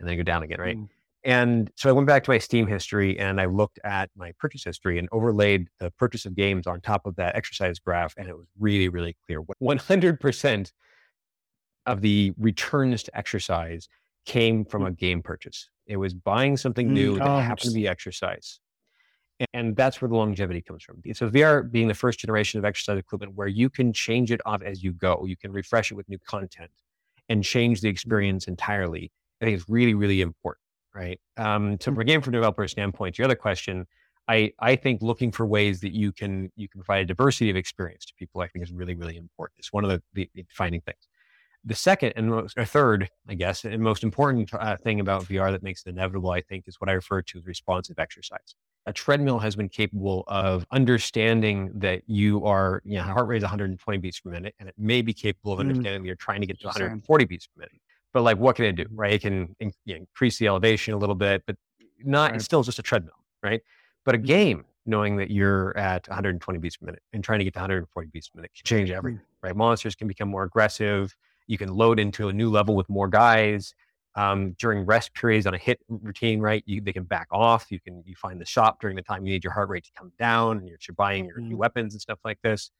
and 0.00 0.08
then 0.08 0.16
go 0.16 0.22
down 0.22 0.42
again, 0.42 0.60
right? 0.60 0.78
Mm. 0.78 0.88
And 1.26 1.72
so 1.74 1.88
I 1.88 1.92
went 1.92 2.06
back 2.06 2.22
to 2.22 2.30
my 2.30 2.38
Steam 2.38 2.68
history 2.68 3.18
and 3.18 3.40
I 3.40 3.46
looked 3.46 3.80
at 3.82 4.10
my 4.16 4.30
purchase 4.38 4.62
history 4.62 4.96
and 4.96 5.08
overlaid 5.10 5.66
the 5.80 5.90
purchase 5.90 6.24
of 6.24 6.36
games 6.36 6.68
on 6.68 6.80
top 6.80 7.04
of 7.04 7.16
that 7.16 7.34
exercise 7.34 7.80
graph. 7.80 8.14
And 8.16 8.28
it 8.28 8.36
was 8.36 8.46
really, 8.60 8.88
really 8.88 9.16
clear. 9.26 9.42
100% 9.42 10.72
of 11.86 12.00
the 12.00 12.32
returns 12.38 13.02
to 13.02 13.18
exercise 13.18 13.88
came 14.24 14.64
from 14.64 14.86
a 14.86 14.92
game 14.92 15.20
purchase. 15.20 15.68
It 15.88 15.96
was 15.96 16.14
buying 16.14 16.56
something 16.56 16.92
new 16.92 17.16
mm, 17.16 17.18
that 17.18 17.26
oh, 17.26 17.38
happened 17.40 17.70
to 17.70 17.74
be 17.74 17.88
exercise. 17.88 18.60
And 19.52 19.74
that's 19.74 20.00
where 20.00 20.08
the 20.08 20.14
longevity 20.14 20.62
comes 20.62 20.84
from. 20.84 21.02
So 21.12 21.28
VR 21.28 21.68
being 21.68 21.88
the 21.88 21.94
first 21.94 22.20
generation 22.20 22.58
of 22.60 22.64
exercise 22.64 22.98
equipment 22.98 23.34
where 23.34 23.48
you 23.48 23.68
can 23.68 23.92
change 23.92 24.30
it 24.30 24.40
off 24.46 24.62
as 24.62 24.84
you 24.84 24.92
go, 24.92 25.24
you 25.26 25.36
can 25.36 25.50
refresh 25.50 25.90
it 25.90 25.96
with 25.96 26.08
new 26.08 26.20
content 26.20 26.70
and 27.28 27.42
change 27.42 27.80
the 27.80 27.88
experience 27.88 28.46
entirely. 28.46 29.10
I 29.40 29.46
think 29.46 29.58
it's 29.58 29.68
really, 29.68 29.94
really 29.94 30.20
important 30.20 30.60
right? 30.96 31.20
Um, 31.36 31.76
so 31.80 31.92
from 31.92 32.00
a 32.00 32.04
game 32.04 32.22
for 32.22 32.30
developer 32.30 32.66
standpoint, 32.66 33.18
your 33.18 33.26
other 33.26 33.36
question, 33.36 33.86
I, 34.28 34.52
I 34.58 34.74
think 34.76 35.02
looking 35.02 35.30
for 35.30 35.46
ways 35.46 35.80
that 35.80 35.92
you 35.92 36.10
can 36.10 36.50
you 36.56 36.68
can 36.68 36.80
provide 36.80 37.02
a 37.02 37.04
diversity 37.04 37.50
of 37.50 37.56
experience 37.56 38.06
to 38.06 38.14
people, 38.14 38.40
I 38.40 38.48
think 38.48 38.64
is 38.64 38.72
really, 38.72 38.94
really 38.94 39.16
important. 39.16 39.58
It's 39.58 39.72
one 39.72 39.84
of 39.84 39.90
the, 39.90 40.02
the, 40.14 40.28
the 40.34 40.42
defining 40.42 40.80
things. 40.80 41.06
The 41.64 41.74
second 41.74 42.12
and 42.16 42.30
most, 42.30 42.56
or 42.56 42.64
third, 42.64 43.10
I 43.28 43.34
guess, 43.34 43.64
and 43.64 43.82
most 43.82 44.04
important 44.04 44.52
uh, 44.54 44.76
thing 44.76 45.00
about 45.00 45.24
VR 45.24 45.50
that 45.50 45.62
makes 45.62 45.82
it 45.84 45.90
inevitable, 45.90 46.30
I 46.30 46.40
think, 46.40 46.66
is 46.66 46.80
what 46.80 46.88
I 46.88 46.92
refer 46.92 47.22
to 47.22 47.38
as 47.38 47.44
responsive 47.44 47.98
exercise. 47.98 48.54
A 48.86 48.92
treadmill 48.92 49.40
has 49.40 49.56
been 49.56 49.68
capable 49.68 50.22
of 50.28 50.64
understanding 50.70 51.72
that 51.74 52.02
you 52.06 52.44
are, 52.44 52.82
you 52.84 52.96
know, 52.96 53.02
heart 53.02 53.26
rate 53.26 53.38
is 53.38 53.42
120 53.42 53.98
beats 53.98 54.20
per 54.20 54.30
minute, 54.30 54.54
and 54.60 54.68
it 54.68 54.76
may 54.78 55.02
be 55.02 55.12
capable 55.12 55.52
of 55.52 55.58
mm. 55.58 55.62
understanding 55.62 56.00
mm. 56.00 56.04
that 56.04 56.06
you're 56.06 56.16
trying 56.16 56.40
to 56.40 56.46
get 56.46 56.60
to 56.60 56.66
140 56.66 57.24
beats 57.24 57.48
per 57.48 57.60
minute 57.60 57.80
but 58.16 58.22
like 58.22 58.38
what 58.38 58.56
can 58.56 58.64
it 58.64 58.72
do 58.72 58.86
right 58.94 59.12
it 59.12 59.20
can 59.20 59.54
in, 59.60 59.70
you 59.84 59.92
know, 59.92 60.00
increase 60.00 60.38
the 60.38 60.46
elevation 60.46 60.94
a 60.94 60.96
little 60.96 61.14
bit 61.14 61.42
but 61.46 61.54
not 62.02 62.30
right. 62.30 62.36
it's 62.36 62.46
still 62.46 62.62
just 62.62 62.78
a 62.78 62.82
treadmill 62.82 63.12
right 63.42 63.60
but 64.06 64.14
a 64.14 64.18
mm-hmm. 64.18 64.26
game 64.26 64.64
knowing 64.86 65.18
that 65.18 65.30
you're 65.30 65.76
at 65.76 66.08
120 66.08 66.58
beats 66.58 66.78
per 66.78 66.86
minute 66.86 67.02
and 67.12 67.22
trying 67.22 67.40
to 67.40 67.44
get 67.44 67.52
to 67.52 67.58
140 67.58 68.08
beats 68.10 68.30
per 68.30 68.38
minute 68.38 68.50
can 68.56 68.64
change 68.64 68.90
everything 68.90 69.20
mm. 69.20 69.42
right 69.42 69.54
monsters 69.54 69.94
can 69.94 70.08
become 70.08 70.30
more 70.30 70.44
aggressive 70.44 71.14
you 71.46 71.58
can 71.58 71.68
load 71.68 72.00
into 72.00 72.28
a 72.28 72.32
new 72.32 72.50
level 72.50 72.74
with 72.74 72.88
more 72.88 73.06
guys 73.06 73.74
um, 74.14 74.56
during 74.58 74.86
rest 74.86 75.12
periods 75.12 75.46
on 75.46 75.52
a 75.52 75.58
HIIT 75.58 75.76
routine 75.90 76.40
right 76.40 76.62
you, 76.64 76.80
they 76.80 76.94
can 76.94 77.04
back 77.04 77.28
off 77.30 77.66
you 77.68 77.78
can 77.78 78.02
you 78.06 78.14
find 78.14 78.40
the 78.40 78.46
shop 78.46 78.80
during 78.80 78.96
the 78.96 79.02
time 79.02 79.26
you 79.26 79.32
need 79.34 79.44
your 79.44 79.52
heart 79.52 79.68
rate 79.68 79.84
to 79.84 79.90
come 79.94 80.10
down 80.18 80.56
and 80.56 80.66
you're, 80.66 80.78
you're 80.88 80.94
buying 80.94 81.26
your 81.26 81.36
mm-hmm. 81.36 81.50
new 81.50 81.58
weapons 81.58 81.92
and 81.92 82.00
stuff 82.00 82.18
like 82.24 82.38
this 82.42 82.70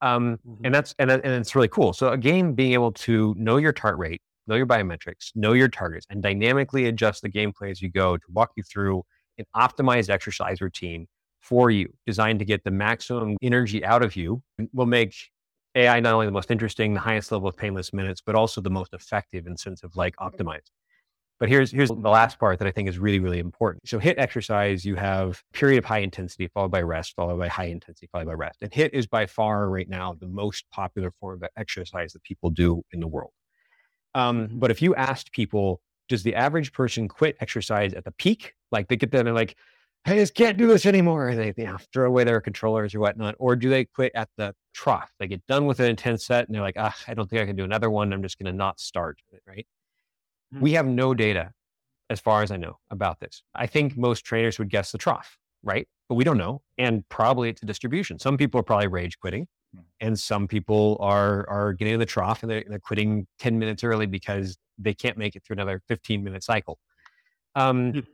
um, 0.00 0.38
mm-hmm. 0.48 0.64
and 0.64 0.74
that's 0.74 0.94
and, 0.98 1.10
and 1.10 1.26
it's 1.26 1.54
really 1.54 1.68
cool 1.68 1.92
so 1.92 2.08
a 2.08 2.16
game 2.16 2.54
being 2.54 2.72
able 2.72 2.90
to 2.92 3.34
know 3.36 3.58
your 3.58 3.74
heart 3.78 3.98
rate 3.98 4.22
know 4.48 4.56
your 4.56 4.66
biometrics, 4.66 5.30
know 5.34 5.52
your 5.52 5.68
targets, 5.68 6.06
and 6.10 6.22
dynamically 6.22 6.86
adjust 6.86 7.22
the 7.22 7.28
gameplay 7.28 7.70
as 7.70 7.80
you 7.82 7.90
go 7.90 8.16
to 8.16 8.24
walk 8.30 8.50
you 8.56 8.62
through 8.62 9.02
an 9.38 9.44
optimized 9.54 10.10
exercise 10.10 10.60
routine 10.60 11.06
for 11.40 11.70
you, 11.70 11.92
designed 12.06 12.38
to 12.40 12.44
get 12.44 12.64
the 12.64 12.70
maximum 12.70 13.36
energy 13.42 13.84
out 13.84 14.02
of 14.02 14.16
you, 14.16 14.42
will 14.72 14.86
make 14.86 15.14
AI 15.74 16.00
not 16.00 16.14
only 16.14 16.26
the 16.26 16.32
most 16.32 16.50
interesting, 16.50 16.94
the 16.94 17.00
highest 17.00 17.30
level 17.30 17.48
of 17.48 17.56
painless 17.56 17.92
minutes, 17.92 18.20
but 18.24 18.34
also 18.34 18.60
the 18.60 18.70
most 18.70 18.92
effective 18.92 19.46
in 19.46 19.56
sense 19.56 19.82
of 19.82 19.94
like 19.96 20.16
optimized. 20.16 20.70
But 21.38 21.48
here's 21.48 21.70
here's 21.70 21.88
the 21.88 21.94
last 21.94 22.40
part 22.40 22.58
that 22.58 22.66
I 22.66 22.72
think 22.72 22.88
is 22.88 22.98
really 22.98 23.20
really 23.20 23.38
important. 23.38 23.88
So 23.88 24.00
HIIT 24.00 24.16
exercise, 24.18 24.84
you 24.84 24.96
have 24.96 25.40
period 25.52 25.78
of 25.78 25.84
high 25.84 26.00
intensity 26.00 26.48
followed 26.48 26.72
by 26.72 26.82
rest, 26.82 27.14
followed 27.14 27.38
by 27.38 27.46
high 27.46 27.66
intensity, 27.66 28.08
followed 28.10 28.26
by 28.26 28.32
rest. 28.32 28.58
And 28.60 28.72
HIIT 28.72 28.90
is 28.92 29.06
by 29.06 29.26
far 29.26 29.70
right 29.70 29.88
now 29.88 30.16
the 30.18 30.26
most 30.26 30.64
popular 30.72 31.12
form 31.20 31.42
of 31.44 31.48
exercise 31.56 32.12
that 32.14 32.24
people 32.24 32.50
do 32.50 32.82
in 32.90 32.98
the 32.98 33.06
world. 33.06 33.30
Um, 34.14 34.48
mm-hmm. 34.48 34.58
but 34.58 34.70
if 34.70 34.82
you 34.82 34.94
asked 34.94 35.32
people, 35.32 35.80
does 36.08 36.22
the 36.22 36.34
average 36.34 36.72
person 36.72 37.08
quit 37.08 37.36
exercise 37.40 37.92
at 37.94 38.04
the 38.04 38.12
peak? 38.12 38.54
Like 38.72 38.88
they 38.88 38.96
get 38.96 39.10
there 39.10 39.20
and 39.20 39.26
they're 39.26 39.34
like, 39.34 39.56
I 40.06 40.16
just 40.16 40.34
can't 40.34 40.56
do 40.56 40.66
this 40.66 40.86
anymore. 40.86 41.28
And 41.28 41.38
they 41.38 41.54
you 41.56 41.68
know, 41.68 41.76
throw 41.92 42.06
away 42.06 42.24
their 42.24 42.40
controllers 42.40 42.94
or 42.94 43.00
whatnot. 43.00 43.34
Or 43.38 43.56
do 43.56 43.68
they 43.68 43.84
quit 43.84 44.12
at 44.14 44.28
the 44.36 44.54
trough? 44.72 45.12
They 45.18 45.26
get 45.26 45.46
done 45.46 45.66
with 45.66 45.80
an 45.80 45.86
intense 45.86 46.24
set 46.24 46.46
and 46.46 46.54
they're 46.54 46.62
like, 46.62 46.76
ah, 46.78 46.96
I 47.06 47.14
don't 47.14 47.28
think 47.28 47.42
I 47.42 47.46
can 47.46 47.56
do 47.56 47.64
another 47.64 47.90
one. 47.90 48.12
I'm 48.12 48.22
just 48.22 48.38
going 48.38 48.50
to 48.50 48.56
not 48.56 48.80
start. 48.80 49.18
Right. 49.46 49.66
Mm-hmm. 50.54 50.62
We 50.62 50.72
have 50.72 50.86
no 50.86 51.12
data, 51.12 51.52
as 52.08 52.20
far 52.20 52.42
as 52.42 52.50
I 52.50 52.56
know, 52.56 52.78
about 52.90 53.20
this. 53.20 53.42
I 53.54 53.66
think 53.66 53.98
most 53.98 54.24
trainers 54.24 54.58
would 54.58 54.70
guess 54.70 54.92
the 54.92 54.98
trough, 54.98 55.36
right? 55.62 55.86
But 56.08 56.14
we 56.14 56.24
don't 56.24 56.38
know. 56.38 56.62
And 56.78 57.06
probably 57.10 57.50
it's 57.50 57.62
a 57.62 57.66
distribution. 57.66 58.18
Some 58.18 58.38
people 58.38 58.60
are 58.60 58.64
probably 58.64 58.86
rage 58.86 59.18
quitting. 59.18 59.46
Hmm. 59.74 59.80
And 60.00 60.18
some 60.18 60.48
people 60.48 60.96
are 61.00 61.48
are 61.48 61.72
getting 61.72 61.94
in 61.94 62.00
the 62.00 62.06
trough 62.06 62.42
and 62.42 62.50
they're, 62.50 62.64
they're 62.68 62.78
quitting 62.78 63.26
10 63.38 63.58
minutes 63.58 63.84
early 63.84 64.06
because 64.06 64.58
they 64.78 64.94
can't 64.94 65.16
make 65.16 65.36
it 65.36 65.44
through 65.44 65.54
another 65.54 65.82
15 65.88 66.22
minute 66.22 66.44
cycle. 66.44 66.78
Um, 67.54 67.92
mm. 67.92 68.06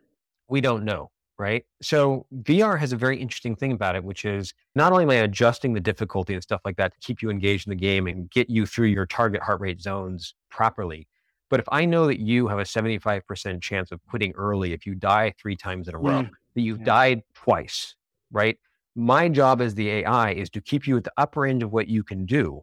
We 0.49 0.61
don't 0.61 0.85
know, 0.85 1.11
right? 1.39 1.65
So 1.83 2.27
VR 2.43 2.79
has 2.79 2.93
a 2.93 2.97
very 2.97 3.21
interesting 3.21 3.57
thing 3.57 3.73
about 3.73 3.97
it, 3.97 4.05
which 4.05 4.25
is 4.25 4.55
not 4.75 4.93
only 4.93 5.05
am 5.05 5.11
I 5.11 5.17
adjusting 5.17 5.75
the 5.75 5.81
difficulty 5.81 6.35
and 6.35 6.43
stuff 6.43 6.61
like 6.65 6.77
that 6.77 6.93
to 6.93 6.99
keep 7.01 7.23
you 7.23 7.31
engaged 7.31 7.67
in 7.67 7.71
the 7.71 7.77
game 7.77 8.07
and 8.07 8.31
get 8.31 8.49
you 8.49 8.67
through 8.67 8.89
your 8.89 9.07
target 9.07 9.43
heart 9.43 9.61
rate 9.61 9.81
zones 9.81 10.35
properly, 10.51 11.07
but 11.51 11.61
if 11.61 11.67
I 11.71 11.85
know 11.85 12.07
that 12.07 12.21
you 12.21 12.49
have 12.49 12.59
a 12.59 12.65
75% 12.65 13.63
chance 13.63 13.93
of 13.93 14.05
quitting 14.07 14.33
early 14.37 14.73
if 14.73 14.87
you 14.87 14.95
die 14.95 15.35
three 15.41 15.57
times 15.57 15.89
in 15.89 15.95
a 15.95 15.99
row, 15.99 16.23
mm. 16.23 16.31
that 16.55 16.61
you've 16.61 16.81
yeah. 16.81 16.85
died 16.85 17.23
twice, 17.35 17.95
right? 18.33 18.59
My 18.95 19.29
job 19.29 19.61
as 19.61 19.75
the 19.75 19.91
AI 19.91 20.33
is 20.33 20.51
to 20.51 20.61
keep 20.61 20.87
you 20.87 20.97
at 20.97 21.05
the 21.05 21.13
upper 21.17 21.47
end 21.47 21.63
of 21.63 21.73
what 21.73 21.89
you 21.89 22.03
can 22.03 22.27
do, 22.27 22.63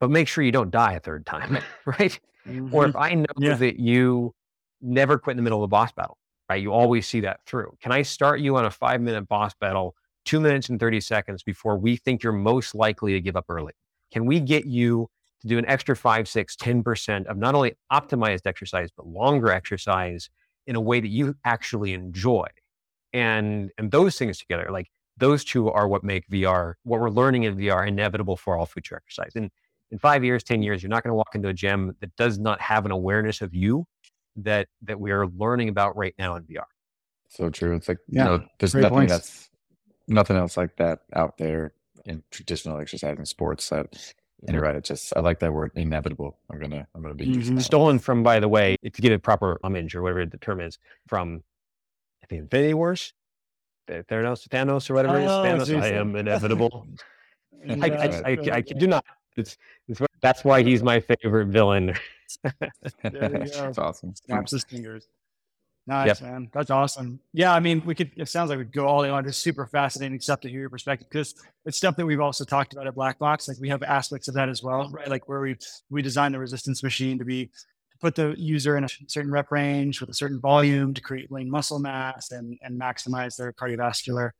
but 0.00 0.10
make 0.10 0.28
sure 0.28 0.42
you 0.44 0.52
don't 0.52 0.70
die 0.70 0.94
a 0.94 1.00
third 1.00 1.24
time, 1.24 1.58
right? 1.84 2.18
Mm-hmm. 2.46 2.74
Or 2.74 2.86
if 2.86 2.96
I 2.96 3.14
know 3.14 3.26
yeah. 3.38 3.54
that 3.54 3.78
you 3.78 4.34
never 4.80 5.18
quit 5.18 5.32
in 5.32 5.36
the 5.38 5.42
middle 5.42 5.58
of 5.60 5.64
a 5.64 5.68
boss 5.68 5.92
battle, 5.92 6.18
right? 6.50 6.60
You 6.60 6.72
always 6.72 7.06
see 7.06 7.20
that 7.20 7.40
through. 7.46 7.76
Can 7.80 7.92
I 7.92 8.02
start 8.02 8.40
you 8.40 8.56
on 8.56 8.66
a 8.66 8.70
five 8.70 9.00
minute 9.00 9.28
boss 9.28 9.54
battle 9.54 9.94
two 10.24 10.40
minutes 10.40 10.68
and 10.68 10.78
30 10.78 11.00
seconds 11.00 11.42
before 11.42 11.78
we 11.78 11.96
think 11.96 12.22
you're 12.22 12.32
most 12.32 12.74
likely 12.74 13.12
to 13.12 13.20
give 13.20 13.36
up 13.36 13.46
early? 13.48 13.72
Can 14.12 14.26
we 14.26 14.40
get 14.40 14.66
you 14.66 15.08
to 15.40 15.48
do 15.48 15.58
an 15.58 15.66
extra 15.66 15.96
five, 15.96 16.28
six, 16.28 16.56
10% 16.56 17.26
of 17.26 17.36
not 17.36 17.54
only 17.54 17.74
optimized 17.92 18.46
exercise, 18.46 18.90
but 18.94 19.06
longer 19.06 19.50
exercise 19.50 20.28
in 20.66 20.76
a 20.76 20.80
way 20.80 21.00
that 21.00 21.08
you 21.08 21.34
actually 21.44 21.94
enjoy? 21.94 22.46
And, 23.12 23.70
and 23.78 23.90
those 23.90 24.18
things 24.18 24.38
together, 24.38 24.68
like 24.70 24.90
those 25.16 25.44
two 25.44 25.70
are 25.70 25.88
what 25.88 26.04
make 26.04 26.28
VR, 26.28 26.74
what 26.82 27.00
we're 27.00 27.10
learning 27.10 27.44
in 27.44 27.56
VR, 27.56 27.86
inevitable 27.86 28.36
for 28.36 28.56
all 28.56 28.66
future 28.66 28.96
exercise. 28.96 29.32
And 29.36 29.50
in 29.90 29.98
five 29.98 30.24
years, 30.24 30.42
10 30.42 30.62
years, 30.62 30.82
you're 30.82 30.90
not 30.90 31.02
going 31.02 31.10
to 31.10 31.14
walk 31.14 31.34
into 31.34 31.48
a 31.48 31.54
gym 31.54 31.94
that 32.00 32.14
does 32.16 32.38
not 32.38 32.60
have 32.60 32.84
an 32.84 32.90
awareness 32.90 33.42
of 33.42 33.54
you 33.54 33.86
that 34.36 34.66
that 34.82 34.98
we 34.98 35.12
are 35.12 35.28
learning 35.28 35.68
about 35.68 35.96
right 35.96 36.14
now 36.18 36.34
in 36.34 36.42
VR. 36.44 36.64
So 37.28 37.50
true. 37.50 37.76
It's 37.76 37.88
like, 37.88 37.98
yeah, 38.08 38.24
you 38.24 38.38
know, 38.38 38.44
there's 38.58 38.74
nothing 38.74 38.90
points. 38.90 39.12
that's 39.12 39.50
nothing 40.08 40.36
else 40.36 40.56
like 40.56 40.76
that 40.76 41.00
out 41.14 41.38
there 41.38 41.72
in 42.04 42.22
traditional 42.30 42.78
exercise 42.78 43.16
and 43.16 43.26
sports 43.26 43.68
that 43.70 44.12
and 44.46 44.54
you're 44.54 44.62
right. 44.62 44.76
It's 44.76 44.88
just 44.88 45.12
I 45.16 45.20
like 45.20 45.38
that 45.40 45.52
word 45.52 45.72
inevitable. 45.74 46.38
I'm 46.50 46.60
gonna 46.60 46.86
I'm 46.94 47.02
gonna 47.02 47.14
be 47.14 47.26
mm-hmm. 47.26 47.58
stolen 47.58 47.98
from. 47.98 48.22
By 48.22 48.40
the 48.40 48.48
way, 48.48 48.76
if 48.82 48.98
you 48.98 49.02
get 49.02 49.12
a 49.12 49.18
proper 49.18 49.58
homage 49.64 49.94
or 49.94 50.02
whatever 50.02 50.26
the 50.26 50.38
term 50.38 50.60
is 50.60 50.78
from, 51.06 51.42
I 52.22 52.26
think 52.26 52.42
Infinity 52.42 52.74
Wars, 52.74 53.14
Thanos, 53.88 54.48
Thanos 54.48 54.90
or 54.90 54.94
whatever 54.94 55.16
oh, 55.16 55.20
it 55.20 55.24
is. 55.24 55.70
Oh, 55.70 55.74
Thanos, 55.74 55.82
I 55.82 55.88
am 55.88 56.16
inevitable. 56.16 56.88
yeah, 57.64 57.76
I, 57.82 57.88
I, 57.88 58.30
I, 58.32 58.56
I, 58.56 58.60
do 58.60 58.86
not. 58.86 59.04
It's, 59.36 59.56
it's 59.88 60.00
that's 60.22 60.44
why 60.44 60.62
he's 60.62 60.82
my 60.82 61.00
favorite 61.00 61.46
villain. 61.46 61.94
That's 63.02 63.78
awesome. 63.78 64.14
Snaps 64.14 64.52
his 64.52 64.64
fingers. 64.64 65.06
Nice, 65.86 66.06
yep. 66.06 66.22
man. 66.22 66.50
That's 66.52 66.70
awesome. 66.70 67.20
Yeah, 67.34 67.52
I 67.52 67.60
mean, 67.60 67.82
we 67.84 67.94
could, 67.94 68.10
it 68.16 68.28
sounds 68.28 68.48
like 68.48 68.58
we'd 68.58 68.72
go 68.72 68.86
all 68.86 69.02
the 69.02 69.08
way 69.08 69.10
on. 69.10 69.26
It's 69.26 69.36
super 69.36 69.66
fascinating 69.66 70.18
stuff 70.18 70.40
to 70.40 70.48
hear 70.48 70.60
your 70.60 70.70
perspective 70.70 71.08
because 71.10 71.34
it's 71.66 71.76
stuff 71.76 71.96
that 71.96 72.06
we've 72.06 72.22
also 72.22 72.44
talked 72.44 72.72
about 72.72 72.86
at 72.86 72.94
Black 72.94 73.18
Box. 73.18 73.48
Like 73.48 73.58
we 73.60 73.68
have 73.68 73.82
aspects 73.82 74.26
of 74.26 74.34
that 74.34 74.48
as 74.48 74.62
well, 74.62 74.88
right? 74.90 75.08
Like 75.08 75.28
where 75.28 75.40
we 75.40 75.56
we 75.90 76.00
design 76.00 76.32
the 76.32 76.38
resistance 76.38 76.82
machine 76.82 77.18
to 77.18 77.24
be 77.24 77.46
to 77.46 77.50
put 78.00 78.14
the 78.14 78.34
user 78.36 78.76
in 78.76 78.84
a 78.84 78.88
certain 79.06 79.30
rep 79.30 79.50
range 79.50 80.00
with 80.00 80.10
a 80.10 80.14
certain 80.14 80.40
volume 80.40 80.94
to 80.94 81.00
create 81.00 81.30
lean 81.30 81.50
muscle 81.50 81.78
mass 81.78 82.30
and 82.30 82.58
and 82.62 82.80
maximize 82.80 83.36
their 83.36 83.52
cardiovascular 83.52 84.30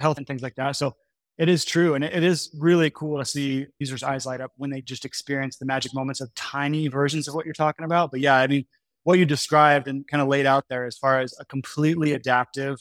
health 0.00 0.18
and 0.18 0.26
things 0.26 0.42
like 0.42 0.54
that. 0.56 0.76
So 0.76 0.96
it 1.38 1.48
is 1.48 1.64
true. 1.64 1.94
And 1.94 2.04
it 2.04 2.22
is 2.22 2.54
really 2.58 2.90
cool 2.90 3.18
to 3.18 3.24
see 3.24 3.66
users' 3.78 4.02
eyes 4.02 4.24
light 4.24 4.40
up 4.40 4.52
when 4.56 4.70
they 4.70 4.80
just 4.80 5.04
experience 5.04 5.56
the 5.56 5.66
magic 5.66 5.92
moments 5.94 6.20
of 6.20 6.32
tiny 6.34 6.88
versions 6.88 7.26
of 7.26 7.34
what 7.34 7.44
you're 7.44 7.54
talking 7.54 7.84
about. 7.84 8.10
But 8.10 8.20
yeah, 8.20 8.36
I 8.36 8.46
mean, 8.46 8.66
what 9.02 9.18
you 9.18 9.24
described 9.24 9.88
and 9.88 10.06
kind 10.06 10.22
of 10.22 10.28
laid 10.28 10.46
out 10.46 10.64
there 10.68 10.86
as 10.86 10.96
far 10.96 11.20
as 11.20 11.34
a 11.40 11.44
completely 11.44 12.12
adaptive 12.12 12.78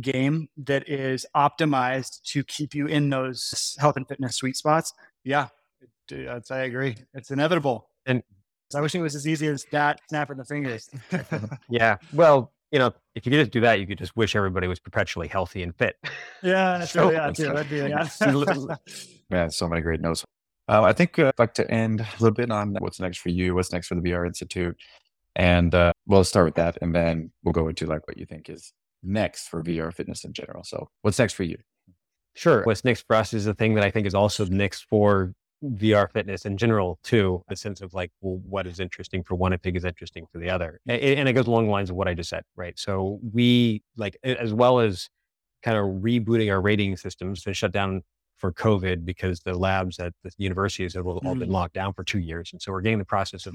game 0.00 0.48
that 0.56 0.88
is 0.88 1.26
optimized 1.34 2.22
to 2.22 2.44
keep 2.44 2.74
you 2.74 2.86
in 2.86 3.10
those 3.10 3.76
health 3.80 3.96
and 3.96 4.06
fitness 4.06 4.36
sweet 4.36 4.56
spots. 4.56 4.92
Yeah, 5.24 5.48
I 6.12 6.58
agree. 6.58 6.96
It's 7.14 7.30
inevitable. 7.30 7.90
And 8.06 8.22
I 8.74 8.80
wish 8.80 8.94
it 8.94 9.00
was 9.00 9.14
as 9.14 9.26
easy 9.26 9.46
as 9.46 9.64
that 9.70 10.00
snapping 10.08 10.36
the 10.36 10.44
fingers. 10.44 10.90
yeah. 11.70 11.96
Well, 12.12 12.52
you 12.72 12.78
know, 12.78 12.92
if 13.14 13.24
you 13.24 13.30
could 13.30 13.38
just 13.38 13.52
do 13.52 13.60
that, 13.60 13.78
you 13.78 13.86
could 13.86 13.98
just 13.98 14.16
wish 14.16 14.34
everybody 14.34 14.66
was 14.66 14.80
perpetually 14.80 15.28
healthy 15.28 15.62
and 15.62 15.74
fit. 15.76 15.96
Yeah, 16.42 16.78
that's 16.78 16.90
so, 16.90 17.10
yeah, 17.10 17.30
too. 17.34 17.52
That'd 17.52 17.70
be, 17.70 17.76
yeah. 17.76 18.76
Man, 19.30 19.50
so 19.50 19.68
many 19.68 19.82
great 19.82 20.00
notes. 20.00 20.24
Uh, 20.68 20.82
I 20.82 20.92
think 20.92 21.18
uh, 21.18 21.28
I'd 21.28 21.38
like 21.38 21.54
to 21.54 21.70
end 21.70 22.00
a 22.00 22.06
little 22.18 22.34
bit 22.34 22.50
on 22.50 22.74
what's 22.80 22.98
next 22.98 23.18
for 23.18 23.28
you, 23.28 23.54
what's 23.54 23.72
next 23.72 23.86
for 23.86 23.94
the 23.94 24.00
VR 24.00 24.26
Institute. 24.26 24.76
And 25.36 25.74
uh, 25.74 25.92
we'll 26.06 26.24
start 26.24 26.46
with 26.46 26.54
that, 26.56 26.78
and 26.80 26.94
then 26.94 27.30
we'll 27.44 27.52
go 27.52 27.68
into 27.68 27.86
like 27.86 28.06
what 28.08 28.16
you 28.16 28.24
think 28.24 28.48
is 28.48 28.72
next 29.02 29.48
for 29.48 29.62
VR 29.62 29.92
fitness 29.92 30.24
in 30.24 30.32
general. 30.32 30.64
So, 30.64 30.88
what's 31.02 31.18
next 31.18 31.34
for 31.34 31.44
you? 31.44 31.58
Sure. 32.34 32.62
What's 32.64 32.84
next 32.84 33.04
for 33.06 33.16
us 33.16 33.32
is 33.32 33.44
the 33.44 33.54
thing 33.54 33.74
that 33.74 33.84
I 33.84 33.90
think 33.90 34.06
is 34.06 34.14
also 34.14 34.44
next 34.46 34.86
for 34.88 35.34
VR 35.70 36.10
fitness 36.10 36.44
in 36.44 36.56
general 36.56 36.98
too. 37.02 37.42
The 37.48 37.56
sense 37.56 37.80
of 37.80 37.94
like, 37.94 38.10
well, 38.20 38.40
what 38.48 38.66
is 38.66 38.80
interesting 38.80 39.22
for 39.22 39.34
one, 39.34 39.52
I 39.52 39.56
think 39.56 39.76
is 39.76 39.84
interesting 39.84 40.26
for 40.32 40.38
the 40.38 40.50
other, 40.50 40.80
and, 40.86 41.00
and 41.00 41.28
it 41.28 41.32
goes 41.32 41.46
along 41.46 41.66
the 41.66 41.72
lines 41.72 41.90
of 41.90 41.96
what 41.96 42.08
I 42.08 42.14
just 42.14 42.30
said, 42.30 42.42
right? 42.56 42.78
So 42.78 43.20
we 43.32 43.82
like, 43.96 44.16
as 44.22 44.52
well 44.52 44.80
as 44.80 45.08
kind 45.62 45.76
of 45.76 46.02
rebooting 46.02 46.50
our 46.50 46.60
rating 46.60 46.96
systems 46.96 47.42
to 47.42 47.54
shut 47.54 47.72
down 47.72 48.02
for 48.36 48.52
COVID 48.52 49.04
because 49.04 49.40
the 49.40 49.54
labs 49.54 49.98
at 49.98 50.12
the 50.22 50.30
universities 50.36 50.94
have 50.94 51.06
all 51.06 51.20
been 51.20 51.34
mm-hmm. 51.34 51.52
locked 51.52 51.74
down 51.74 51.92
for 51.92 52.04
two 52.04 52.18
years, 52.18 52.50
and 52.52 52.60
so 52.60 52.72
we're 52.72 52.82
getting 52.82 52.98
the 52.98 53.04
process 53.04 53.46
of 53.46 53.54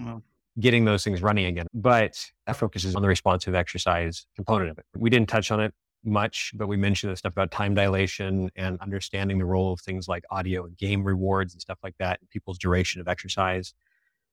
getting 0.60 0.86
those 0.86 1.04
things 1.04 1.22
running 1.22 1.46
again. 1.46 1.68
But 1.74 2.32
that 2.46 2.58
focuses 2.58 2.96
on 2.96 3.02
the 3.02 3.08
responsive 3.08 3.56
exercise 3.56 4.26
component 4.36 4.72
of 4.72 4.78
it. 4.78 4.86
We 4.96 5.10
didn't 5.10 5.30
touch 5.30 5.52
on 5.52 5.60
it 5.60 5.74
much, 6.04 6.52
but 6.56 6.68
we 6.68 6.78
mentioned 6.78 7.12
the 7.12 7.18
stuff 7.18 7.34
about 7.34 7.52
time 7.52 7.74
dilation 7.74 8.50
and 8.56 8.80
understanding 8.82 9.38
the 9.38 9.46
role 9.46 9.74
of 9.74 9.80
things 9.82 10.08
like 10.08 10.24
audio 10.32 10.66
and 10.66 10.78
game 10.78 11.04
rewards 11.04 11.54
and 11.54 11.62
stuff 11.62 11.80
like 11.84 11.96
that, 12.00 12.20
and 12.20 12.30
people's 12.30 12.58
duration 12.58 13.02
of 13.02 13.08
exercise, 13.08 13.74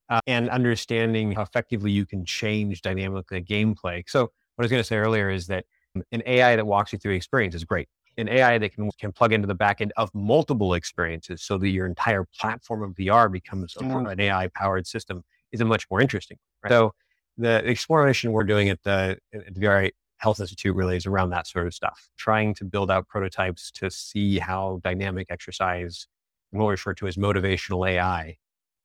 uh, 0.09 0.21
and 0.27 0.49
understanding 0.51 1.33
how 1.33 1.43
effectively 1.43 1.91
you 1.91 2.07
can 2.07 2.25
change 2.25 2.83
dynamically 2.83 3.43
gameplay. 3.43 4.03
So, 4.07 4.23
what 4.23 4.63
I 4.63 4.65
was 4.65 4.71
going 4.71 4.81
to 4.81 4.87
say 4.87 4.97
earlier 4.97 5.31
is 5.31 5.47
that 5.49 5.65
an 6.13 6.23
AI 6.27 6.57
that 6.57 6.67
walks 6.67 6.93
you 6.93 6.99
through 6.99 7.15
experience 7.15 7.55
is 7.55 7.65
great. 7.65 7.89
An 8.17 8.29
AI 8.29 8.59
that 8.59 8.75
can, 8.75 8.91
can 8.99 9.13
plug 9.13 9.33
into 9.33 9.47
the 9.47 9.55
back 9.55 9.81
end 9.81 9.93
of 9.97 10.11
multiple 10.13 10.75
experiences 10.75 11.43
so 11.43 11.57
that 11.59 11.69
your 11.69 11.87
entire 11.87 12.25
platform 12.37 12.83
of 12.83 12.91
VR 12.97 13.31
becomes 13.31 13.77
an 13.81 14.21
AI 14.21 14.49
powered 14.49 14.87
system 14.87 15.23
is 15.53 15.61
a 15.61 15.65
much 15.65 15.87
more 15.91 16.01
interesting. 16.01 16.37
Right? 16.63 16.71
So 16.71 16.95
the 17.37 17.65
exploration 17.65 18.33
we're 18.33 18.45
doing 18.45 18.69
at 18.69 18.83
the, 18.83 19.19
at 19.33 19.55
the 19.55 19.61
VR 19.61 19.91
Health 20.19 20.41
Institute 20.41 20.75
really 20.75 20.97
is 20.97 21.07
around 21.07 21.31
that 21.31 21.47
sort 21.47 21.67
of 21.67 21.75
stuff, 21.75 22.11
trying 22.17 22.55
to 22.55 22.65
build 22.65 22.91
out 22.91 23.09
prototypes 23.09 23.71
to 23.73 23.91
see 23.91 24.39
how 24.39 24.81
dynamic 24.83 25.29
exercise, 25.31 26.07
what 26.51 26.67
we 26.67 26.71
refer 26.73 26.95
to 26.95 27.07
as 27.07 27.17
motivational 27.17 27.89
AI, 27.89 28.37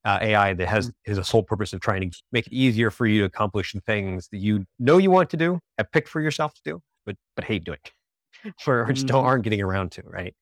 uh, 0.06 0.19
AI 0.22 0.54
that 0.54 0.67
has 0.67 0.89
mm. 0.89 0.93
is 1.06 1.17
a 1.17 1.24
sole 1.24 1.43
purpose 1.43 1.74
of 1.74 1.82
trying 1.82 2.10
to 2.10 2.17
make 2.32 2.48
it 2.48 2.54
easier 2.54 2.91
for 2.91 3.06
you 3.06 3.22
to 3.22 3.26
accomplish 3.26 3.74
the 3.74 3.82
things 3.82 4.28
that 4.30 4.38
you 4.38 4.65
know 4.80 4.98
you 4.98 5.10
want 5.10 5.30
to 5.30 5.38
do, 5.38 5.60
have 5.78 5.91
picked 5.91 6.10
for 6.10 6.22
yourself 6.22 6.54
to 6.54 6.62
do, 6.63 6.82
but 7.06 7.15
but 7.36 7.46
hate 7.46 7.63
doing, 7.63 7.80
or 8.67 8.91
just 8.91 9.08
don't 9.08 9.19
mm-hmm. 9.19 9.28
aren't 9.28 9.43
getting 9.43 9.62
around 9.62 9.91
to. 9.93 10.04
Right. 10.06 10.36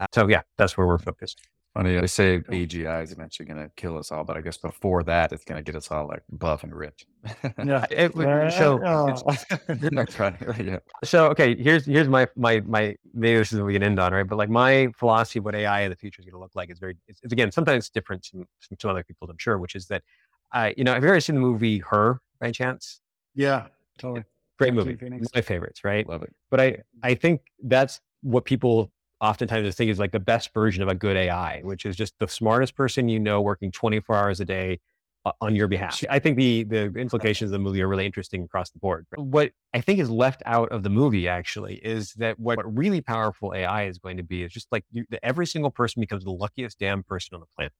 Uh, 0.00 0.06
so 0.12 0.28
yeah, 0.28 0.42
that's 0.58 0.76
where 0.76 0.86
we're 0.86 0.98
focused. 0.98 1.40
Funny, 1.74 1.98
they 1.98 2.06
say 2.06 2.38
AGI 2.38 3.02
is 3.02 3.10
eventually 3.10 3.46
going 3.46 3.60
to 3.60 3.68
kill 3.74 3.98
us 3.98 4.12
all, 4.12 4.22
but 4.22 4.36
I 4.36 4.40
guess 4.42 4.56
before 4.56 5.02
that, 5.02 5.32
it's 5.32 5.44
going 5.44 5.62
to 5.62 5.62
get 5.62 5.76
us 5.76 5.90
all 5.90 6.06
like 6.06 6.22
buff 6.30 6.62
and 6.62 6.72
rich. 6.72 7.04
yeah. 7.64 7.84
It, 7.90 8.12
so, 8.52 8.80
oh. 8.84 9.34
yeah. 10.62 10.78
so 11.02 11.26
okay, 11.30 11.56
here's 11.60 11.84
here's 11.84 12.08
my 12.08 12.28
my 12.36 12.60
my 12.60 12.94
maybe 13.12 13.38
this 13.38 13.52
is 13.52 13.58
what 13.58 13.66
we 13.66 13.72
can 13.72 13.82
end 13.82 13.98
on, 13.98 14.12
right? 14.12 14.22
But 14.22 14.38
like 14.38 14.50
my 14.50 14.86
philosophy 14.96 15.40
of 15.40 15.46
what 15.46 15.56
AI 15.56 15.80
in 15.80 15.90
the 15.90 15.96
future 15.96 16.22
is 16.22 16.26
going 16.26 16.34
to 16.34 16.38
look 16.38 16.54
like 16.54 16.70
is 16.70 16.78
very. 16.78 16.96
It's, 17.08 17.20
it's 17.24 17.32
again 17.32 17.50
sometimes 17.50 17.88
different 17.88 18.24
from, 18.24 18.46
from 18.60 18.76
some 18.80 18.92
other 18.92 19.02
people, 19.02 19.28
I'm 19.28 19.38
sure, 19.38 19.58
which 19.58 19.74
is 19.74 19.88
that, 19.88 20.04
uh, 20.52 20.70
you 20.76 20.84
know, 20.84 20.94
have 20.94 21.02
you 21.02 21.08
ever 21.08 21.18
seen 21.18 21.34
the 21.34 21.40
movie 21.40 21.78
Her 21.78 22.20
by 22.40 22.52
chance? 22.52 23.00
Yeah, 23.34 23.66
totally. 23.98 24.22
Great 24.60 24.74
movie, 24.74 24.96
my 25.34 25.40
favorites, 25.40 25.82
right? 25.82 26.08
Love 26.08 26.22
it. 26.22 26.32
But 26.52 26.60
I 26.60 26.76
I 27.02 27.16
think 27.16 27.40
that's 27.64 28.00
what 28.22 28.44
people 28.44 28.92
oftentimes 29.24 29.66
I 29.66 29.70
think 29.70 29.90
is 29.90 29.98
like 29.98 30.12
the 30.12 30.20
best 30.20 30.52
version 30.52 30.82
of 30.82 30.88
a 30.88 30.94
good 30.94 31.16
AI, 31.16 31.60
which 31.62 31.86
is 31.86 31.96
just 31.96 32.14
the 32.18 32.28
smartest 32.28 32.74
person 32.76 33.08
you 33.08 33.18
know 33.18 33.40
working 33.40 33.72
24 33.72 34.16
hours 34.16 34.40
a 34.40 34.44
day 34.44 34.80
uh, 35.24 35.32
on 35.40 35.56
your 35.56 35.68
behalf. 35.68 36.02
I 36.10 36.18
think 36.18 36.36
the 36.36 36.64
the 36.64 36.92
implications 36.96 37.48
of 37.48 37.52
the 37.52 37.58
movie 37.58 37.80
are 37.82 37.88
really 37.88 38.06
interesting 38.06 38.44
across 38.44 38.70
the 38.70 38.78
board. 38.78 39.06
What 39.16 39.52
I 39.72 39.80
think 39.80 39.98
is 39.98 40.10
left 40.10 40.42
out 40.44 40.70
of 40.70 40.82
the 40.82 40.90
movie 40.90 41.28
actually 41.28 41.76
is 41.76 42.12
that 42.14 42.38
what 42.38 42.58
really 42.76 43.00
powerful 43.00 43.54
AI 43.54 43.84
is 43.86 43.98
going 43.98 44.18
to 44.18 44.22
be 44.22 44.42
is 44.42 44.52
just 44.52 44.68
like 44.70 44.84
you, 44.92 45.06
every 45.22 45.46
single 45.46 45.70
person 45.70 46.00
becomes 46.00 46.24
the 46.24 46.30
luckiest 46.30 46.78
damn 46.78 47.02
person 47.02 47.34
on 47.34 47.40
the 47.40 47.46
planet. 47.56 47.72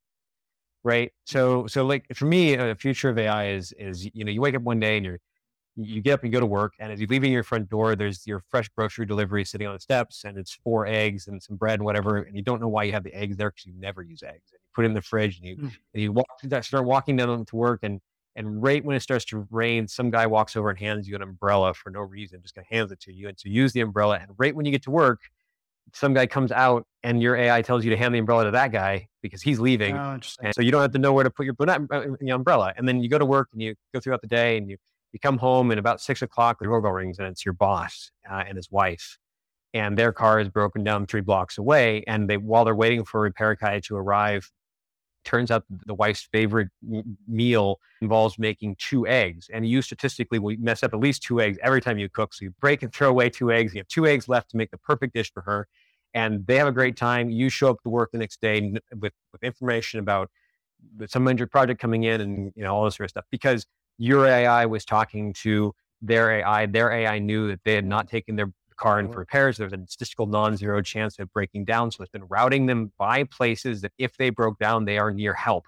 Right. 0.83 1.13
So 1.27 1.67
so 1.67 1.85
like 1.85 2.07
for 2.15 2.27
me, 2.27 2.55
a 2.55 2.75
future 2.75 3.09
of 3.11 3.19
AI 3.19 3.49
is 3.49 3.73
is 3.79 4.09
you 4.15 4.25
know 4.25 4.31
you 4.31 4.41
wake 4.41 4.55
up 4.55 4.63
one 4.63 4.81
day 4.81 4.97
and 4.97 5.05
you're 5.05 5.21
you 5.77 6.01
get 6.01 6.13
up 6.13 6.23
and 6.23 6.33
go 6.33 6.39
to 6.39 6.47
work 6.47 6.75
and 6.79 6.93
as 6.93 7.01
you're 7.01 7.09
leaving 7.09 7.33
your 7.33 7.43
front 7.43 7.69
door 7.69 7.97
there's 7.97 8.27
your 8.27 8.41
fresh 8.49 8.69
grocery 8.77 9.05
delivery 9.05 9.45
sitting 9.45 9.67
on 9.67 9.75
the 9.75 9.81
steps 9.81 10.25
and 10.25 10.39
it's 10.39 10.53
four 10.53 10.87
eggs 10.87 11.27
and 11.27 11.43
some 11.43 11.57
bread 11.57 11.75
and 11.75 11.85
whatever 11.85 12.19
and 12.19 12.37
you 12.37 12.43
don't 12.43 12.61
know 12.61 12.69
why 12.69 12.85
you 12.85 12.93
have 12.93 13.03
the 13.03 13.15
eggs 13.15 13.37
there 13.37 13.51
because 13.51 13.67
you 13.67 13.73
never 13.79 14.03
use 14.03 14.23
eggs 14.23 14.53
and 14.53 14.61
you 14.63 14.69
put 14.75 14.85
it 14.85 14.89
in 14.89 14.95
the 14.95 15.03
fridge 15.03 15.39
and 15.39 15.47
you 15.47 15.57
mm. 15.57 15.73
and 15.95 16.03
you 16.03 16.13
walk 16.13 16.27
start 16.63 16.85
walking 16.85 17.17
down 17.17 17.45
to 17.45 17.57
work 17.57 17.81
and 17.83 18.01
and 18.37 18.63
right 18.63 18.85
when 18.85 18.97
it 18.97 19.01
starts 19.01 19.25
to 19.25 19.47
rain 19.51 19.89
some 19.89 20.11
guy 20.11 20.27
walks 20.27 20.57
over 20.57 20.71
and 20.71 20.79
hands 20.79 21.09
you 21.09 21.17
an 21.17 21.23
umbrella 21.23 21.75
for 21.75 21.91
no 21.91 22.01
reason 22.01 22.41
just 22.41 22.55
kind 22.55 22.65
of 22.65 22.75
hands 22.75 22.93
it 22.93 23.01
to 23.01 23.13
you 23.13 23.29
and 23.29 23.39
so 23.39 23.49
use 23.49 23.73
the 23.73 23.81
umbrella 23.81 24.19
and 24.21 24.31
right 24.39 24.55
when 24.55 24.65
you 24.65 24.73
get 24.73 24.83
to 24.83 24.91
work 24.91 25.23
some 25.93 26.15
guy 26.15 26.27
comes 26.27 26.51
out 26.51 26.87
and 27.03 27.23
your 27.23 27.37
AI 27.37 27.63
tells 27.63 27.85
you 27.85 27.91
to 27.91 27.97
hand 27.97 28.15
the 28.15 28.19
umbrella 28.19 28.45
to 28.45 28.51
that 28.53 28.73
guy 28.73 29.07
because 29.23 29.43
he's 29.43 29.61
leaving. 29.61 29.97
Oh, 29.97 30.19
and 30.43 30.55
so 30.55 30.63
you 30.63 30.73
don't 30.73 30.81
have 30.81 30.93
to 30.93 30.99
know 30.99 31.13
where 31.13 31.25
to 31.25 31.31
put 31.31 31.45
your, 31.47 31.55
your 32.21 32.37
umbrella. 32.37 32.73
And 32.77 32.89
then 32.89 33.03
you 33.03 33.09
go 33.09 33.19
to 33.19 33.27
work 33.27 33.49
and 33.53 33.61
you 33.61 33.75
go 33.93 34.01
throughout 34.01 34.23
the 34.23 34.27
day 34.27 34.57
and 34.57 34.69
you 34.69 34.77
you 35.15 35.21
come 35.21 35.39
home 35.39 35.71
and 35.71 35.79
about 35.79 36.01
six 36.03 36.21
o'clock, 36.21 36.59
the 36.59 36.67
doorbell 36.67 36.93
rings 36.93 37.19
and 37.19 37.29
it's 37.29 37.45
your 37.47 37.55
boss 37.55 38.11
uh, 38.31 38.45
and 38.47 38.57
his 38.57 38.71
wife. 38.71 39.19
And 39.73 39.97
their 39.97 40.13
car 40.13 40.41
is 40.41 40.49
broken 40.49 40.85
down 40.85 41.07
three 41.07 41.23
blocks 41.23 41.57
away. 41.57 42.05
And 42.07 42.29
they, 42.29 42.37
while 42.37 42.65
they're 42.65 42.75
waiting 42.75 43.05
for 43.05 43.19
a 43.19 43.23
repair 43.23 43.55
guy 43.55 43.81
to 43.81 43.97
arrive, 43.97 44.51
turns 45.25 45.51
out 45.51 45.65
the 45.87 45.95
wife's 45.95 46.29
favorite 46.33 46.69
meal 47.27 47.79
involves 48.03 48.39
making 48.39 48.77
two 48.79 49.07
eggs. 49.07 49.49
And 49.53 49.67
you 49.67 49.83
statistically 49.83 50.39
will 50.39 50.57
mess 50.59 50.83
up 50.83 50.93
at 50.93 51.01
least 51.01 51.23
two 51.23 51.41
eggs 51.41 51.59
every 51.63 51.81
time 51.81 51.99
you 51.99 52.09
cook. 52.09 52.35
So 52.35 52.45
you 52.45 52.55
break 52.61 52.83
and 52.83 52.93
throw 52.93 53.09
away 53.09 53.31
two 53.31 53.51
eggs. 53.51 53.73
You 53.73 53.79
have 53.81 53.89
two 53.89 54.07
eggs 54.07 54.29
left 54.29 54.51
to 54.51 54.57
make 54.57 54.71
the 54.71 54.79
perfect 54.79 55.15
dish 55.15 55.33
for 55.33 55.43
her. 55.43 55.67
and 56.15 56.47
they 56.47 56.57
have 56.57 56.69
a 56.69 56.73
great 56.73 56.97
time. 56.97 57.31
You 57.31 57.49
show 57.49 57.71
up 57.71 57.83
to 57.83 57.89
work 57.89 58.13
the 58.13 58.19
next 58.19 58.41
day 58.41 58.75
with, 59.01 59.13
with 59.33 59.43
information 59.43 60.01
about 60.01 60.31
some 61.07 61.25
major 61.25 61.47
project 61.47 61.81
coming 61.81 62.05
in 62.05 62.21
and 62.21 62.53
you 62.57 62.63
know 62.63 62.75
all 62.75 62.85
this 62.85 62.97
sort 62.97 63.07
of 63.07 63.11
stuff 63.11 63.25
because 63.31 63.67
your 63.99 64.27
AI 64.27 64.67
was 64.67 64.85
talking 64.85 65.33
to 65.35 65.75
their 66.03 66.41
AI. 66.41 66.67
Their 66.67 66.93
AI 66.93 67.19
knew 67.19 67.49
that 67.49 67.61
they 67.65 67.75
had 67.75 67.87
not 67.87 68.09
taken 68.09 68.37
their 68.37 68.53
car 68.77 68.99
in 69.01 69.11
for 69.11 69.19
repairs. 69.21 69.57
There 69.57 69.67
was 69.67 69.73
a 69.73 69.87
statistical 69.87 70.27
non-zero 70.27 70.83
chance 70.83 71.19
of 71.19 71.33
breaking 71.33 71.65
down. 71.65 71.91
So 71.91 72.03
it's 72.03 72.11
been 72.11 72.25
routing 72.25 72.67
them 72.67 72.93
by 72.99 73.25
places 73.25 73.81
that 73.83 73.93
if 73.99 74.17
they 74.17 74.31
broke 74.31 74.59
down, 74.59 74.85
they 74.85 74.99
are 74.99 75.13
near 75.13 75.35
help. 75.35 75.67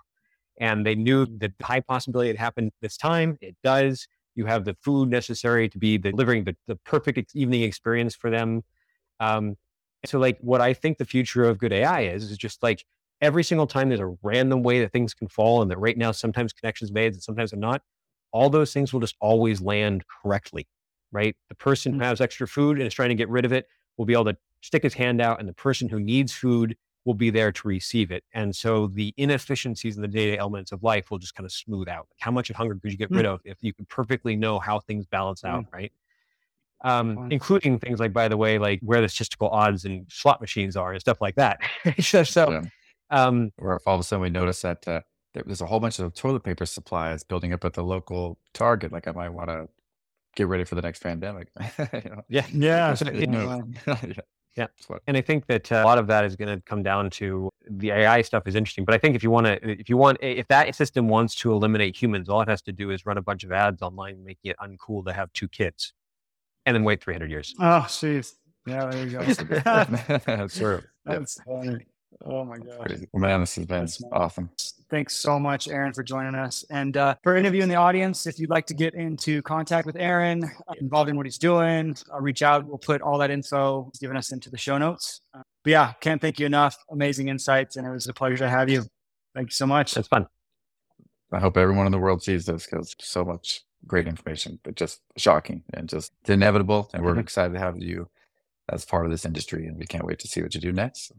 And 0.58 0.84
they 0.84 0.94
knew 0.94 1.26
the 1.26 1.52
high 1.62 1.80
possibility 1.80 2.30
it 2.30 2.38
happened 2.38 2.72
this 2.80 2.96
time. 2.96 3.38
It 3.40 3.56
does. 3.62 4.08
You 4.34 4.46
have 4.46 4.64
the 4.64 4.76
food 4.82 5.08
necessary 5.10 5.68
to 5.68 5.78
be 5.78 5.98
delivering 5.98 6.44
the, 6.44 6.56
the 6.66 6.76
perfect 6.76 7.34
evening 7.34 7.62
experience 7.62 8.14
for 8.14 8.30
them. 8.30 8.62
Um, 9.20 9.56
so 10.04 10.18
like 10.18 10.38
what 10.40 10.60
I 10.60 10.74
think 10.74 10.98
the 10.98 11.04
future 11.04 11.44
of 11.44 11.58
good 11.58 11.72
AI 11.72 12.02
is, 12.02 12.30
is 12.30 12.36
just 12.36 12.62
like 12.62 12.84
every 13.20 13.44
single 13.44 13.66
time 13.66 13.88
there's 13.88 14.00
a 14.00 14.14
random 14.22 14.62
way 14.62 14.80
that 14.80 14.92
things 14.92 15.14
can 15.14 15.28
fall 15.28 15.62
and 15.62 15.70
that 15.70 15.78
right 15.78 15.96
now 15.96 16.12
sometimes 16.12 16.52
connections 16.52 16.92
made 16.92 17.14
and 17.14 17.22
sometimes 17.22 17.50
they're 17.50 17.60
not, 17.60 17.82
all 18.32 18.50
those 18.50 18.72
things 18.72 18.92
will 18.92 19.00
just 19.00 19.16
always 19.20 19.60
land 19.60 20.04
correctly, 20.22 20.66
right? 21.12 21.36
The 21.48 21.54
person 21.54 21.94
who 21.94 22.00
mm. 22.00 22.04
has 22.04 22.20
extra 22.20 22.46
food 22.46 22.78
and 22.78 22.86
is 22.86 22.94
trying 22.94 23.10
to 23.10 23.14
get 23.14 23.28
rid 23.28 23.44
of 23.44 23.52
it 23.52 23.66
will 23.96 24.06
be 24.06 24.12
able 24.12 24.26
to 24.26 24.36
stick 24.62 24.82
his 24.82 24.94
hand 24.94 25.20
out 25.20 25.40
and 25.40 25.48
the 25.48 25.54
person 25.54 25.88
who 25.88 26.00
needs 26.00 26.32
food 26.32 26.76
will 27.04 27.14
be 27.14 27.30
there 27.30 27.52
to 27.52 27.68
receive 27.68 28.10
it. 28.10 28.24
And 28.34 28.54
so 28.54 28.88
the 28.88 29.14
inefficiencies 29.16 29.96
in 29.96 30.02
the 30.02 30.08
data 30.08 30.36
elements 30.38 30.72
of 30.72 30.82
life 30.82 31.10
will 31.10 31.18
just 31.18 31.34
kind 31.36 31.44
of 31.44 31.52
smooth 31.52 31.88
out. 31.88 32.08
Like 32.10 32.18
how 32.18 32.32
much 32.32 32.50
of 32.50 32.56
hunger 32.56 32.74
could 32.74 32.90
you 32.90 32.98
get 32.98 33.10
mm. 33.10 33.16
rid 33.16 33.26
of 33.26 33.40
if 33.44 33.58
you 33.62 33.72
could 33.72 33.88
perfectly 33.88 34.34
know 34.34 34.58
how 34.58 34.80
things 34.80 35.06
balance 35.06 35.44
out, 35.44 35.64
mm. 35.66 35.72
right? 35.72 35.92
um, 36.82 37.28
including 37.30 37.78
things 37.78 38.00
like, 38.00 38.12
by 38.12 38.28
the 38.28 38.36
way, 38.36 38.58
like 38.58 38.80
where 38.80 39.00
the 39.00 39.08
statistical 39.08 39.48
odds 39.48 39.84
and 39.84 40.06
slot 40.10 40.40
machines 40.40 40.76
are 40.76 40.92
and 40.92 41.00
stuff 41.00 41.20
like 41.20 41.34
that. 41.36 41.60
so, 42.00 42.22
so 42.22 42.50
yeah. 42.50 42.62
um, 43.10 43.50
or 43.58 43.76
if 43.76 43.86
all 43.86 43.94
of 43.94 44.00
a 44.00 44.04
sudden 44.04 44.22
we 44.22 44.30
notice 44.30 44.62
that 44.62 44.86
uh, 44.86 45.00
there's 45.45 45.61
a 45.61 45.66
whole 45.66 45.80
bunch 45.80 45.99
of 45.99 46.14
toilet 46.14 46.45
paper 46.45 46.66
supplies 46.66 47.22
building 47.24 47.53
up 47.53 47.64
at 47.64 47.74
the 47.74 47.84
local 47.84 48.39
Target, 48.55 48.93
like 48.93 49.09
I 49.09 49.12
might 49.12 49.30
want 49.30 49.49
to 49.49 49.68
get 50.34 50.47
ready 50.49 50.64
for 50.64 50.74
the 50.74 50.82
next 50.82 51.03
pandemic. 51.03 51.49
you 51.78 52.11
know? 52.11 52.22
Yeah, 52.28 52.47
yeah, 52.53 52.95
yeah. 52.97 53.61
yeah. 54.57 54.66
And 55.07 55.16
I 55.16 55.20
think 55.20 55.47
that 55.47 55.70
uh, 55.70 55.76
a 55.76 55.84
lot 55.84 55.99
of 55.99 56.07
that 56.07 56.24
is 56.24 56.37
going 56.37 56.55
to 56.55 56.62
come 56.64 56.82
down 56.82 57.11
to 57.11 57.51
the 57.68 57.91
AI 57.91 58.22
stuff 58.22 58.47
is 58.47 58.55
interesting. 58.55 58.84
But 58.84 58.95
I 58.95 58.99
think 58.99 59.16
if 59.16 59.22
you 59.22 59.30
want 59.30 59.47
to, 59.47 59.59
if 59.62 59.89
you 59.89 59.97
want, 59.97 60.18
if 60.20 60.47
that 60.49 60.74
system 60.74 61.09
wants 61.09 61.34
to 61.37 61.53
eliminate 61.53 62.01
humans, 62.01 62.28
all 62.28 62.41
it 62.41 62.49
has 62.49 62.62
to 62.62 62.72
do 62.72 62.91
is 62.91 63.05
run 63.05 63.18
a 63.18 63.22
bunch 63.22 63.45
of 63.45 63.53
ads 63.53 63.82
online, 63.82 64.22
making 64.24 64.51
it 64.51 64.57
uncool 64.59 65.05
to 65.07 65.12
have 65.12 65.32
two 65.32 65.49
kids 65.49 65.93
and 66.64 66.74
then 66.74 66.84
wait 66.84 67.03
300 67.03 67.30
years. 67.30 67.55
Oh, 67.59 67.84
jeez. 67.89 68.34
Yeah, 68.66 68.87
there 68.87 69.07
you 69.07 69.11
go. 69.11 69.22
That's 70.26 70.59
true. 70.59 70.82
That's 71.05 71.41
funny. 71.43 71.87
Oh 72.24 72.44
my 72.44 72.56
gosh. 72.58 72.98
Well, 73.12 73.20
man, 73.20 73.40
this 73.40 73.56
has 73.56 73.66
been 73.66 73.88
awesome. 74.12 74.50
Thanks 74.88 75.16
so 75.16 75.38
much, 75.38 75.68
Aaron, 75.68 75.92
for 75.92 76.02
joining 76.02 76.34
us. 76.34 76.64
And 76.70 76.96
uh, 76.96 77.16
for 77.22 77.36
any 77.36 77.48
of 77.48 77.54
you 77.54 77.62
in 77.62 77.68
the 77.68 77.74
audience, 77.74 78.26
if 78.26 78.38
you'd 78.38 78.50
like 78.50 78.66
to 78.66 78.74
get 78.74 78.94
into 78.94 79.42
contact 79.42 79.86
with 79.86 79.96
Aaron, 79.96 80.44
uh, 80.44 80.74
involved 80.80 81.10
in 81.10 81.16
what 81.16 81.26
he's 81.26 81.38
doing, 81.38 81.96
I'll 82.12 82.20
reach 82.20 82.42
out. 82.42 82.64
We'll 82.64 82.78
put 82.78 83.02
all 83.02 83.18
that 83.18 83.30
info 83.30 83.90
he's 83.92 84.00
given 84.00 84.16
us 84.16 84.32
into 84.32 84.50
the 84.50 84.56
show 84.56 84.78
notes. 84.78 85.20
Uh, 85.34 85.42
but 85.64 85.70
yeah, 85.70 85.92
can't 86.00 86.20
thank 86.20 86.38
you 86.38 86.46
enough. 86.46 86.76
Amazing 86.90 87.28
insights. 87.28 87.76
And 87.76 87.86
it 87.86 87.90
was 87.90 88.06
a 88.06 88.14
pleasure 88.14 88.38
to 88.38 88.48
have 88.48 88.70
you. 88.70 88.84
Thank 89.34 89.48
you 89.48 89.54
so 89.54 89.66
much. 89.66 89.94
That's 89.94 90.08
fun. 90.08 90.26
I 91.32 91.40
hope 91.40 91.56
everyone 91.56 91.86
in 91.86 91.92
the 91.92 91.98
world 91.98 92.22
sees 92.22 92.46
this 92.46 92.66
because 92.66 92.94
so 93.00 93.24
much 93.24 93.62
great 93.86 94.06
information, 94.06 94.58
but 94.62 94.76
just 94.76 95.00
shocking 95.16 95.62
and 95.74 95.88
just 95.88 96.12
inevitable. 96.26 96.90
And 96.94 97.04
we're 97.04 97.12
mm-hmm. 97.12 97.20
excited 97.20 97.54
to 97.54 97.58
have 97.58 97.80
you 97.80 98.08
as 98.68 98.84
part 98.84 99.04
of 99.04 99.10
this 99.10 99.24
industry, 99.24 99.66
and 99.66 99.76
we 99.76 99.86
can't 99.86 100.04
wait 100.04 100.18
to 100.20 100.28
see 100.28 100.42
what 100.42 100.54
you 100.54 100.60
do 100.60 100.72
next. 100.72 101.12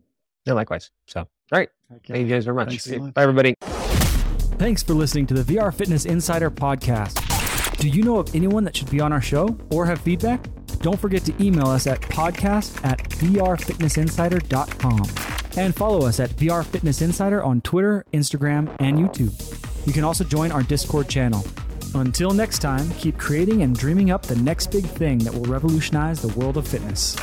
Yeah, 0.47 0.53
likewise. 0.53 0.89
So, 1.07 1.19
all 1.19 1.27
right. 1.51 1.67
Okay. 1.97 2.13
Thank 2.13 2.27
you 2.27 2.33
guys 2.33 2.45
very 2.45 2.55
much. 2.55 2.89
Bye, 3.13 3.21
everybody. 3.21 3.53
Thanks 3.61 4.81
for 4.81 4.93
listening 4.93 5.27
to 5.27 5.33
the 5.33 5.43
VR 5.43 5.73
Fitness 5.73 6.05
Insider 6.05 6.49
podcast. 6.49 7.21
Do 7.77 7.89
you 7.89 8.01
know 8.01 8.17
of 8.17 8.33
anyone 8.33 8.63
that 8.63 8.73
should 8.75 8.89
be 8.89 9.01
on 9.01 9.11
our 9.11 9.21
show 9.21 9.57
or 9.71 9.85
have 9.85 9.99
feedback? 10.01 10.47
Don't 10.79 10.99
forget 10.99 11.23
to 11.25 11.43
email 11.43 11.67
us 11.67 11.85
at 11.85 11.99
podcast 12.01 12.83
at 12.85 12.97
vrfitnessinsider.com 13.09 15.61
and 15.61 15.75
follow 15.75 16.07
us 16.07 16.19
at 16.21 16.29
VR 16.31 16.65
Fitness 16.65 17.01
Insider 17.01 17.43
on 17.43 17.59
Twitter, 17.61 18.05
Instagram, 18.13 18.73
and 18.79 18.97
YouTube. 18.97 19.85
You 19.85 19.93
can 19.93 20.05
also 20.05 20.23
join 20.23 20.51
our 20.51 20.63
Discord 20.63 21.09
channel. 21.09 21.45
Until 21.93 22.31
next 22.31 22.59
time, 22.59 22.89
keep 22.91 23.17
creating 23.17 23.63
and 23.63 23.77
dreaming 23.77 24.11
up 24.11 24.23
the 24.23 24.35
next 24.37 24.71
big 24.71 24.85
thing 24.85 25.17
that 25.19 25.33
will 25.33 25.45
revolutionize 25.45 26.21
the 26.21 26.29
world 26.39 26.55
of 26.57 26.65
fitness. 26.67 27.15